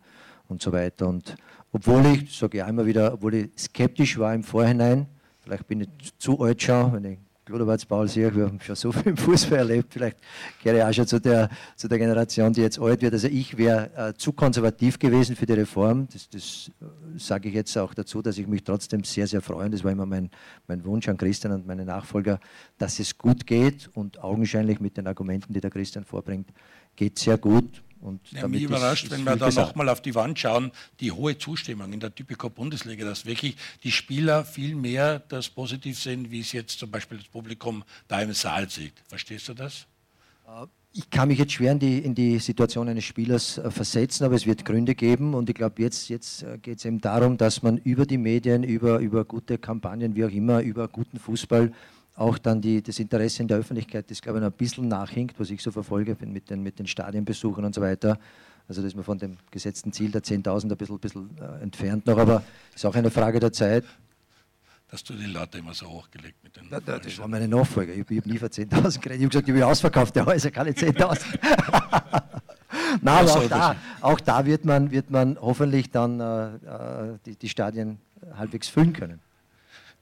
und 0.51 0.61
so 0.61 0.71
weiter. 0.71 1.07
Und 1.07 1.35
obwohl 1.71 2.05
ich, 2.07 2.37
sage 2.37 2.59
ich 2.59 2.67
immer 2.67 2.85
wieder, 2.85 3.13
obwohl 3.13 3.33
ich 3.35 3.49
skeptisch 3.57 4.17
war 4.19 4.33
im 4.35 4.43
Vorhinein, 4.43 5.07
vielleicht 5.39 5.67
bin 5.67 5.81
ich 5.81 5.89
zu 6.17 6.39
alt 6.41 6.61
schon, 6.61 6.93
wenn 6.93 7.05
ich 7.05 7.19
Kluderwatz 7.43 7.85
Paul 7.85 8.07
sehe, 8.07 8.33
wir 8.33 8.45
haben 8.45 8.59
schon 8.61 8.75
so 8.75 8.91
viel 8.91 9.09
im 9.11 9.17
Fußball 9.17 9.59
erlebt, 9.59 9.93
vielleicht 9.93 10.17
gehöre 10.63 10.77
ich 10.77 10.83
auch 10.83 10.93
schon 10.93 11.07
zu 11.07 11.19
der, 11.19 11.49
zu 11.75 11.87
der 11.87 11.97
Generation, 11.97 12.53
die 12.53 12.61
jetzt 12.61 12.79
alt 12.79 13.01
wird. 13.01 13.13
Also 13.13 13.27
ich 13.27 13.57
wäre 13.57 13.89
äh, 13.95 14.13
zu 14.13 14.31
konservativ 14.31 14.99
gewesen 14.99 15.35
für 15.35 15.45
die 15.45 15.53
Reform. 15.53 16.07
Das, 16.13 16.29
das 16.29 16.71
äh, 16.81 17.19
sage 17.19 17.49
ich 17.49 17.55
jetzt 17.55 17.75
auch 17.77 17.93
dazu, 17.93 18.21
dass 18.21 18.37
ich 18.37 18.47
mich 18.47 18.63
trotzdem 18.63 19.03
sehr, 19.03 19.27
sehr 19.27 19.41
freue. 19.41 19.65
Und 19.65 19.73
das 19.73 19.83
war 19.83 19.91
immer 19.91 20.05
mein, 20.05 20.29
mein 20.67 20.85
Wunsch 20.85 21.09
an 21.09 21.17
Christian 21.17 21.51
und 21.53 21.67
meine 21.67 21.83
Nachfolger, 21.83 22.39
dass 22.77 22.99
es 22.99 23.17
gut 23.17 23.45
geht 23.45 23.89
und 23.95 24.23
augenscheinlich 24.23 24.79
mit 24.79 24.95
den 24.95 25.07
Argumenten, 25.07 25.51
die 25.51 25.61
der 25.61 25.71
Christian 25.71 26.05
vorbringt, 26.05 26.49
geht 26.95 27.17
es 27.17 27.23
sehr 27.23 27.37
gut. 27.37 27.83
Und 28.01 28.19
ja, 28.31 28.47
mich 28.47 28.63
überrascht, 28.63 29.05
ist, 29.05 29.11
wenn 29.11 29.23
wir 29.23 29.35
da 29.35 29.49
nochmal 29.51 29.87
auf 29.87 30.01
die 30.01 30.15
Wand 30.15 30.39
schauen, 30.39 30.71
die 30.99 31.11
hohe 31.11 31.37
Zustimmung 31.37 31.93
in 31.93 31.99
der 31.99 32.13
Typico 32.13 32.49
Bundesliga, 32.49 33.05
dass 33.05 33.25
wirklich 33.25 33.55
die 33.83 33.91
Spieler 33.91 34.43
viel 34.43 34.75
mehr 34.75 35.19
das 35.29 35.49
positiv 35.49 35.99
sehen, 35.99 36.31
wie 36.31 36.39
es 36.39 36.51
jetzt 36.51 36.79
zum 36.79 36.89
Beispiel 36.89 37.19
das 37.19 37.27
Publikum 37.27 37.83
da 38.07 38.21
im 38.21 38.33
Saal 38.33 38.69
sieht. 38.69 38.93
Verstehst 39.07 39.47
du 39.49 39.53
das? 39.53 39.85
Äh, 40.47 40.65
ich 40.93 41.09
kann 41.09 41.29
mich 41.29 41.39
jetzt 41.39 41.53
schwer 41.53 41.71
in 41.71 41.79
die, 41.79 41.99
in 41.99 42.15
die 42.15 42.39
Situation 42.39 42.89
eines 42.89 43.05
Spielers 43.05 43.59
äh, 43.59 43.69
versetzen, 43.69 44.25
aber 44.25 44.35
es 44.35 44.45
wird 44.45 44.65
Gründe 44.65 44.95
geben 44.95 45.33
und 45.35 45.49
ich 45.49 45.55
glaube, 45.55 45.81
jetzt, 45.81 46.09
jetzt 46.09 46.43
äh, 46.43 46.57
geht 46.57 46.79
es 46.79 46.85
eben 46.85 46.99
darum, 46.99 47.37
dass 47.37 47.61
man 47.61 47.77
über 47.77 48.05
die 48.05 48.17
Medien, 48.17 48.63
über, 48.63 48.99
über 48.99 49.23
gute 49.23 49.57
Kampagnen, 49.57 50.15
wie 50.15 50.25
auch 50.25 50.31
immer, 50.31 50.61
über 50.61 50.87
guten 50.87 51.19
Fußball 51.19 51.71
auch 52.21 52.37
dann 52.37 52.61
die, 52.61 52.83
das 52.83 52.99
Interesse 52.99 53.41
in 53.41 53.47
der 53.47 53.57
Öffentlichkeit, 53.57 54.09
das 54.09 54.21
glaube 54.21 54.37
ich 54.37 54.43
noch 54.43 54.51
ein 54.51 54.57
bisschen 54.57 54.87
nachhinkt, 54.87 55.39
was 55.39 55.49
ich 55.49 55.61
so 55.61 55.71
verfolge 55.71 56.15
mit 56.25 56.49
den, 56.49 56.61
mit 56.61 56.77
den 56.77 56.85
Stadienbesuchern 56.85 57.65
und 57.65 57.73
so 57.73 57.81
weiter. 57.81 58.19
Also 58.67 58.81
das 58.81 58.89
ist 58.89 58.95
man 58.95 59.03
von 59.03 59.17
dem 59.17 59.37
gesetzten 59.49 59.91
Ziel 59.91 60.11
der 60.11 60.21
10.000 60.21 60.71
ein 60.71 60.77
bisschen, 60.77 60.99
bisschen 60.99 61.29
äh, 61.39 61.63
entfernt 61.63 62.05
noch, 62.05 62.17
aber 62.17 62.43
es 62.69 62.77
ist 62.77 62.85
auch 62.85 62.95
eine 62.95 63.09
Frage 63.09 63.39
der 63.39 63.51
Zeit. 63.51 63.85
Dass 64.87 65.03
du 65.03 65.13
die 65.13 65.25
Latte 65.25 65.57
immer 65.57 65.73
so 65.73 65.87
hochgelegt 65.87 66.43
mit 66.43 66.55
den. 66.55 66.69
Da, 66.69 66.79
da, 66.79 66.99
das 66.99 67.17
war 67.17 67.27
meine 67.27 67.47
Nachfolger. 67.47 67.93
Ich, 67.93 68.09
ich 68.09 68.17
habe 68.19 68.29
nie 68.29 68.37
für 68.37 68.47
10.000 68.47 68.69
geredet. 68.69 68.95
Ich 69.05 69.11
habe 69.11 69.27
gesagt, 69.29 69.47
ich 69.47 69.55
will 69.55 69.63
ausverkaufte 69.63 70.25
Häuser, 70.25 70.51
keine 70.51 70.71
10.000. 70.71 71.21
Nein, 73.01 73.27
aber 73.27 73.31
auch 73.31 73.47
da, 73.47 73.75
auch 74.01 74.19
da 74.19 74.45
wird, 74.45 74.65
man, 74.65 74.91
wird 74.91 75.09
man 75.09 75.37
hoffentlich 75.41 75.89
dann 75.89 76.19
äh, 76.19 76.55
äh 76.55 77.17
die, 77.25 77.35
die 77.35 77.49
Stadien 77.49 77.99
halbwegs 78.35 78.67
füllen 78.67 78.93
können. 78.93 79.19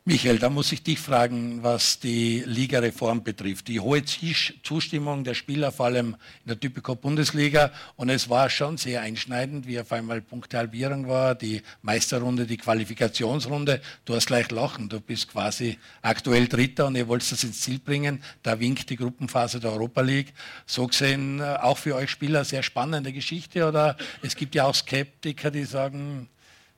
Michael, 0.09 0.39
da 0.39 0.49
muss 0.49 0.71
ich 0.71 0.81
dich 0.81 0.97
fragen, 0.97 1.61
was 1.61 1.99
die 1.99 2.41
Ligareform 2.43 3.23
betrifft. 3.23 3.67
Die 3.67 3.79
hohe 3.79 4.03
Zustimmung 4.03 5.23
der 5.23 5.35
Spieler, 5.35 5.71
vor 5.71 5.85
allem 5.85 6.15
in 6.43 6.47
der 6.47 6.59
Typico 6.59 6.95
Bundesliga. 6.95 7.71
Und 7.95 8.09
es 8.09 8.27
war 8.27 8.49
schon 8.49 8.77
sehr 8.77 9.01
einschneidend, 9.01 9.67
wie 9.67 9.79
auf 9.79 9.91
einmal 9.91 10.21
Punktehalbierung 10.21 11.07
war, 11.07 11.35
die 11.35 11.61
Meisterrunde, 11.83 12.47
die 12.47 12.57
Qualifikationsrunde. 12.57 13.81
Du 14.05 14.15
hast 14.15 14.25
gleich 14.25 14.49
lachen, 14.49 14.89
du 14.89 14.99
bist 14.99 15.31
quasi 15.31 15.77
aktuell 16.01 16.47
Dritter 16.47 16.87
und 16.87 16.95
ihr 16.95 17.07
wollt 17.07 17.31
das 17.31 17.43
ins 17.43 17.61
Ziel 17.61 17.77
bringen. 17.77 18.23
Da 18.41 18.59
winkt 18.59 18.89
die 18.89 18.95
Gruppenphase 18.95 19.59
der 19.59 19.73
Europa 19.73 20.01
League. 20.01 20.33
So 20.65 20.87
gesehen 20.87 21.39
äh, 21.39 21.57
auch 21.61 21.77
für 21.77 21.93
euch 21.93 22.09
Spieler 22.09 22.43
sehr 22.45 22.63
spannende 22.63 23.13
Geschichte. 23.13 23.67
Oder 23.67 23.95
es 24.23 24.35
gibt 24.35 24.55
ja 24.55 24.65
auch 24.65 24.73
Skeptiker, 24.73 25.51
die 25.51 25.65
sagen, 25.65 26.29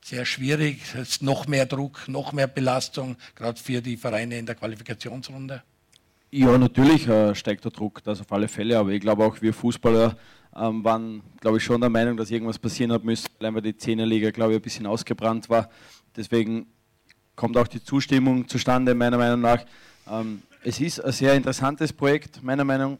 sehr 0.04 0.24
schwierig. 0.24 0.80
Es 0.94 1.08
ist 1.08 1.22
noch 1.22 1.46
mehr 1.46 1.66
Druck, 1.66 2.08
noch 2.08 2.32
mehr 2.32 2.46
Belastung, 2.46 3.16
gerade 3.34 3.60
für 3.60 3.80
die 3.80 3.96
Vereine 3.96 4.38
in 4.38 4.46
der 4.46 4.54
Qualifikationsrunde. 4.54 5.62
Ja, 6.30 6.56
natürlich 6.56 7.06
äh, 7.08 7.34
steigt 7.34 7.64
der 7.64 7.72
Druck, 7.72 8.02
das 8.02 8.20
auf 8.20 8.32
alle 8.32 8.48
Fälle. 8.48 8.78
Aber 8.78 8.90
ich 8.90 9.00
glaube 9.00 9.24
auch 9.24 9.40
wir 9.42 9.52
Fußballer 9.52 10.16
ähm, 10.56 10.82
waren, 10.84 11.22
glaube 11.40 11.58
ich, 11.58 11.64
schon 11.64 11.80
der 11.80 11.90
Meinung, 11.90 12.16
dass 12.16 12.30
irgendwas 12.30 12.58
passieren 12.58 12.92
hat 12.92 13.04
müssen, 13.04 13.28
weil 13.38 13.62
die 13.62 13.76
Zehnerliga, 13.76 14.30
glaube 14.30 14.52
ich, 14.52 14.58
ein 14.58 14.62
bisschen 14.62 14.86
ausgebrannt 14.86 15.48
war. 15.48 15.68
Deswegen 16.16 16.66
kommt 17.36 17.56
auch 17.56 17.68
die 17.68 17.82
Zustimmung 17.82 18.48
zustande, 18.48 18.94
meiner 18.94 19.18
Meinung 19.18 19.40
nach. 19.40 19.64
Ähm, 20.10 20.42
es 20.64 20.80
ist 20.80 21.00
ein 21.00 21.12
sehr 21.12 21.34
interessantes 21.34 21.92
Projekt, 21.92 22.42
meiner 22.42 22.64
Meinung 22.64 22.98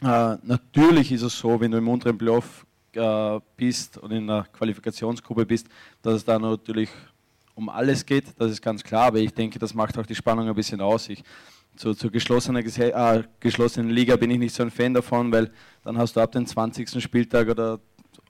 nach. 0.00 0.34
Äh, 0.34 0.38
natürlich 0.42 1.12
ist 1.12 1.22
es 1.22 1.38
so, 1.38 1.60
wenn 1.60 1.70
du 1.70 1.78
im 1.78 1.88
unteren 1.88 2.16
Playoff 2.16 2.64
äh, 2.94 3.40
bist 3.56 3.98
und 3.98 4.10
in 4.10 4.26
der 4.26 4.46
Qualifikationsgruppe 4.52 5.46
bist, 5.46 5.66
dass 6.02 6.14
es 6.14 6.24
da 6.24 6.38
natürlich 6.38 6.90
um 7.54 7.68
alles 7.68 8.06
geht, 8.06 8.24
das 8.38 8.52
ist 8.52 8.62
ganz 8.62 8.82
klar, 8.82 9.06
aber 9.06 9.18
ich 9.18 9.34
denke, 9.34 9.58
das 9.58 9.74
macht 9.74 9.98
auch 9.98 10.06
die 10.06 10.14
Spannung 10.14 10.48
ein 10.48 10.54
bisschen 10.54 10.80
aus. 10.80 11.08
Ich, 11.08 11.22
zu, 11.76 11.94
zur 11.94 12.10
geschlossenen, 12.10 12.64
äh, 12.64 13.22
geschlossenen 13.38 13.90
Liga 13.90 14.16
bin 14.16 14.30
ich 14.30 14.38
nicht 14.38 14.54
so 14.54 14.62
ein 14.62 14.70
Fan 14.70 14.94
davon, 14.94 15.30
weil 15.32 15.50
dann 15.84 15.98
hast 15.98 16.16
du 16.16 16.20
ab 16.20 16.32
dem 16.32 16.46
20. 16.46 17.02
Spieltag 17.02 17.48
oder 17.48 17.80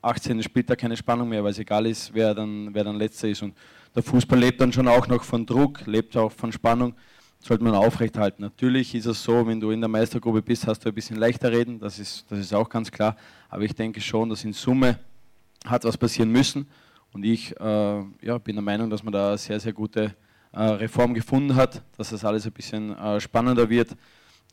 18. 0.03 0.43
Spieltag 0.43 0.79
keine 0.79 0.97
Spannung 0.97 1.29
mehr, 1.29 1.43
weil 1.45 1.53
es 1.53 1.59
egal 1.59 1.87
ist, 1.87 2.13
wer 2.15 2.35
dann, 2.35 2.73
wer 2.73 2.85
dann 2.85 2.97
letzter 2.97 3.29
ist. 3.29 3.43
Und 3.43 3.55
der 3.95 4.03
Fußball 4.03 4.39
lebt 4.39 4.61
dann 4.61 4.73
schon 4.73 4.89
auch 4.89 5.07
noch 5.07 5.25
von 5.25 5.45
Druck, 5.45 5.87
lebt 5.87 6.17
auch 6.17 6.33
von 6.33 6.53
Spannung 6.53 6.95
sollte 7.41 7.65
man 7.65 7.75
aufrechthalten. 7.75 8.43
Natürlich 8.43 8.95
ist 8.95 9.07
es 9.07 9.23
so, 9.23 9.47
wenn 9.47 9.61
du 9.61 9.71
in 9.71 9.81
der 9.81 9.89
Meistergruppe 9.89 10.43
bist, 10.43 10.67
hast 10.67 10.85
du 10.85 10.89
ein 10.91 10.95
bisschen 10.95 11.17
leichter 11.17 11.51
reden, 11.51 11.79
das 11.79 11.99
ist, 11.99 12.31
das 12.31 12.39
ist 12.39 12.55
auch 12.55 12.69
ganz 12.69 12.91
klar. 12.91 13.17
Aber 13.49 13.63
ich 13.63 13.75
denke 13.75 14.01
schon, 14.01 14.29
dass 14.29 14.45
in 14.45 14.53
Summe 14.53 14.99
hat 15.67 15.85
was 15.85 15.97
passieren 15.97 16.31
müssen. 16.31 16.67
Und 17.13 17.25
ich 17.25 17.59
äh, 17.59 18.05
ja, 18.23 18.39
bin 18.39 18.57
der 18.57 18.63
Meinung, 18.63 18.89
dass 18.89 19.03
man 19.03 19.13
da 19.13 19.29
eine 19.29 19.39
sehr, 19.39 19.59
sehr 19.59 19.73
gute 19.73 20.15
äh, 20.53 20.63
Reform 20.63 21.15
gefunden 21.15 21.55
hat, 21.55 21.83
dass 21.97 22.11
das 22.11 22.25
alles 22.25 22.47
ein 22.47 22.53
bisschen 22.53 22.97
äh, 22.97 23.21
spannender 23.21 23.69
wird. 23.69 23.97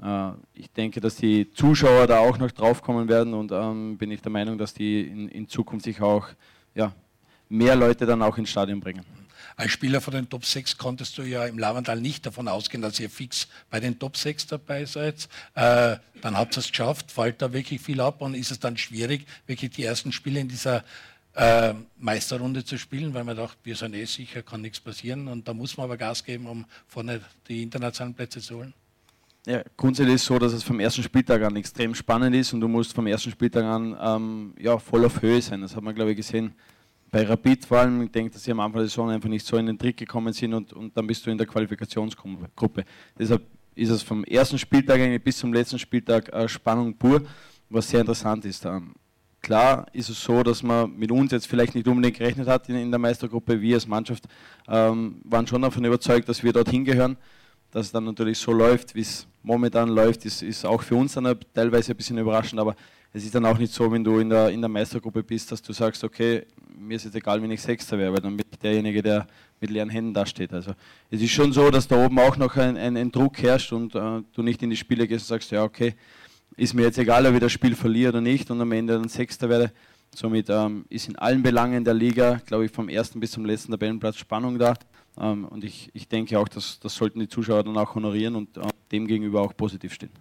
Äh, 0.01 0.31
ich 0.53 0.71
denke, 0.71 0.99
dass 0.99 1.15
die 1.17 1.51
Zuschauer 1.51 2.07
da 2.07 2.19
auch 2.19 2.37
noch 2.37 2.51
draufkommen 2.51 3.07
werden 3.07 3.33
und 3.33 3.51
ähm, 3.51 3.97
bin 3.97 4.11
ich 4.11 4.21
der 4.21 4.31
Meinung, 4.31 4.57
dass 4.57 4.73
die 4.73 5.01
in, 5.01 5.27
in 5.29 5.47
Zukunft 5.47 5.85
sich 5.85 6.01
auch 6.01 6.27
ja, 6.73 6.93
mehr 7.49 7.75
Leute 7.75 8.05
dann 8.05 8.21
auch 8.21 8.37
ins 8.37 8.49
Stadion 8.49 8.79
bringen. 8.79 9.03
Als 9.59 9.71
Spieler 9.71 10.01
von 10.01 10.13
den 10.13 10.29
Top 10.29 10.45
6 10.45 10.77
konntest 10.77 11.17
du 11.17 11.23
ja 11.23 11.43
im 11.47 11.57
Lavandal 11.57 11.99
nicht 11.99 12.27
davon 12.27 12.47
ausgehen, 12.47 12.83
dass 12.83 12.99
ihr 12.99 13.09
fix 13.09 13.47
bei 13.71 13.79
den 13.79 13.97
Top 13.97 14.15
6 14.15 14.45
dabei 14.45 14.85
seid. 14.85 15.27
Äh, 15.55 15.97
dann 16.21 16.37
habt 16.37 16.55
ihr 16.55 16.59
es 16.59 16.69
geschafft, 16.69 17.11
fällt 17.11 17.41
da 17.41 17.51
wirklich 17.51 17.81
viel 17.81 17.99
ab 17.99 18.21
und 18.21 18.35
ist 18.35 18.51
es 18.51 18.59
dann 18.59 18.77
schwierig, 18.77 19.25
wirklich 19.47 19.71
die 19.71 19.83
ersten 19.83 20.11
Spiele 20.11 20.39
in 20.39 20.47
dieser 20.47 20.83
äh, 21.33 21.73
Meisterrunde 21.97 22.65
zu 22.65 22.77
spielen, 22.77 23.15
weil 23.15 23.23
man 23.23 23.35
dachte, 23.35 23.57
wir 23.63 23.75
sind 23.75 23.95
eh 23.95 24.05
sicher, 24.05 24.43
kann 24.43 24.61
nichts 24.61 24.79
passieren 24.79 25.27
und 25.27 25.47
da 25.47 25.55
muss 25.55 25.75
man 25.75 25.85
aber 25.85 25.97
Gas 25.97 26.23
geben, 26.23 26.45
um 26.45 26.65
vorne 26.85 27.19
die 27.47 27.63
internationalen 27.63 28.13
Plätze 28.13 28.39
zu 28.39 28.57
holen. 28.57 28.75
Ja, 29.47 29.63
grundsätzlich 29.75 30.15
ist 30.15 30.21
es 30.21 30.27
so, 30.27 30.37
dass 30.37 30.53
es 30.53 30.61
vom 30.61 30.79
ersten 30.79 31.01
Spieltag 31.01 31.41
an 31.41 31.55
extrem 31.55 31.95
spannend 31.95 32.35
ist 32.35 32.53
und 32.53 32.61
du 32.61 32.67
musst 32.67 32.93
vom 32.93 33.07
ersten 33.07 33.31
Spieltag 33.31 33.63
an 33.63 33.97
ähm, 33.99 34.53
ja, 34.59 34.77
voll 34.77 35.03
auf 35.03 35.19
Höhe 35.23 35.41
sein. 35.41 35.61
Das 35.61 35.75
hat 35.75 35.81
man, 35.81 35.95
glaube 35.95 36.11
ich, 36.11 36.17
gesehen 36.17 36.53
bei 37.09 37.23
Rapid 37.23 37.65
vor 37.65 37.79
allem, 37.79 38.01
ich 38.03 38.11
denke, 38.11 38.31
dass 38.31 38.43
sie 38.43 38.51
am 38.51 38.59
Anfang 38.59 38.81
der 38.81 38.89
Saison 38.89 39.09
einfach 39.09 39.29
nicht 39.29 39.45
so 39.45 39.57
in 39.57 39.65
den 39.65 39.77
Trick 39.77 39.97
gekommen 39.97 40.33
sind 40.33 40.53
und, 40.53 40.73
und 40.73 40.95
dann 40.95 41.07
bist 41.07 41.25
du 41.25 41.31
in 41.31 41.37
der 41.37 41.47
Qualifikationsgruppe. 41.47 42.83
Deshalb 43.17 43.43
ist 43.75 43.89
es 43.89 44.03
vom 44.03 44.23
ersten 44.23 44.57
Spieltag 44.57 44.99
bis 45.23 45.37
zum 45.37 45.53
letzten 45.53 45.79
Spieltag 45.79 46.29
äh, 46.33 46.47
Spannung 46.47 46.95
pur, 46.95 47.21
was 47.69 47.89
sehr 47.89 48.01
interessant 48.01 48.43
ist. 48.45 48.65
Ähm, 48.65 48.95
klar 49.41 49.85
ist 49.93 50.09
es 50.09 50.21
so, 50.21 50.43
dass 50.43 50.63
man 50.63 50.97
mit 50.97 51.11
uns 51.11 51.31
jetzt 51.31 51.47
vielleicht 51.47 51.75
nicht 51.75 51.87
unbedingt 51.87 52.17
gerechnet 52.17 52.47
hat 52.47 52.67
in, 52.69 52.75
in 52.75 52.91
der 52.91 52.99
Meistergruppe. 52.99 53.61
Wir 53.61 53.75
als 53.75 53.87
Mannschaft 53.87 54.25
ähm, 54.67 55.21
waren 55.23 55.47
schon 55.47 55.61
davon 55.61 55.85
überzeugt, 55.85 56.27
dass 56.27 56.43
wir 56.43 56.51
dorthin 56.51 56.83
gehören. 56.83 57.17
Dass 57.71 57.87
es 57.87 57.91
dann 57.91 58.05
natürlich 58.05 58.37
so 58.37 58.53
läuft, 58.53 58.95
wie 58.95 59.01
es 59.01 59.27
momentan 59.43 59.89
läuft, 59.89 60.25
ist, 60.25 60.41
ist 60.41 60.65
auch 60.65 60.81
für 60.81 60.95
uns 60.95 61.13
dann 61.13 61.37
teilweise 61.53 61.91
ein 61.91 61.97
bisschen 61.97 62.17
überraschend, 62.17 62.61
aber 62.61 62.75
es 63.13 63.23
ist 63.23 63.33
dann 63.33 63.45
auch 63.45 63.57
nicht 63.57 63.73
so, 63.73 63.91
wenn 63.91 64.03
du 64.03 64.19
in 64.19 64.29
der, 64.29 64.49
in 64.49 64.61
der 64.61 64.69
Meistergruppe 64.69 65.23
bist, 65.23 65.51
dass 65.51 65.61
du 65.61 65.73
sagst, 65.73 66.03
okay, 66.03 66.45
mir 66.77 66.95
ist 66.95 67.05
es 67.05 67.15
egal, 67.15 67.41
wenn 67.41 67.51
ich 67.51 67.61
Sechster 67.61 67.97
wäre, 67.97 68.13
weil 68.13 68.21
dann 68.21 68.37
bin 68.37 68.45
ich 68.51 68.59
derjenige, 68.59 69.01
der 69.01 69.27
mit 69.59 69.69
leeren 69.69 69.89
Händen 69.89 70.13
dasteht. 70.13 70.53
Also 70.53 70.71
es 71.09 71.21
ist 71.21 71.31
schon 71.31 71.51
so, 71.51 71.71
dass 71.71 71.87
da 71.87 72.05
oben 72.05 72.19
auch 72.19 72.37
noch 72.37 72.55
ein, 72.57 72.77
ein, 72.77 72.95
ein 72.95 73.11
Druck 73.11 73.41
herrscht 73.41 73.73
und 73.73 73.95
äh, 73.95 74.21
du 74.33 74.43
nicht 74.43 74.61
in 74.61 74.69
die 74.69 74.77
Spiele 74.77 75.07
gehst 75.07 75.25
und 75.25 75.29
sagst, 75.29 75.51
ja 75.51 75.63
okay, 75.63 75.95
ist 76.55 76.73
mir 76.73 76.83
jetzt 76.83 76.97
egal, 76.97 77.25
ob 77.25 77.33
ich 77.33 77.39
das 77.39 77.51
Spiel 77.51 77.75
verliere 77.75 78.09
oder 78.09 78.21
nicht 78.21 78.49
und 78.51 78.61
am 78.61 78.71
Ende 78.71 78.93
dann 78.93 79.09
Sechster 79.09 79.49
werde. 79.49 79.71
Somit 80.15 80.49
ähm, 80.49 80.85
ist 80.89 81.07
in 81.07 81.15
allen 81.17 81.43
Belangen 81.43 81.83
der 81.83 81.93
Liga, 81.93 82.41
glaube 82.45 82.65
ich, 82.65 82.71
vom 82.71 82.89
ersten 82.89 83.19
bis 83.19 83.31
zum 83.31 83.45
letzten 83.45 83.71
Tabellenplatz 83.71 84.17
Spannung 84.17 84.57
da. 84.57 84.73
Ähm, 85.19 85.45
und 85.45 85.63
ich, 85.63 85.89
ich 85.93 86.07
denke 86.07 86.39
auch, 86.39 86.47
dass 86.47 86.79
das 86.79 86.95
sollten 86.95 87.19
die 87.19 87.27
Zuschauer 87.27 87.63
dann 87.63 87.77
auch 87.77 87.93
honorieren 87.93 88.35
und 88.35 88.57
äh, 88.57 88.61
dem 88.91 89.05
gegenüber 89.05 89.41
auch 89.41 89.55
positiv 89.55 89.93
stehen. 89.93 90.11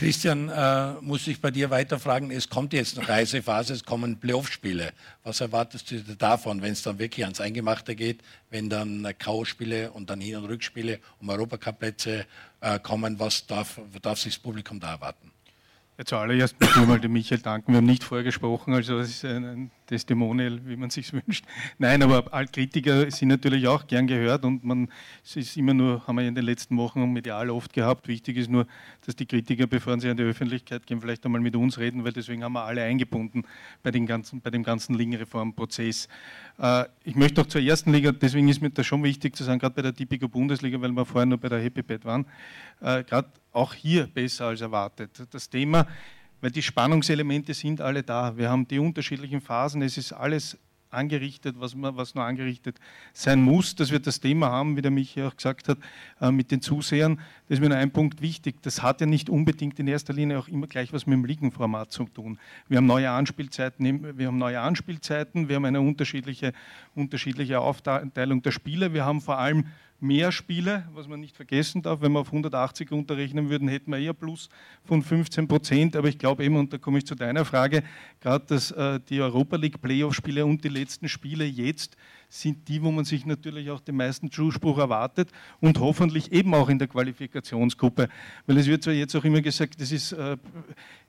Christian, 0.00 0.48
äh, 0.48 0.94
muss 1.02 1.26
ich 1.26 1.42
bei 1.42 1.50
dir 1.50 1.68
weiterfragen, 1.68 2.30
es 2.30 2.48
kommt 2.48 2.72
jetzt 2.72 2.98
eine 2.98 3.06
Reisephase, 3.06 3.74
es 3.74 3.84
kommen 3.84 4.16
Playoff-Spiele. 4.16 4.94
Was 5.24 5.42
erwartest 5.42 5.90
du 5.90 6.00
davon, 6.16 6.62
wenn 6.62 6.72
es 6.72 6.80
dann 6.80 6.98
wirklich 6.98 7.26
ans 7.26 7.38
Eingemachte 7.38 7.94
geht, 7.94 8.22
wenn 8.48 8.70
dann 8.70 9.06
K.O.-Spiele 9.18 9.90
und 9.90 10.08
dann 10.08 10.22
Hin- 10.22 10.36
und 10.36 10.46
Rückspiele 10.46 11.00
um 11.20 11.28
Europacup-Plätze 11.28 12.24
äh, 12.62 12.78
kommen? 12.78 13.18
Was 13.18 13.46
darf, 13.46 13.78
darf 14.00 14.18
sich 14.18 14.36
das 14.36 14.42
Publikum 14.42 14.80
da 14.80 14.92
erwarten? 14.92 15.32
Ja, 15.98 16.06
zuallererst 16.06 16.58
möchte 16.58 16.80
ich 16.80 16.86
mal 16.86 16.98
dem 16.98 17.12
Michael 17.12 17.42
danken. 17.42 17.72
Wir 17.72 17.76
haben 17.76 17.84
nicht 17.84 18.02
vorher 18.02 18.24
gesprochen, 18.24 18.72
also 18.72 19.00
es 19.00 19.10
ist 19.10 19.24
ein, 19.26 19.70
Testimonial, 19.90 20.60
wie 20.66 20.76
man 20.76 20.88
sich 20.88 21.12
wünscht. 21.12 21.44
Nein, 21.78 22.00
aber 22.04 22.22
Kritiker 22.46 23.10
sind 23.10 23.28
natürlich 23.28 23.66
auch 23.66 23.88
gern 23.88 24.06
gehört 24.06 24.44
und 24.44 24.62
man 24.62 24.88
es 25.24 25.34
ist 25.34 25.56
immer 25.56 25.74
nur, 25.74 26.06
haben 26.06 26.16
wir 26.16 26.28
in 26.28 26.34
den 26.36 26.44
letzten 26.44 26.76
Wochen 26.76 27.12
medial 27.12 27.50
oft 27.50 27.72
gehabt. 27.72 28.06
Wichtig 28.06 28.36
ist 28.36 28.48
nur, 28.48 28.66
dass 29.04 29.16
die 29.16 29.26
Kritiker, 29.26 29.66
bevor 29.66 29.98
sie 29.98 30.08
an 30.08 30.16
die 30.16 30.22
Öffentlichkeit 30.22 30.86
gehen, 30.86 31.00
vielleicht 31.00 31.26
einmal 31.26 31.40
mit 31.40 31.56
uns 31.56 31.78
reden, 31.78 32.04
weil 32.04 32.12
deswegen 32.12 32.44
haben 32.44 32.52
wir 32.52 32.64
alle 32.64 32.84
eingebunden 32.84 33.42
bei, 33.82 33.90
den 33.90 34.06
ganzen, 34.06 34.40
bei 34.40 34.50
dem 34.50 34.62
ganzen 34.62 34.94
Ligenreformprozess. 34.94 36.08
Äh, 36.58 36.84
ich 37.02 37.16
möchte 37.16 37.40
auch 37.40 37.46
zur 37.46 37.60
ersten 37.60 37.92
Liga, 37.92 38.12
deswegen 38.12 38.48
ist 38.48 38.62
mir 38.62 38.70
das 38.70 38.86
schon 38.86 39.02
wichtig 39.02 39.34
zu 39.34 39.42
sagen, 39.42 39.58
gerade 39.58 39.74
bei 39.74 39.82
der 39.82 39.94
Tipico 39.94 40.28
Bundesliga, 40.28 40.80
weil 40.80 40.92
wir 40.92 41.04
vorher 41.04 41.26
nur 41.26 41.38
bei 41.38 41.48
der 41.48 41.60
Happy 41.60 41.82
Bad 41.82 42.04
waren, 42.04 42.26
äh, 42.80 43.02
gerade 43.02 43.28
auch 43.52 43.74
hier 43.74 44.06
besser 44.06 44.46
als 44.46 44.60
erwartet. 44.60 45.10
Das 45.32 45.50
Thema 45.50 45.88
weil 46.40 46.50
die 46.50 46.62
Spannungselemente 46.62 47.54
sind 47.54 47.80
alle 47.80 48.02
da. 48.02 48.36
Wir 48.36 48.50
haben 48.50 48.66
die 48.66 48.78
unterschiedlichen 48.78 49.40
Phasen, 49.40 49.82
es 49.82 49.96
ist 49.98 50.12
alles 50.12 50.58
angerichtet, 50.90 51.56
was, 51.58 51.74
man, 51.74 51.96
was 51.96 52.14
nur 52.14 52.24
angerichtet 52.24 52.78
sein 53.12 53.40
muss, 53.40 53.74
dass 53.74 53.90
wir 53.90 54.00
das 54.00 54.20
Thema 54.20 54.50
haben, 54.50 54.76
wie 54.76 54.82
der 54.82 54.90
Michi 54.90 55.22
auch 55.22 55.34
gesagt 55.34 55.68
hat, 55.68 55.78
äh, 56.20 56.30
mit 56.30 56.50
den 56.50 56.60
Zusehern. 56.60 57.16
Das 57.48 57.56
ist 57.56 57.60
mir 57.60 57.68
nur 57.68 57.78
ein 57.78 57.90
Punkt 57.90 58.20
wichtig. 58.20 58.56
Das 58.62 58.82
hat 58.82 59.00
ja 59.00 59.06
nicht 59.06 59.30
unbedingt 59.30 59.78
in 59.78 59.86
erster 59.86 60.12
Linie 60.12 60.38
auch 60.38 60.48
immer 60.48 60.66
gleich 60.66 60.92
was 60.92 61.06
mit 61.06 61.14
dem 61.14 61.24
Ligenformat 61.24 61.92
zu 61.92 62.04
tun. 62.04 62.38
Wir 62.68 62.78
haben 62.78 62.86
neue 62.86 63.10
Anspielzeiten, 63.10 64.18
wir 64.18 64.26
haben 64.26 64.38
neue 64.38 64.60
Anspielzeiten, 64.60 65.48
wir 65.48 65.56
haben 65.56 65.64
eine 65.64 65.80
unterschiedliche, 65.80 66.52
unterschiedliche 66.94 67.60
Aufteilung 67.60 68.42
der 68.42 68.50
Spiele, 68.50 68.92
wir 68.92 69.04
haben 69.04 69.20
vor 69.20 69.38
allem 69.38 69.66
mehr 70.00 70.32
Spiele, 70.32 70.88
was 70.94 71.08
man 71.08 71.20
nicht 71.20 71.36
vergessen 71.36 71.82
darf. 71.82 72.00
Wenn 72.00 72.12
wir 72.12 72.20
auf 72.20 72.28
180 72.28 72.90
runterrechnen 72.90 73.50
würden, 73.50 73.68
hätten 73.68 73.90
wir 73.90 73.98
eher 73.98 74.14
Plus 74.14 74.48
von 74.84 75.02
15 75.02 75.46
Prozent. 75.46 75.96
Aber 75.96 76.08
ich 76.08 76.18
glaube 76.18 76.44
eben, 76.44 76.56
und 76.56 76.72
da 76.72 76.78
komme 76.78 76.98
ich 76.98 77.06
zu 77.06 77.14
deiner 77.14 77.44
Frage, 77.44 77.82
gerade 78.20 78.44
dass 78.46 78.70
äh, 78.70 79.00
die 79.08 79.20
Europa 79.20 79.56
League 79.56 79.80
Playoff-Spiele 79.80 80.44
und 80.46 80.64
die 80.64 80.68
letzten 80.68 81.08
Spiele 81.08 81.44
jetzt 81.44 81.96
sind 82.30 82.68
die, 82.68 82.82
wo 82.82 82.90
man 82.92 83.04
sich 83.04 83.26
natürlich 83.26 83.70
auch 83.70 83.80
den 83.80 83.96
meisten 83.96 84.30
Zuspruch 84.30 84.78
erwartet 84.78 85.30
und 85.60 85.80
hoffentlich 85.80 86.30
eben 86.32 86.54
auch 86.54 86.68
in 86.68 86.78
der 86.78 86.88
Qualifikationsgruppe. 86.88 88.08
Weil 88.46 88.56
es 88.56 88.66
wird 88.66 88.84
zwar 88.84 88.94
jetzt 88.94 89.14
auch 89.16 89.24
immer 89.24 89.40
gesagt, 89.40 89.80
das 89.80 89.90
ist 89.90 90.12
äh, 90.12 90.36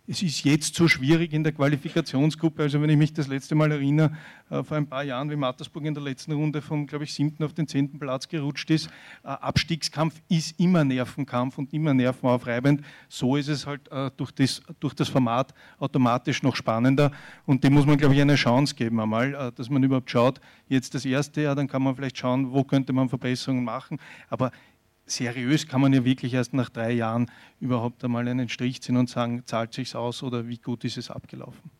es 0.08 0.24
ist 0.24 0.44
jetzt 0.44 0.76
so 0.76 0.88
schwierig 0.88 1.32
in 1.32 1.44
der 1.44 1.54
Qualifikationsgruppe. 1.54 2.64
Also 2.64 2.82
wenn 2.82 2.90
ich 2.90 2.98
mich 2.98 3.14
das 3.14 3.28
letzte 3.28 3.54
Mal 3.56 3.72
erinnere, 3.72 4.12
äh, 4.50 4.64
vor 4.64 4.78
ein 4.78 4.88
paar 4.88 5.04
Jahren, 5.04 5.30
wie 5.30 5.36
Mattersburg 5.36 5.86
in 5.86 5.94
der 5.94 6.04
letzten 6.04 6.32
Runde 6.32 6.62
vom, 6.62 6.88
glaube 6.88 7.04
ich, 7.04 7.14
siebten 7.14 7.44
auf 7.44 7.54
den 7.54 7.68
zehnten 7.68 8.00
Platz 8.00 8.28
gerutscht 8.28 8.70
ist. 8.72 8.88
Äh, 9.24 9.28
Abstiegskampf 9.28 10.22
ist 10.28 10.60
immer 10.60 10.84
Nervenkampf 10.84 11.58
und 11.58 11.72
immer 11.72 11.94
nervenaufreibend. 11.94 12.84
So 13.10 13.36
ist 13.36 13.48
es 13.48 13.68
halt 13.68 13.92
äh, 13.92 14.10
durch, 14.18 14.32
das, 14.32 14.62
durch 14.80 14.96
das 14.96 15.08
Format 15.08 15.54
automatisch 15.78 16.42
noch 16.42 16.56
spannender. 16.56 17.12
Und 17.46 17.64
dem 17.64 17.74
muss 17.74 17.86
man, 17.86 17.98
glaube 17.98 18.16
ich, 18.16 18.22
eine 18.22 18.36
Chance 18.36 18.76
geben 18.76 19.00
einmal, 19.00 19.52
dass 19.56 19.70
man 19.70 19.84
überhaupt 19.84 20.10
schaut, 20.10 20.42
jetzt 20.68 20.96
das 20.96 21.06
erste 21.06 21.42
Jahr, 21.42 21.56
dann 21.56 21.68
kann 21.68 21.84
man 21.84 21.96
vielleicht 21.96 22.18
schauen, 22.18 22.52
wo 22.52 22.64
könnte 22.64 22.92
man 22.94 23.08
Verbesserungen 23.08 23.64
machen. 23.64 24.00
Aber 24.30 24.52
seriös 25.12 25.68
kann 25.68 25.82
man 25.82 25.94
ja 25.94 26.04
wirklich 26.04 26.34
erst 26.34 26.54
nach 26.54 26.70
drei 26.70 26.92
Jahren 26.92 27.30
überhaupt 27.60 28.04
einmal 28.04 28.28
einen 28.28 28.50
Strich 28.50 28.82
ziehen 28.82 28.98
und 28.98 29.10
sagen, 29.10 29.44
zahlt 29.46 29.74
sich 29.74 29.96
aus 29.96 30.24
oder 30.24 30.48
wie 30.48 30.58
gut 30.58 30.84
ist 30.84 30.98
es 30.98 31.12
abgelaufen. 31.12 31.72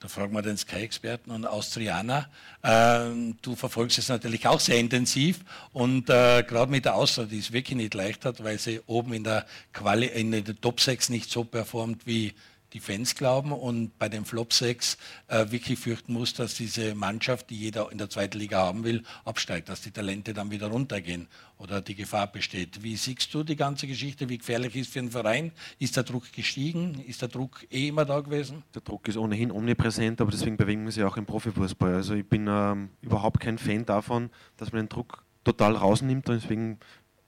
Da 0.00 0.08
fragen 0.08 0.32
wir 0.32 0.40
den 0.40 0.56
Sky-Experten 0.56 1.30
und 1.30 1.44
Austrianer. 1.44 2.30
Äh, 2.62 3.34
du 3.42 3.54
verfolgst 3.54 3.98
es 3.98 4.08
natürlich 4.08 4.46
auch 4.46 4.58
sehr 4.58 4.80
intensiv 4.80 5.40
und 5.74 6.08
äh, 6.08 6.42
gerade 6.42 6.70
mit 6.70 6.86
der 6.86 6.94
Austria, 6.94 7.26
die 7.26 7.38
es 7.38 7.52
wirklich 7.52 7.76
nicht 7.76 7.92
leicht 7.92 8.24
hat, 8.24 8.42
weil 8.42 8.58
sie 8.58 8.80
oben 8.86 9.12
in 9.12 9.24
der, 9.24 9.44
Quali 9.74 10.06
in 10.06 10.30
der 10.30 10.58
Top 10.58 10.80
6 10.80 11.10
nicht 11.10 11.30
so 11.30 11.44
performt 11.44 12.06
wie 12.06 12.32
die 12.72 12.80
Fans 12.80 13.14
glauben 13.14 13.52
und 13.52 13.98
bei 13.98 14.08
den 14.08 14.24
Flop 14.24 14.52
6 14.52 14.96
äh, 15.28 15.50
wirklich 15.50 15.78
fürchten 15.78 16.12
muss, 16.12 16.34
dass 16.34 16.54
diese 16.54 16.94
Mannschaft, 16.94 17.50
die 17.50 17.56
jeder 17.56 17.90
in 17.90 17.98
der 17.98 18.10
zweiten 18.10 18.38
Liga 18.38 18.58
haben 18.58 18.84
will, 18.84 19.02
absteigt, 19.24 19.68
dass 19.68 19.80
die 19.80 19.90
Talente 19.90 20.34
dann 20.34 20.50
wieder 20.50 20.68
runtergehen 20.68 21.28
oder 21.58 21.80
die 21.80 21.94
Gefahr 21.94 22.26
besteht. 22.26 22.82
Wie 22.82 22.96
siehst 22.96 23.32
du 23.34 23.42
die 23.42 23.56
ganze 23.56 23.86
Geschichte? 23.86 24.28
Wie 24.28 24.38
gefährlich 24.38 24.76
ist 24.76 24.92
für 24.92 25.00
einen 25.00 25.10
Verein? 25.10 25.52
Ist 25.78 25.96
der 25.96 26.04
Druck 26.04 26.32
gestiegen? 26.32 27.02
Ist 27.06 27.22
der 27.22 27.28
Druck 27.28 27.66
eh 27.70 27.88
immer 27.88 28.04
da 28.04 28.20
gewesen? 28.20 28.62
Der 28.74 28.82
Druck 28.82 29.08
ist 29.08 29.16
ohnehin 29.16 29.50
omnipräsent, 29.50 30.20
aber 30.20 30.30
deswegen 30.30 30.56
bewegen 30.56 30.84
wir 30.84 30.92
sich 30.92 31.04
auch 31.04 31.16
im 31.16 31.26
Profifußball. 31.26 31.94
Also 31.94 32.14
ich 32.14 32.26
bin 32.26 32.46
ähm, 32.48 32.90
überhaupt 33.02 33.40
kein 33.40 33.58
Fan 33.58 33.84
davon, 33.84 34.30
dass 34.56 34.72
man 34.72 34.82
den 34.82 34.88
Druck 34.88 35.24
total 35.44 35.74
rausnimmt 35.74 36.28
und 36.28 36.42
deswegen 36.42 36.78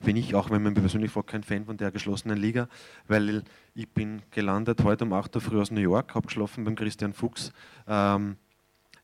bin 0.02 0.16
ich 0.16 0.34
auch, 0.34 0.50
wenn 0.50 0.62
man 0.62 0.72
mich 0.72 0.82
persönlich 0.82 1.10
fragt, 1.10 1.30
kein 1.30 1.42
Fan 1.42 1.64
von 1.64 1.76
der 1.76 1.90
geschlossenen 1.90 2.36
Liga, 2.36 2.68
weil 3.08 3.42
ich 3.74 3.88
bin 3.88 4.22
gelandet 4.30 4.82
heute 4.84 5.04
um 5.04 5.12
8 5.12 5.36
Uhr 5.36 5.42
früh 5.42 5.60
aus 5.60 5.70
New 5.70 5.80
York, 5.80 6.14
habe 6.14 6.26
geschlafen 6.26 6.64
beim 6.64 6.74
Christian 6.74 7.12
Fuchs 7.12 7.52
ähm, 7.86 8.36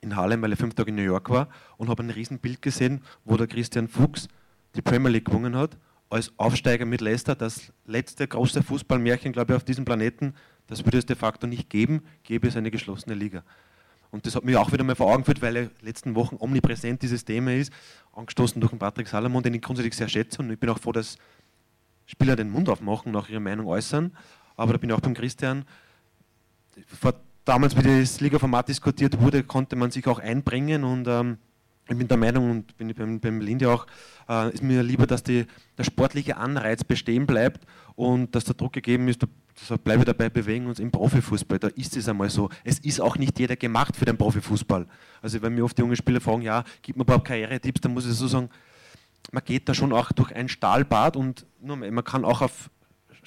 in 0.00 0.14
Harlem, 0.16 0.42
weil 0.42 0.52
er 0.52 0.56
fünf 0.56 0.74
Tage 0.74 0.90
in 0.90 0.96
New 0.96 1.02
York 1.02 1.30
war 1.30 1.48
und 1.76 1.88
habe 1.88 2.02
ein 2.02 2.10
Riesenbild 2.10 2.62
gesehen, 2.62 3.02
wo 3.24 3.36
der 3.36 3.46
Christian 3.46 3.88
Fuchs 3.88 4.28
die 4.74 4.82
Premier 4.82 5.10
League 5.10 5.24
gewonnen 5.24 5.56
hat, 5.56 5.76
als 6.10 6.32
Aufsteiger 6.36 6.84
mit 6.84 7.00
Leicester, 7.00 7.34
das 7.34 7.72
letzte 7.84 8.26
große 8.26 8.62
Fußballmärchen, 8.62 9.32
glaube 9.32 9.52
ich, 9.52 9.56
auf 9.56 9.64
diesem 9.64 9.84
Planeten, 9.84 10.34
das 10.66 10.84
würde 10.84 10.98
es 10.98 11.06
de 11.06 11.16
facto 11.16 11.46
nicht 11.46 11.70
geben, 11.70 12.02
gäbe 12.22 12.48
es 12.48 12.56
eine 12.56 12.70
geschlossene 12.70 13.14
Liga. 13.14 13.42
Und 14.10 14.26
das 14.26 14.34
hat 14.34 14.44
mich 14.44 14.56
auch 14.56 14.72
wieder 14.72 14.84
mal 14.84 14.94
vor 14.94 15.08
Augen 15.08 15.22
geführt, 15.22 15.42
weil 15.42 15.56
er 15.56 15.70
letzten 15.82 16.14
Wochen 16.14 16.36
omnipräsent 16.38 17.02
dieses 17.02 17.24
Thema 17.24 17.54
ist, 17.54 17.72
angestoßen 18.14 18.60
durch 18.60 18.70
den 18.70 18.78
Patrick 18.78 19.08
Salomon, 19.08 19.42
den 19.42 19.54
ich 19.54 19.62
grundsätzlich 19.62 19.94
sehr 19.94 20.08
schätze. 20.08 20.40
Und 20.40 20.50
ich 20.50 20.58
bin 20.58 20.70
auch 20.70 20.78
froh, 20.78 20.92
dass 20.92 21.16
Spieler 22.06 22.36
den 22.36 22.50
Mund 22.50 22.68
aufmachen, 22.68 23.12
nach 23.12 23.28
ihrer 23.28 23.40
Meinung 23.40 23.66
äußern. 23.66 24.16
Aber 24.56 24.72
da 24.72 24.78
bin 24.78 24.90
ich 24.90 24.96
auch 24.96 25.00
beim 25.00 25.14
Christian. 25.14 25.64
Vor, 26.86 27.14
damals, 27.44 27.76
wie 27.76 27.82
das 28.00 28.20
Liga-Format 28.20 28.68
diskutiert 28.68 29.20
wurde, 29.20 29.44
konnte 29.44 29.76
man 29.76 29.90
sich 29.90 30.06
auch 30.06 30.18
einbringen 30.18 30.84
und 30.84 31.06
ähm, 31.06 31.38
ich 31.88 31.96
bin 31.96 32.08
der 32.08 32.16
Meinung 32.16 32.50
und 32.50 32.76
bin 32.76 32.94
beim, 32.94 33.18
beim 33.18 33.40
Linde 33.40 33.70
auch, 33.70 33.86
äh, 34.28 34.52
ist 34.52 34.62
mir 34.62 34.82
lieber, 34.82 35.06
dass 35.06 35.22
die, 35.22 35.46
der 35.76 35.84
sportliche 35.84 36.36
Anreiz 36.36 36.84
bestehen 36.84 37.26
bleibt 37.26 37.66
und 37.96 38.34
dass 38.34 38.44
der 38.44 38.54
Druck 38.54 38.74
gegeben 38.74 39.08
ist, 39.08 39.22
da 39.22 39.76
bleibe 39.76 40.04
dabei, 40.04 40.28
bewegen 40.28 40.66
uns 40.66 40.78
im 40.78 40.90
Profifußball. 40.90 41.58
Da 41.58 41.68
ist 41.68 41.96
es 41.96 42.08
einmal 42.08 42.30
so. 42.30 42.48
Es 42.62 42.78
ist 42.78 43.00
auch 43.00 43.16
nicht 43.16 43.38
jeder 43.38 43.56
gemacht 43.56 43.96
für 43.96 44.04
den 44.04 44.16
Profifußball. 44.16 44.86
Also 45.22 45.42
wenn 45.42 45.54
mir 45.54 45.64
oft 45.64 45.76
die 45.76 45.82
jungen 45.82 45.96
Spieler 45.96 46.20
fragen, 46.20 46.42
ja, 46.42 46.62
gib 46.82 46.96
mir 46.96 47.02
überhaupt 47.02 47.26
Karrieretipps, 47.26 47.80
dann 47.80 47.94
muss 47.94 48.06
ich 48.06 48.12
so 48.12 48.28
sagen, 48.28 48.50
man 49.32 49.42
geht 49.44 49.68
da 49.68 49.74
schon 49.74 49.92
auch 49.92 50.12
durch 50.12 50.34
ein 50.34 50.48
Stahlbad 50.48 51.16
und 51.16 51.46
man 51.60 52.04
kann 52.04 52.24
auch 52.24 52.42
auf 52.42 52.70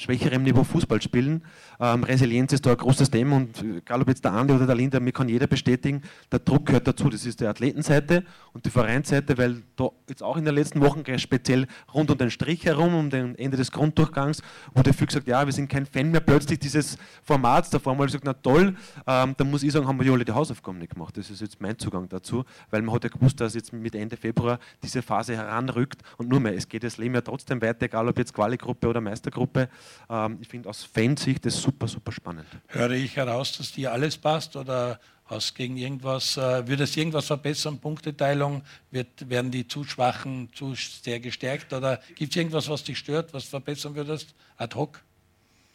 schwächerem 0.02 0.44
Niveau 0.44 0.64
Fußball 0.64 1.02
spielen. 1.02 1.44
Ähm, 1.80 2.04
Resilienz 2.04 2.54
ist 2.54 2.66
da 2.66 2.72
ein 2.72 2.78
großes 2.78 3.12
Thema 3.12 3.38
und 3.38 3.64
egal 3.64 4.02
ob 4.02 4.08
jetzt 4.08 4.24
der 4.26 4.34
Andi 4.34 4.54
oder 4.54 4.66
der 4.66 4.76
Linda, 4.76 5.00
mir 5.00 5.12
kann 5.12 5.30
jeder 5.30 5.48
bestätigen, 5.48 6.02
der 6.32 6.40
Druck 6.40 6.66
gehört 6.66 6.88
dazu. 6.88 7.10
Das 7.10 7.26
ist 7.26 7.40
die 7.40 7.46
Athletenseite 7.46 8.24
und 8.54 8.66
die 8.66 8.70
Vereinsseite, 8.70 9.38
weil 9.38 9.64
da 9.76 9.90
jetzt 10.10 10.24
auch 10.24 10.38
in 10.38 10.46
den 10.46 10.56
letzten 10.56 10.82
Wochen 10.82 11.04
speziell 11.20 11.68
rund 11.94 12.12
um 12.12 12.18
den 12.18 12.32
Strich 12.32 12.66
herum, 12.66 12.96
um 12.96 13.10
den 13.10 13.36
Ende 13.36 13.58
des 13.58 13.72
Grunddurchgangs, 13.72 14.42
wurde 14.74 14.94
viel 14.94 15.08
gesagt, 15.08 15.28
ja, 15.28 15.46
wir 15.46 15.54
sind 15.54 15.70
kein 15.70 15.86
Fan 15.86 16.12
mehr 16.12 16.22
plötzlich 16.22 16.60
dieses 16.60 16.98
Formats. 17.24 17.70
Davor 17.70 17.96
mal 17.96 18.06
gesagt, 18.06 18.26
na 18.26 18.34
toll, 18.34 18.76
ähm, 19.08 19.36
da 19.38 19.44
muss 19.44 19.64
ich 19.64 19.72
sagen, 19.72 19.88
haben 19.88 20.00
wir 20.00 20.06
ja 20.06 20.14
alle 20.14 20.26
die 20.26 20.32
Hausaufgaben 20.32 20.80
nicht 20.80 20.94
gemacht. 20.94 21.18
Das 21.18 21.30
ist 21.30 21.42
jetzt 21.42 21.62
mein 21.62 21.78
Zugang 21.78 22.10
dazu, 22.10 22.44
weil 22.70 22.82
man 22.82 22.96
hat 22.96 23.04
ja 23.04 23.10
gewusst, 23.10 23.40
dass 23.40 23.54
jetzt 23.54 23.74
mit 23.74 23.96
Ende 23.96 24.18
Februar 24.18 24.60
diese 24.84 25.02
Phase 25.02 25.36
heranrückt 25.36 26.02
und 26.18 26.30
nur 26.30 26.40
mehr, 26.40 26.56
es 26.56 26.68
geht 26.68 26.84
das 26.84 26.98
Leben 26.98 27.16
ja 27.16 27.22
trotzdem 27.22 27.62
weiter, 27.62 27.86
egal 27.86 28.08
ob 28.08 28.18
jetzt 28.18 28.34
Quali-Gruppe 28.34 28.88
oder 28.88 29.02
Meistergruppe. 29.02 29.70
Ähm, 30.10 30.38
ich 30.42 30.48
finde 30.48 30.70
aus 30.70 30.84
Fansicht 30.84 31.46
das 31.46 31.62
super, 31.62 31.88
super 31.88 32.12
spannend. 32.12 32.48
Höre 32.68 32.92
ich 32.92 33.16
heraus, 33.16 33.58
dass 33.58 33.72
dir 33.72 33.92
alles 33.92 34.18
passt 34.18 34.56
oder 34.56 35.00
hast 35.26 35.56
gegen 35.56 35.78
irgendwas, 35.78 36.38
äh, 36.38 36.68
würdest 36.68 36.98
irgendwas 36.98 37.28
verbessern, 37.28 37.80
Punkteteilung, 37.80 38.64
wird, 38.92 39.30
werden 39.30 39.50
die 39.50 39.68
zu 39.68 39.84
Schwachen 39.84 40.50
zu 40.54 40.76
sehr 40.76 41.20
gestärkt 41.20 41.74
oder 41.74 42.02
gibt 42.16 42.32
es 42.32 42.38
irgendwas, 42.38 42.70
was 42.70 42.84
dich 42.84 42.98
stört, 42.98 43.34
was 43.34 43.46
verbessern 43.46 43.96
würdest, 43.96 44.36
ad 44.58 44.76
hoc? 44.76 45.02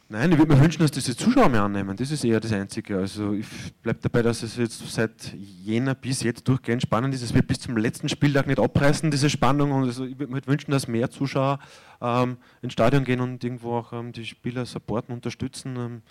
Nein, 0.09 0.31
ich 0.31 0.37
würde 0.37 0.55
mir 0.55 0.61
wünschen, 0.61 0.81
dass 0.81 0.91
diese 0.91 1.17
Zuschauer 1.17 1.49
mehr 1.49 1.63
annehmen. 1.63 1.97
Das 1.97 2.11
ist 2.11 2.23
eher 2.23 2.39
das 2.39 2.53
Einzige. 2.53 2.97
Also 2.97 3.33
ich 3.33 3.45
bleibe 3.81 3.99
dabei, 4.01 4.21
dass 4.21 4.41
es 4.41 4.55
jetzt 4.55 4.79
seit 4.89 5.33
Jänner 5.35 5.95
bis 5.95 6.23
jetzt 6.23 6.47
durchgehend 6.47 6.81
spannend 6.81 7.13
ist. 7.13 7.23
Es 7.23 7.33
wird 7.33 7.45
bis 7.47 7.59
zum 7.59 7.75
letzten 7.75 8.07
Spieltag 8.07 8.47
nicht 8.47 8.59
abreißen, 8.59 9.11
diese 9.11 9.29
Spannung. 9.29 9.73
Und 9.73 9.83
also 9.83 10.05
ich 10.05 10.17
würde 10.17 10.31
mir 10.31 10.35
halt 10.35 10.47
wünschen, 10.47 10.71
dass 10.71 10.87
mehr 10.87 11.09
Zuschauer 11.09 11.59
ähm, 11.99 12.37
ins 12.61 12.71
Stadion 12.71 13.03
gehen 13.03 13.19
und 13.19 13.43
irgendwo 13.43 13.75
auch 13.75 13.91
ähm, 13.91 14.13
die 14.13 14.25
Spieler 14.25 14.65
supporten, 14.65 15.13
unterstützen. 15.13 15.75
Ähm, 15.75 16.01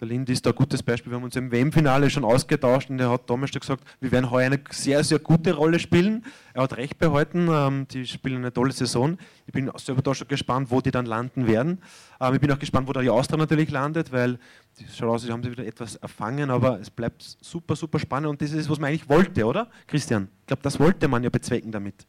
der 0.00 0.08
Lind 0.08 0.28
ist 0.28 0.44
da 0.44 0.50
ein 0.50 0.56
gutes 0.56 0.82
Beispiel. 0.82 1.10
Wir 1.10 1.16
haben 1.16 1.24
uns 1.24 1.36
im 1.36 1.50
WM-Finale 1.50 2.10
schon 2.10 2.24
ausgetauscht 2.24 2.90
und 2.90 3.00
er 3.00 3.10
hat 3.10 3.30
damals 3.30 3.52
gesagt, 3.52 3.82
wir 4.00 4.12
werden 4.12 4.30
heuer 4.30 4.46
eine 4.46 4.60
sehr, 4.70 5.02
sehr 5.02 5.18
gute 5.18 5.54
Rolle 5.54 5.78
spielen. 5.78 6.24
Er 6.52 6.64
hat 6.64 6.76
recht 6.76 6.98
behalten, 6.98 7.48
ähm, 7.50 7.88
die 7.88 8.06
spielen 8.06 8.38
eine 8.38 8.52
tolle 8.52 8.72
Saison. 8.72 9.16
Ich 9.46 9.54
bin 9.54 9.70
selber 9.76 10.02
da 10.02 10.14
schon 10.14 10.28
gespannt, 10.28 10.70
wo 10.70 10.82
die 10.82 10.90
dann 10.90 11.06
landen 11.06 11.46
werden. 11.46 11.80
Ähm, 12.20 12.34
ich 12.34 12.40
bin 12.40 12.52
auch 12.52 12.58
gespannt, 12.58 12.86
wo 12.88 12.92
der 12.92 13.10
Austria 13.10 13.38
natürlich 13.38 13.70
landet, 13.70 14.12
weil 14.12 14.38
die 14.78 14.84
schaut 14.94 15.08
aus, 15.08 15.22
sie 15.22 15.32
haben 15.32 15.42
sie 15.42 15.50
wieder 15.50 15.64
etwas 15.64 15.96
erfangen, 15.96 16.50
aber 16.50 16.78
es 16.78 16.90
bleibt 16.90 17.22
super, 17.40 17.74
super 17.74 17.98
spannend 17.98 18.28
und 18.28 18.42
das 18.42 18.52
ist, 18.52 18.68
was 18.68 18.78
man 18.78 18.90
eigentlich 18.90 19.08
wollte, 19.08 19.46
oder? 19.46 19.70
Christian, 19.86 20.28
ich 20.40 20.46
glaube, 20.46 20.62
das 20.62 20.78
wollte 20.78 21.08
man 21.08 21.22
ja 21.22 21.30
bezwecken 21.30 21.72
damit. 21.72 22.06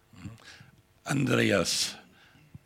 Andreas, 1.05 1.97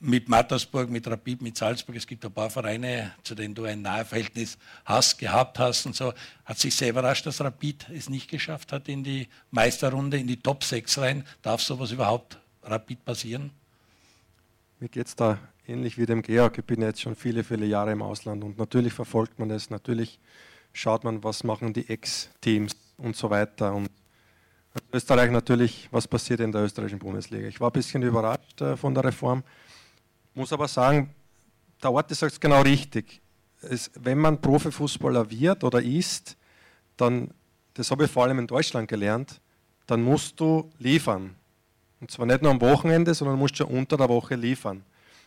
mit 0.01 0.27
Mattersburg, 0.27 0.89
mit 0.89 1.07
Rapid, 1.07 1.41
mit 1.41 1.55
Salzburg. 1.55 1.95
Es 1.95 2.07
gibt 2.07 2.25
ein 2.25 2.31
paar 2.31 2.49
Vereine, 2.49 3.13
zu 3.23 3.35
denen 3.35 3.53
du 3.53 3.65
ein 3.65 3.83
Naheverhältnis 3.83 4.57
hast, 4.83 5.17
gehabt 5.19 5.59
hast 5.59 5.85
und 5.85 5.95
so. 5.95 6.13
Hat 6.43 6.57
sich 6.57 6.75
sehr 6.75 6.89
überrascht, 6.89 7.25
dass 7.25 7.39
Rapid 7.39 7.87
es 7.93 8.09
nicht 8.09 8.29
geschafft 8.29 8.71
hat 8.71 8.89
in 8.89 9.03
die 9.03 9.27
Meisterrunde, 9.51 10.17
in 10.17 10.27
die 10.27 10.37
Top 10.37 10.63
6 10.63 10.97
rein. 10.97 11.23
Darf 11.41 11.61
sowas 11.61 11.91
überhaupt 11.91 12.39
Rapid 12.63 13.05
passieren? 13.05 13.51
Mir 14.79 14.89
geht 14.89 15.07
es 15.07 15.15
da 15.15 15.37
ähnlich 15.67 15.97
wie 15.99 16.07
dem 16.07 16.23
Georg. 16.23 16.57
Ich 16.57 16.65
bin 16.65 16.81
jetzt 16.81 17.01
schon 17.01 17.15
viele, 17.15 17.43
viele 17.43 17.67
Jahre 17.67 17.91
im 17.91 18.01
Ausland 18.01 18.43
und 18.43 18.57
natürlich 18.57 18.93
verfolgt 18.93 19.37
man 19.37 19.51
es. 19.51 19.69
Natürlich 19.69 20.19
schaut 20.73 21.03
man, 21.03 21.23
was 21.23 21.43
machen 21.43 21.73
die 21.73 21.87
Ex-Teams 21.87 22.75
und 22.97 23.15
so 23.15 23.29
weiter. 23.29 23.73
Und 23.73 23.89
Österreich 24.93 25.31
natürlich, 25.31 25.89
was 25.91 26.07
passiert 26.07 26.39
in 26.39 26.51
der 26.51 26.63
österreichischen 26.63 26.99
Bundesliga. 26.99 27.47
Ich 27.47 27.59
war 27.59 27.69
ein 27.69 27.73
bisschen 27.73 28.01
überrascht 28.01 28.61
äh, 28.61 28.77
von 28.77 28.93
der 28.93 29.03
Reform, 29.03 29.43
muss 30.33 30.53
aber 30.53 30.67
sagen, 30.67 31.13
der 31.81 31.91
Ort 31.91 32.09
sagt 32.13 32.33
es 32.33 32.39
genau 32.39 32.61
richtig. 32.61 33.21
Es, 33.61 33.91
wenn 33.99 34.17
man 34.17 34.41
Profifußballer 34.41 35.29
wird 35.29 35.63
oder 35.63 35.81
ist, 35.81 36.37
dann, 36.97 37.31
das 37.73 37.91
habe 37.91 38.05
ich 38.05 38.11
vor 38.11 38.23
allem 38.23 38.39
in 38.39 38.47
Deutschland 38.47 38.87
gelernt, 38.87 39.39
dann 39.87 40.01
musst 40.01 40.39
du 40.39 40.69
liefern. 40.79 41.35
Und 41.99 42.09
zwar 42.09 42.25
nicht 42.25 42.41
nur 42.41 42.51
am 42.51 42.61
Wochenende, 42.61 43.13
sondern 43.13 43.37
musst 43.37 43.57
schon 43.57 43.67
unter 43.67 43.97
der 43.97 44.09
Woche 44.09 44.35
liefern. 44.35 44.83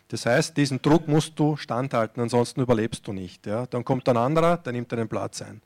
Das 0.09 0.25
heißt, 0.25 0.55
diesen 0.55 0.81
Druck 0.81 1.07
musst 1.07 1.37
du 1.39 1.55
standhalten, 1.57 2.21
ansonsten 2.21 2.61
überlebst 2.61 3.07
du 3.07 3.13
nicht. 3.13 3.45
Ja? 3.47 3.65
Dann 3.65 3.83
kommt 3.83 4.07
ein 4.09 4.17
anderer, 4.17 4.57
der 4.57 4.73
nimmt 4.73 4.91
deinen 4.91 5.07
Platz 5.07 5.41
ein. 5.41 5.61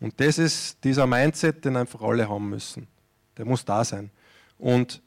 Und 0.00 0.18
das 0.20 0.38
ist 0.38 0.82
dieser 0.84 1.06
Mindset, 1.06 1.64
den 1.64 1.76
einfach 1.76 2.00
alle 2.00 2.28
haben 2.28 2.48
müssen. 2.48 2.86
Der 3.36 3.44
muss 3.44 3.64
da 3.64 3.84
sein. 3.84 4.10
Und 4.58 5.02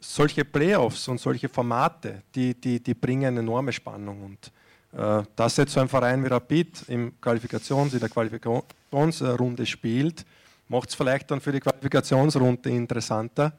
solche 0.00 0.44
Playoffs 0.44 1.06
und 1.08 1.20
solche 1.20 1.48
Formate, 1.48 2.22
die, 2.34 2.54
die, 2.54 2.82
die 2.82 2.94
bringen 2.94 3.36
enorme 3.36 3.72
Spannung. 3.72 4.22
Und 4.22 4.52
äh, 4.98 5.22
dass 5.36 5.56
jetzt 5.56 5.72
so 5.72 5.80
ein 5.80 5.88
Verein 5.88 6.24
wie 6.24 6.28
Rapid 6.28 6.88
im 6.88 7.12
Qualifikations-, 7.20 7.92
in 7.92 8.00
der 8.00 8.08
Qualifikationsrunde 8.08 9.66
spielt, 9.66 10.24
macht 10.68 10.88
es 10.88 10.94
vielleicht 10.94 11.30
dann 11.30 11.40
für 11.40 11.52
die 11.52 11.60
Qualifikationsrunde 11.60 12.70
interessanter 12.70 13.52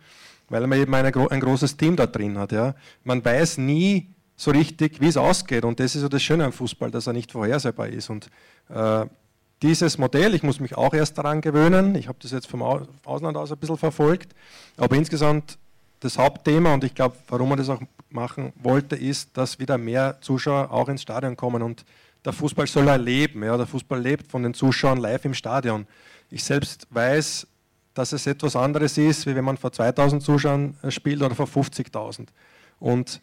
weil 0.52 0.68
man 0.68 0.80
eben 0.80 0.94
eine, 0.94 1.12
ein 1.32 1.40
großes 1.40 1.78
Team 1.78 1.96
da 1.96 2.06
drin 2.06 2.38
hat. 2.38 2.52
Ja. 2.52 2.76
Man 3.04 3.24
weiß 3.24 3.58
nie 3.58 4.10
so 4.36 4.52
richtig, 4.52 5.00
wie 5.00 5.08
es 5.08 5.18
ausgeht 5.18 5.64
und 5.64 5.80
das 5.80 5.96
ist 5.96 6.02
so 6.02 6.10
das 6.10 6.22
Schöne 6.22 6.46
am 6.46 6.52
Fußball, 6.52 6.92
dass 6.92 7.08
er 7.08 7.14
nicht 7.14 7.32
vorhersehbar 7.32 7.88
ist. 7.88 8.10
Und 8.10 8.30
äh, 8.70 9.06
dieses 9.62 9.98
Modell, 9.98 10.34
ich 10.34 10.44
muss 10.44 10.60
mich 10.60 10.76
auch 10.76 10.94
erst 10.94 11.18
daran 11.18 11.42
gewöhnen, 11.42 11.96
ich 11.96 12.08
habe 12.08 12.18
das 12.22 12.32
jetzt 12.32 12.48
vom 12.48 12.62
Ausland 12.64 13.38
aus 13.38 13.52
ein 13.52 13.58
bisschen 13.60 13.78
verfolgt, 13.78 14.36
aber 14.78 14.96
insgesamt 14.96 15.58
das 16.02 16.18
Hauptthema 16.18 16.74
und 16.74 16.84
ich 16.84 16.94
glaube, 16.94 17.16
warum 17.30 17.50
man 17.50 17.58
das 17.58 17.70
auch 17.70 17.82
machen 18.10 18.52
wollte, 18.56 18.96
ist, 18.96 19.38
dass 19.38 19.60
wieder 19.60 19.78
mehr 19.78 20.18
Zuschauer 20.20 20.72
auch 20.72 20.90
ins 20.90 21.04
Stadion 21.04 21.38
kommen 21.38 21.62
und 21.62 21.86
der 22.26 22.34
Fußball 22.34 22.68
soll 22.68 22.88
erleben. 22.88 23.44
Ja, 23.44 23.56
der 23.56 23.68
Fußball 23.68 24.02
lebt 24.02 24.30
von 24.30 24.44
den 24.44 24.54
Zuschauern 24.54 24.98
live 24.98 25.26
im 25.26 25.34
Stadion. 25.34 25.88
Ich 26.30 26.44
selbst 26.44 26.88
weiß, 26.90 27.48
dass 27.94 28.14
es 28.14 28.28
etwas 28.28 28.56
anderes 28.56 28.98
ist, 28.98 29.26
wie 29.26 29.36
wenn 29.36 29.46
man 29.46 29.58
vor 29.58 29.72
2000 29.72 30.24
Zuschauern 30.24 30.76
äh, 30.82 30.92
spielt 30.92 31.22
oder 31.22 31.36
vor 31.36 31.48
50.000. 31.48 32.28
Und 32.80 33.22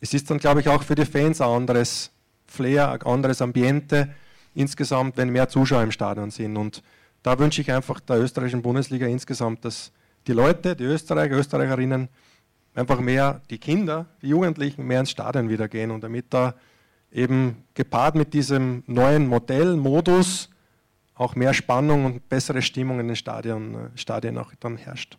es 0.00 0.14
ist 0.14 0.30
dann, 0.30 0.38
glaube 0.38 0.60
ich, 0.60 0.68
auch 0.68 0.82
für 0.82 0.94
die 0.94 1.04
Fans 1.04 1.40
ein 1.40 1.48
anderes 1.48 2.10
Flair, 2.46 2.90
ein 2.90 3.02
anderes 3.02 3.42
Ambiente 3.42 4.14
insgesamt, 4.54 5.16
wenn 5.16 5.30
mehr 5.30 5.48
Zuschauer 5.48 5.82
im 5.82 5.90
Stadion 5.90 6.30
sind. 6.30 6.56
Und 6.56 6.82
da 7.22 7.38
wünsche 7.38 7.60
ich 7.60 7.72
einfach 7.72 8.00
der 8.00 8.20
österreichischen 8.20 8.62
Bundesliga 8.62 9.06
insgesamt, 9.06 9.64
dass 9.64 9.92
die 10.26 10.32
Leute, 10.32 10.76
die 10.76 10.84
Österreicher, 10.84 11.36
Österreicherinnen, 11.36 12.08
einfach 12.74 13.00
mehr, 13.00 13.40
die 13.50 13.58
Kinder, 13.58 14.06
die 14.22 14.28
Jugendlichen 14.28 14.86
mehr 14.86 15.00
ins 15.00 15.10
Stadion 15.10 15.48
wieder 15.48 15.68
gehen 15.68 15.90
und 15.90 16.02
damit 16.02 16.26
da 16.30 16.54
eben 17.12 17.64
gepaart 17.74 18.16
mit 18.16 18.34
diesem 18.34 18.82
neuen 18.86 19.28
Modell, 19.28 19.76
Modus, 19.76 20.50
auch 21.14 21.36
mehr 21.36 21.54
Spannung 21.54 22.04
und 22.04 22.28
bessere 22.28 22.60
Stimmung 22.60 22.98
in 23.00 23.06
den 23.06 23.16
Stadien, 23.16 23.90
Stadien 23.94 24.36
auch 24.36 24.52
dann 24.58 24.76
herrscht. 24.76 25.16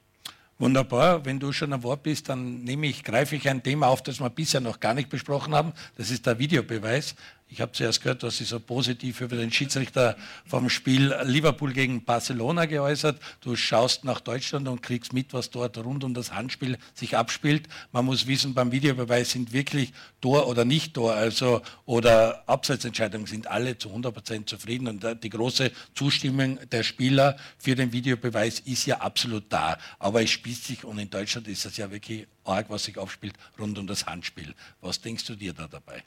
Wunderbar. 0.58 1.26
Wenn 1.26 1.40
du 1.40 1.52
schon 1.52 1.74
am 1.74 1.84
Wort 1.84 2.04
bist, 2.04 2.30
dann 2.30 2.64
nehme 2.64 2.88
ich, 2.88 3.04
greife 3.04 3.36
ich 3.36 3.50
ein 3.50 3.62
Thema 3.62 3.88
auf, 3.88 4.02
das 4.02 4.22
wir 4.22 4.30
bisher 4.30 4.62
noch 4.62 4.80
gar 4.80 4.94
nicht 4.94 5.10
besprochen 5.10 5.54
haben. 5.54 5.74
Das 5.98 6.12
ist 6.12 6.26
der 6.26 6.40
Videobeweis. 6.40 7.16
Ich 7.48 7.62
habe 7.62 7.72
zuerst 7.74 8.02
gehört, 8.02 8.24
dass 8.24 8.38
Sie 8.38 8.44
so 8.44 8.60
positiv 8.60 9.22
über 9.22 9.36
den 9.36 9.52
Schiedsrichter 9.52 10.18
vom 10.48 10.68
Spiel 10.68 11.16
Liverpool 11.24 11.74
gegen 11.74 12.04
Barcelona 12.04 12.66
geäußert. 12.66 13.22
Du 13.42 13.56
schaust 13.56 14.04
nach 14.04 14.20
Deutschland 14.20 14.68
und 14.68 14.82
kriegst 14.82 15.14
mit, 15.14 15.32
was 15.32 15.52
dort 15.52 15.78
rund 15.78 16.04
um 16.04 16.16
das 16.16 16.34
Handspiel 16.34 16.78
sich 16.96 17.16
abspielt. 17.16 17.68
Man 17.92 18.06
muss 18.06 18.26
wissen, 18.26 18.56
beim 18.56 18.72
Videobeweis 18.72 19.32
sind 19.32 19.54
wirklich 19.54 19.94
Tor 20.22 20.48
oder 20.48 20.66
nicht 20.66 20.96
Tor, 20.96 21.14
also 21.14 21.62
oder 21.86 22.44
Abseitsentscheidungen 22.50 23.28
sind 23.28 23.46
alle 23.46 23.78
zu 23.78 23.90
100 23.90 24.14
Prozent 24.14 24.50
zufrieden 24.50 24.88
und 24.88 25.24
die 25.24 25.30
große 25.30 25.72
Zustimmung 25.94 26.60
der 26.72 26.82
Spieler 26.82 27.38
für 27.60 27.76
den 27.76 27.94
Videobeweis 27.94 28.60
ist 28.62 28.88
ja 28.88 29.02
absolut 29.02 29.46
da. 29.50 29.78
Aber 30.00 30.24
es 30.24 30.32
spielt 30.32 30.64
sich 30.64 30.84
und 30.84 30.98
in 30.98 31.12
Deutschland 31.12 31.48
ist 31.48 31.64
das 31.64 31.78
ja 31.78 31.92
wirklich 31.92 32.28
arg, 32.44 32.70
was 32.70 32.86
sich 32.86 32.98
aufspielt 32.98 33.36
rund 33.60 33.78
um 33.78 33.86
das 33.86 34.08
Handspiel. 34.08 34.56
Was 34.82 35.00
denkst 35.00 35.26
du 35.26 35.36
dir 35.36 35.54
da 35.54 35.68
dabei? 35.68 36.04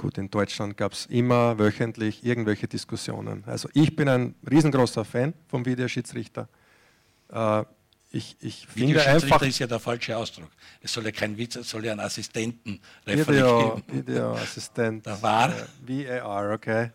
Gut, 0.00 0.16
in 0.16 0.30
Deutschland 0.30 0.78
gab 0.78 0.94
es 0.94 1.04
immer 1.04 1.58
wöchentlich 1.58 2.24
irgendwelche 2.24 2.66
Diskussionen. 2.66 3.44
Also 3.44 3.68
ich 3.74 3.94
bin 3.94 4.08
ein 4.08 4.34
riesengroßer 4.50 5.04
Fan 5.04 5.34
vom 5.46 5.66
Videoschiedsrichter. 5.66 6.48
Äh, 7.30 7.64
ich, 8.10 8.34
ich 8.40 8.66
finde 8.66 9.06
einfach... 9.06 9.42
ist 9.42 9.58
ja 9.58 9.66
der 9.66 9.78
falsche 9.78 10.16
Ausdruck. 10.16 10.48
Es 10.80 10.94
soll 10.94 11.04
ja 11.04 11.10
kein 11.12 11.36
Witz, 11.36 11.56
es 11.56 11.68
soll 11.68 11.84
ja 11.84 11.92
einen 11.92 12.00
Assistenten 12.00 12.80
Video, 13.04 13.74
geben. 13.74 14.06
Videoassistent. 14.06 15.04
Der 15.04 15.20
war? 15.20 15.52
Äh, 15.86 16.22
VAR, 16.22 16.54
okay. 16.54 16.92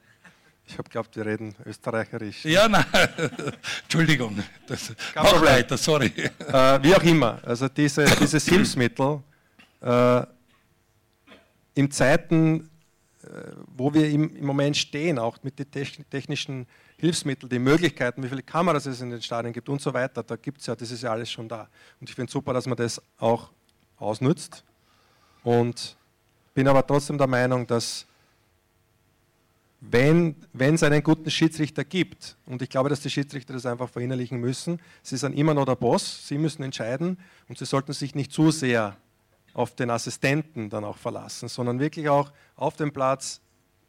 Ich 0.65 0.73
habe 0.73 0.85
geglaubt, 0.85 1.15
wir 1.15 1.27
reden 1.27 1.53
österreicherisch. 1.63 2.43
Ja, 2.43 2.67
nein, 2.67 2.85
Entschuldigung. 3.83 4.41
Das, 4.65 4.91
Kein 5.13 5.25
Problem. 5.25 5.53
weiter, 5.53 5.77
sorry. 5.77 6.07
Äh, 6.07 6.81
wie 6.81 6.95
auch 6.95 7.03
immer, 7.03 7.37
also 7.43 7.67
diese, 7.67 8.03
dieses 8.19 8.47
Hilfsmittel 8.49 9.21
äh, 9.81 10.23
in 11.75 11.91
Zeiten 11.91 12.71
wo 13.76 13.93
wir 13.93 14.09
im, 14.09 14.36
im, 14.36 14.45
Moment 14.45 14.78
stehen, 14.78 15.19
auch 15.19 15.38
mit 15.43 15.59
den 15.59 15.69
technischen 16.09 16.67
Hilfsmitteln, 16.97 17.49
die 17.49 17.59
Möglichkeiten, 17.59 18.23
wie 18.23 18.30
viele 18.30 18.43
Kameras 18.43 18.86
es 18.86 19.01
in 19.01 19.09
den 19.09 19.21
Stadien 19.21 19.53
gibt 19.53 19.69
und 19.69 19.82
so 19.82 19.93
weiter, 19.93 20.23
da 20.23 20.36
gibt 20.36 20.59
es 20.59 20.67
ja, 20.67 20.76
das 20.76 20.91
ist 20.91 21.03
ja 21.03 21.11
alles 21.11 21.30
schon 21.30 21.47
da. 21.47 21.67
Und 21.99 22.09
ich 22.09 22.15
finde 22.15 22.30
es 22.30 22.34
super, 22.34 22.53
dass 22.53 22.65
man 22.67 22.78
das 22.78 23.01
auch 23.17 23.51
ausnutzt. 23.97 24.63
Und 25.43 25.97
bin 26.53 26.67
aber 26.67 26.86
trotzdem 26.86 27.17
der 27.17 27.28
Meinung, 27.28 27.67
dass 27.67 28.05
wenn 29.80 30.36
es 30.53 30.84
einen 30.84 31.03
guten 31.03 31.30
Schiedsrichter 31.30 31.84
gibt, 31.84 32.38
und 32.45 32.61
ich 32.61 32.69
glaube, 32.69 32.89
dass 32.89 33.01
die 33.01 33.09
Schiedsrichter 33.09 33.53
das 33.53 33.65
einfach 33.65 33.89
verinnerlichen 33.89 34.39
müssen, 34.39 34.80
sie 35.03 35.17
sind 35.17 35.38
immer 35.38 35.53
noch 35.53 35.65
der 35.65 35.76
Boss, 35.76 36.28
sie 36.28 36.38
müssen 36.38 36.63
entscheiden 36.63 37.19
und 37.47 37.57
sie 37.57 37.65
sollten 37.65 37.93
sich 37.93 38.15
nicht 38.15 38.32
zu 38.32 38.51
sehr 38.51 38.97
auf 39.55 39.73
den 39.73 39.89
Assistenten 39.89 40.69
dann 40.69 40.83
auch 40.83 40.97
verlassen, 40.97 41.47
sondern 41.47 41.79
wirklich 41.79 42.09
auch 42.09 42.31
auf 42.55 42.75
dem 42.75 42.91
Platz 42.91 43.41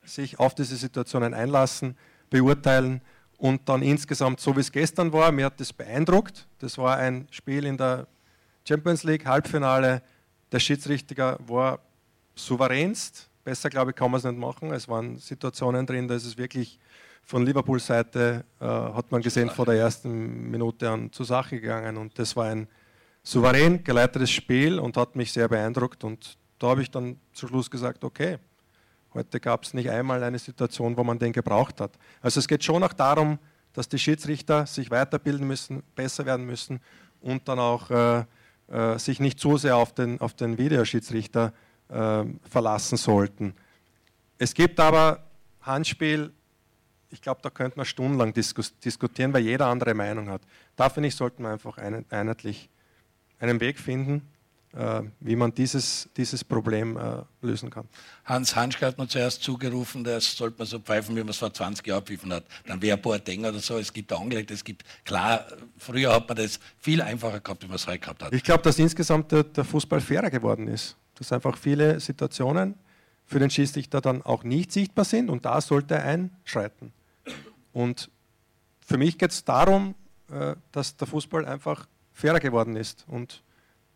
sich 0.04 0.38
auf 0.38 0.54
diese 0.54 0.76
Situationen 0.76 1.34
einlassen, 1.34 1.96
beurteilen 2.30 3.02
und 3.36 3.68
dann 3.68 3.82
insgesamt, 3.82 4.40
so 4.40 4.54
wie 4.56 4.60
es 4.60 4.70
gestern 4.70 5.12
war, 5.12 5.32
mir 5.32 5.46
hat 5.46 5.60
das 5.60 5.72
beeindruckt. 5.72 6.46
Das 6.60 6.78
war 6.78 6.96
ein 6.96 7.26
Spiel 7.30 7.66
in 7.66 7.76
der 7.76 8.06
Champions 8.66 9.02
League, 9.02 9.26
Halbfinale. 9.26 10.02
Der 10.52 10.60
Schiedsrichter 10.60 11.38
war 11.46 11.80
souveränst. 12.36 13.28
Besser, 13.42 13.68
glaube 13.68 13.90
ich, 13.90 13.96
kann 13.96 14.10
man 14.10 14.18
es 14.18 14.24
nicht 14.24 14.38
machen. 14.38 14.72
Es 14.72 14.88
waren 14.88 15.18
Situationen 15.18 15.84
drin, 15.84 16.06
da 16.06 16.14
ist 16.14 16.26
es 16.26 16.38
wirklich 16.38 16.78
von 17.24 17.44
Liverpools 17.44 17.86
Seite, 17.86 18.44
äh, 18.60 18.64
hat 18.64 19.10
man 19.10 19.20
gesehen, 19.20 19.50
vor 19.50 19.66
der 19.66 19.74
ersten 19.74 20.48
Minute 20.48 20.88
an 20.88 21.12
zur 21.12 21.26
Sache 21.26 21.60
gegangen. 21.60 21.96
Und 21.96 22.16
das 22.20 22.36
war 22.36 22.46
ein 22.46 22.68
souverän 23.26 23.82
geleitetes 23.82 24.30
Spiel 24.30 24.78
und 24.78 24.96
hat 24.96 25.16
mich 25.16 25.32
sehr 25.32 25.48
beeindruckt. 25.48 26.04
Und 26.04 26.38
da 26.58 26.68
habe 26.68 26.82
ich 26.82 26.90
dann 26.90 27.18
zum 27.32 27.48
Schluss 27.48 27.68
gesagt, 27.68 28.04
okay, 28.04 28.38
heute 29.14 29.40
gab 29.40 29.64
es 29.64 29.74
nicht 29.74 29.90
einmal 29.90 30.22
eine 30.22 30.38
Situation, 30.38 30.96
wo 30.96 31.02
man 31.02 31.18
den 31.18 31.32
gebraucht 31.32 31.80
hat. 31.80 31.98
Also 32.22 32.38
es 32.38 32.46
geht 32.46 32.62
schon 32.62 32.84
auch 32.84 32.92
darum, 32.92 33.38
dass 33.72 33.88
die 33.88 33.98
Schiedsrichter 33.98 34.64
sich 34.66 34.90
weiterbilden 34.90 35.46
müssen, 35.46 35.82
besser 35.96 36.24
werden 36.24 36.46
müssen 36.46 36.80
und 37.20 37.48
dann 37.48 37.58
auch 37.58 37.90
äh, 37.90 38.24
äh, 38.68 38.98
sich 38.98 39.18
nicht 39.18 39.40
zu 39.40 39.56
sehr 39.56 39.76
auf 39.76 39.92
den, 39.92 40.20
auf 40.20 40.34
den 40.34 40.56
Videoschiedsrichter 40.56 41.52
äh, 41.88 42.24
verlassen 42.48 42.96
sollten. 42.96 43.54
Es 44.38 44.54
gibt 44.54 44.78
aber 44.78 45.24
Handspiel, 45.62 46.32
ich 47.10 47.20
glaube, 47.20 47.40
da 47.42 47.50
könnte 47.50 47.76
man 47.76 47.86
stundenlang 47.86 48.32
diskutieren, 48.32 49.32
weil 49.32 49.42
jeder 49.42 49.66
andere 49.66 49.94
Meinung 49.94 50.28
hat. 50.28 50.42
Da 50.76 50.88
finde 50.88 51.08
ich, 51.08 51.16
sollten 51.16 51.42
wir 51.42 51.50
einfach 51.50 51.78
einheitlich 51.78 52.70
einen 53.38 53.60
Weg 53.60 53.78
finden, 53.78 54.22
äh, 54.76 55.02
wie 55.20 55.36
man 55.36 55.54
dieses, 55.54 56.08
dieses 56.16 56.44
Problem 56.44 56.96
äh, 56.96 57.22
lösen 57.40 57.70
kann. 57.70 57.88
Hans 58.24 58.54
Hanschke 58.54 58.84
hat 58.86 58.98
mir 58.98 59.08
zuerst 59.08 59.42
zugerufen, 59.42 60.04
das 60.04 60.36
sollte 60.36 60.58
man 60.58 60.66
so 60.66 60.78
pfeifen, 60.78 61.16
wie 61.16 61.20
man 61.20 61.30
es 61.30 61.38
vor 61.38 61.52
20 61.52 61.86
Jahren 61.86 62.04
pfiffen 62.04 62.32
hat. 62.32 62.44
Dann 62.66 62.82
wäre 62.82 62.98
Boateng 62.98 63.46
oder 63.46 63.58
so, 63.58 63.78
es 63.78 63.92
gibt 63.92 64.12
angelegt, 64.12 64.50
es 64.50 64.62
gibt, 64.62 64.84
klar, 65.04 65.46
früher 65.78 66.12
hat 66.12 66.28
man 66.28 66.36
das 66.36 66.60
viel 66.78 67.00
einfacher 67.00 67.40
gehabt, 67.40 67.62
wie 67.62 67.68
man 67.68 67.76
es 67.76 67.86
heute 67.86 68.00
gehabt 68.00 68.22
hat. 68.22 68.32
Ich 68.34 68.42
glaube, 68.42 68.62
dass 68.62 68.78
insgesamt 68.78 69.32
der, 69.32 69.44
der, 69.44 69.64
Fußball 69.64 70.00
fairer 70.00 70.30
geworden 70.30 70.68
ist. 70.68 70.96
dass 71.14 71.32
einfach 71.32 71.56
viele 71.56 71.98
Situationen 72.00 72.74
für 73.24 73.38
den 73.38 73.50
Schiedsrichter 73.50 74.00
dann 74.00 74.22
auch 74.22 74.44
nicht 74.44 74.72
sichtbar 74.72 75.04
sind 75.04 75.30
und 75.30 75.44
da 75.44 75.60
sollte 75.60 75.94
er 75.94 76.04
einschreiten. 76.04 76.92
Und 77.72 78.10
für 78.80 78.98
mich 78.98 79.18
geht 79.18 79.30
es 79.30 79.44
darum, 79.44 79.94
äh, 80.30 80.54
dass 80.70 80.96
der 80.96 81.06
Fußball 81.06 81.44
einfach 81.44 81.86
fairer 82.16 82.40
geworden 82.40 82.76
ist 82.76 83.04
und 83.08 83.42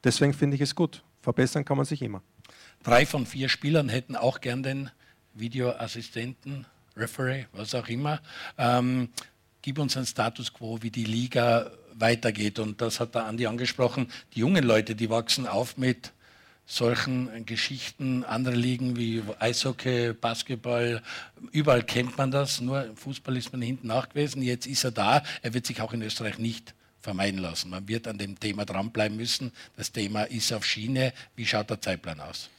deswegen 0.05 0.35
finde 0.35 0.55
ich 0.55 0.61
es 0.61 0.75
gut. 0.75 1.03
Verbessern 1.23 1.65
kann 1.65 1.79
man 1.79 1.87
sich 1.87 2.03
immer. 2.03 2.23
Drei 2.83 3.07
von 3.07 3.25
vier 3.25 3.49
Spielern 3.49 3.89
hätten 3.89 4.15
auch 4.15 4.43
gern 4.43 4.63
den 4.63 4.91
Videoassistenten, 5.33 6.67
Referee, 6.97 7.47
was 7.53 7.75
auch 7.75 7.89
immer. 7.89 8.21
Ähm, 8.59 9.09
gib 9.63 9.79
uns 9.79 9.97
einen 9.97 10.07
Status 10.07 10.53
quo, 10.53 10.83
wie 10.83 10.91
die 10.91 11.05
Liga 11.05 11.71
weitergeht. 11.95 12.59
Und 12.59 12.83
das 12.83 13.01
hat 13.01 13.15
der 13.15 13.25
Andi 13.25 13.47
angesprochen. 13.47 14.09
Die 14.35 14.41
jungen 14.41 14.65
Leute, 14.65 14.95
die 14.95 15.09
wachsen 15.09 15.47
auf 15.47 15.79
mit 15.79 16.13
solchen 16.67 17.47
Geschichten. 17.47 18.25
Andere 18.25 18.55
Ligen 18.55 18.97
wie 18.97 19.23
Eishockey, 19.39 20.13
Basketball, 20.13 21.03
überall 21.53 21.83
kennt 21.83 22.19
man 22.19 22.31
das. 22.31 22.61
Nur 22.61 22.85
im 22.85 22.97
Fußball 22.97 23.37
ist 23.39 23.53
man 23.53 23.63
hinten 23.63 23.87
nach 23.87 24.11
gewesen. 24.11 24.43
Jetzt 24.43 24.67
ist 24.67 24.85
er 24.85 24.91
da. 24.91 25.23
Er 25.41 25.55
wird 25.55 25.65
sich 25.65 25.81
auch 25.81 25.95
in 25.95 26.03
Österreich 26.03 26.39
nicht 26.39 26.75
vermeiden 27.01 27.41
lassen. 27.41 27.71
Man 27.71 27.87
wird 27.89 28.07
an 28.09 28.19
dem 28.19 28.39
Thema 28.39 28.65
dranbleiben 28.65 29.17
müssen. 29.17 29.53
Das 29.77 29.93
Thema 29.93 30.25
ist 30.25 30.53
auf 30.53 30.65
Schiene. 30.65 31.13
Wie 31.37 31.47
schaut 31.47 31.71
der 31.71 31.81
Zeitplan 31.81 32.21
aus? 32.21 32.51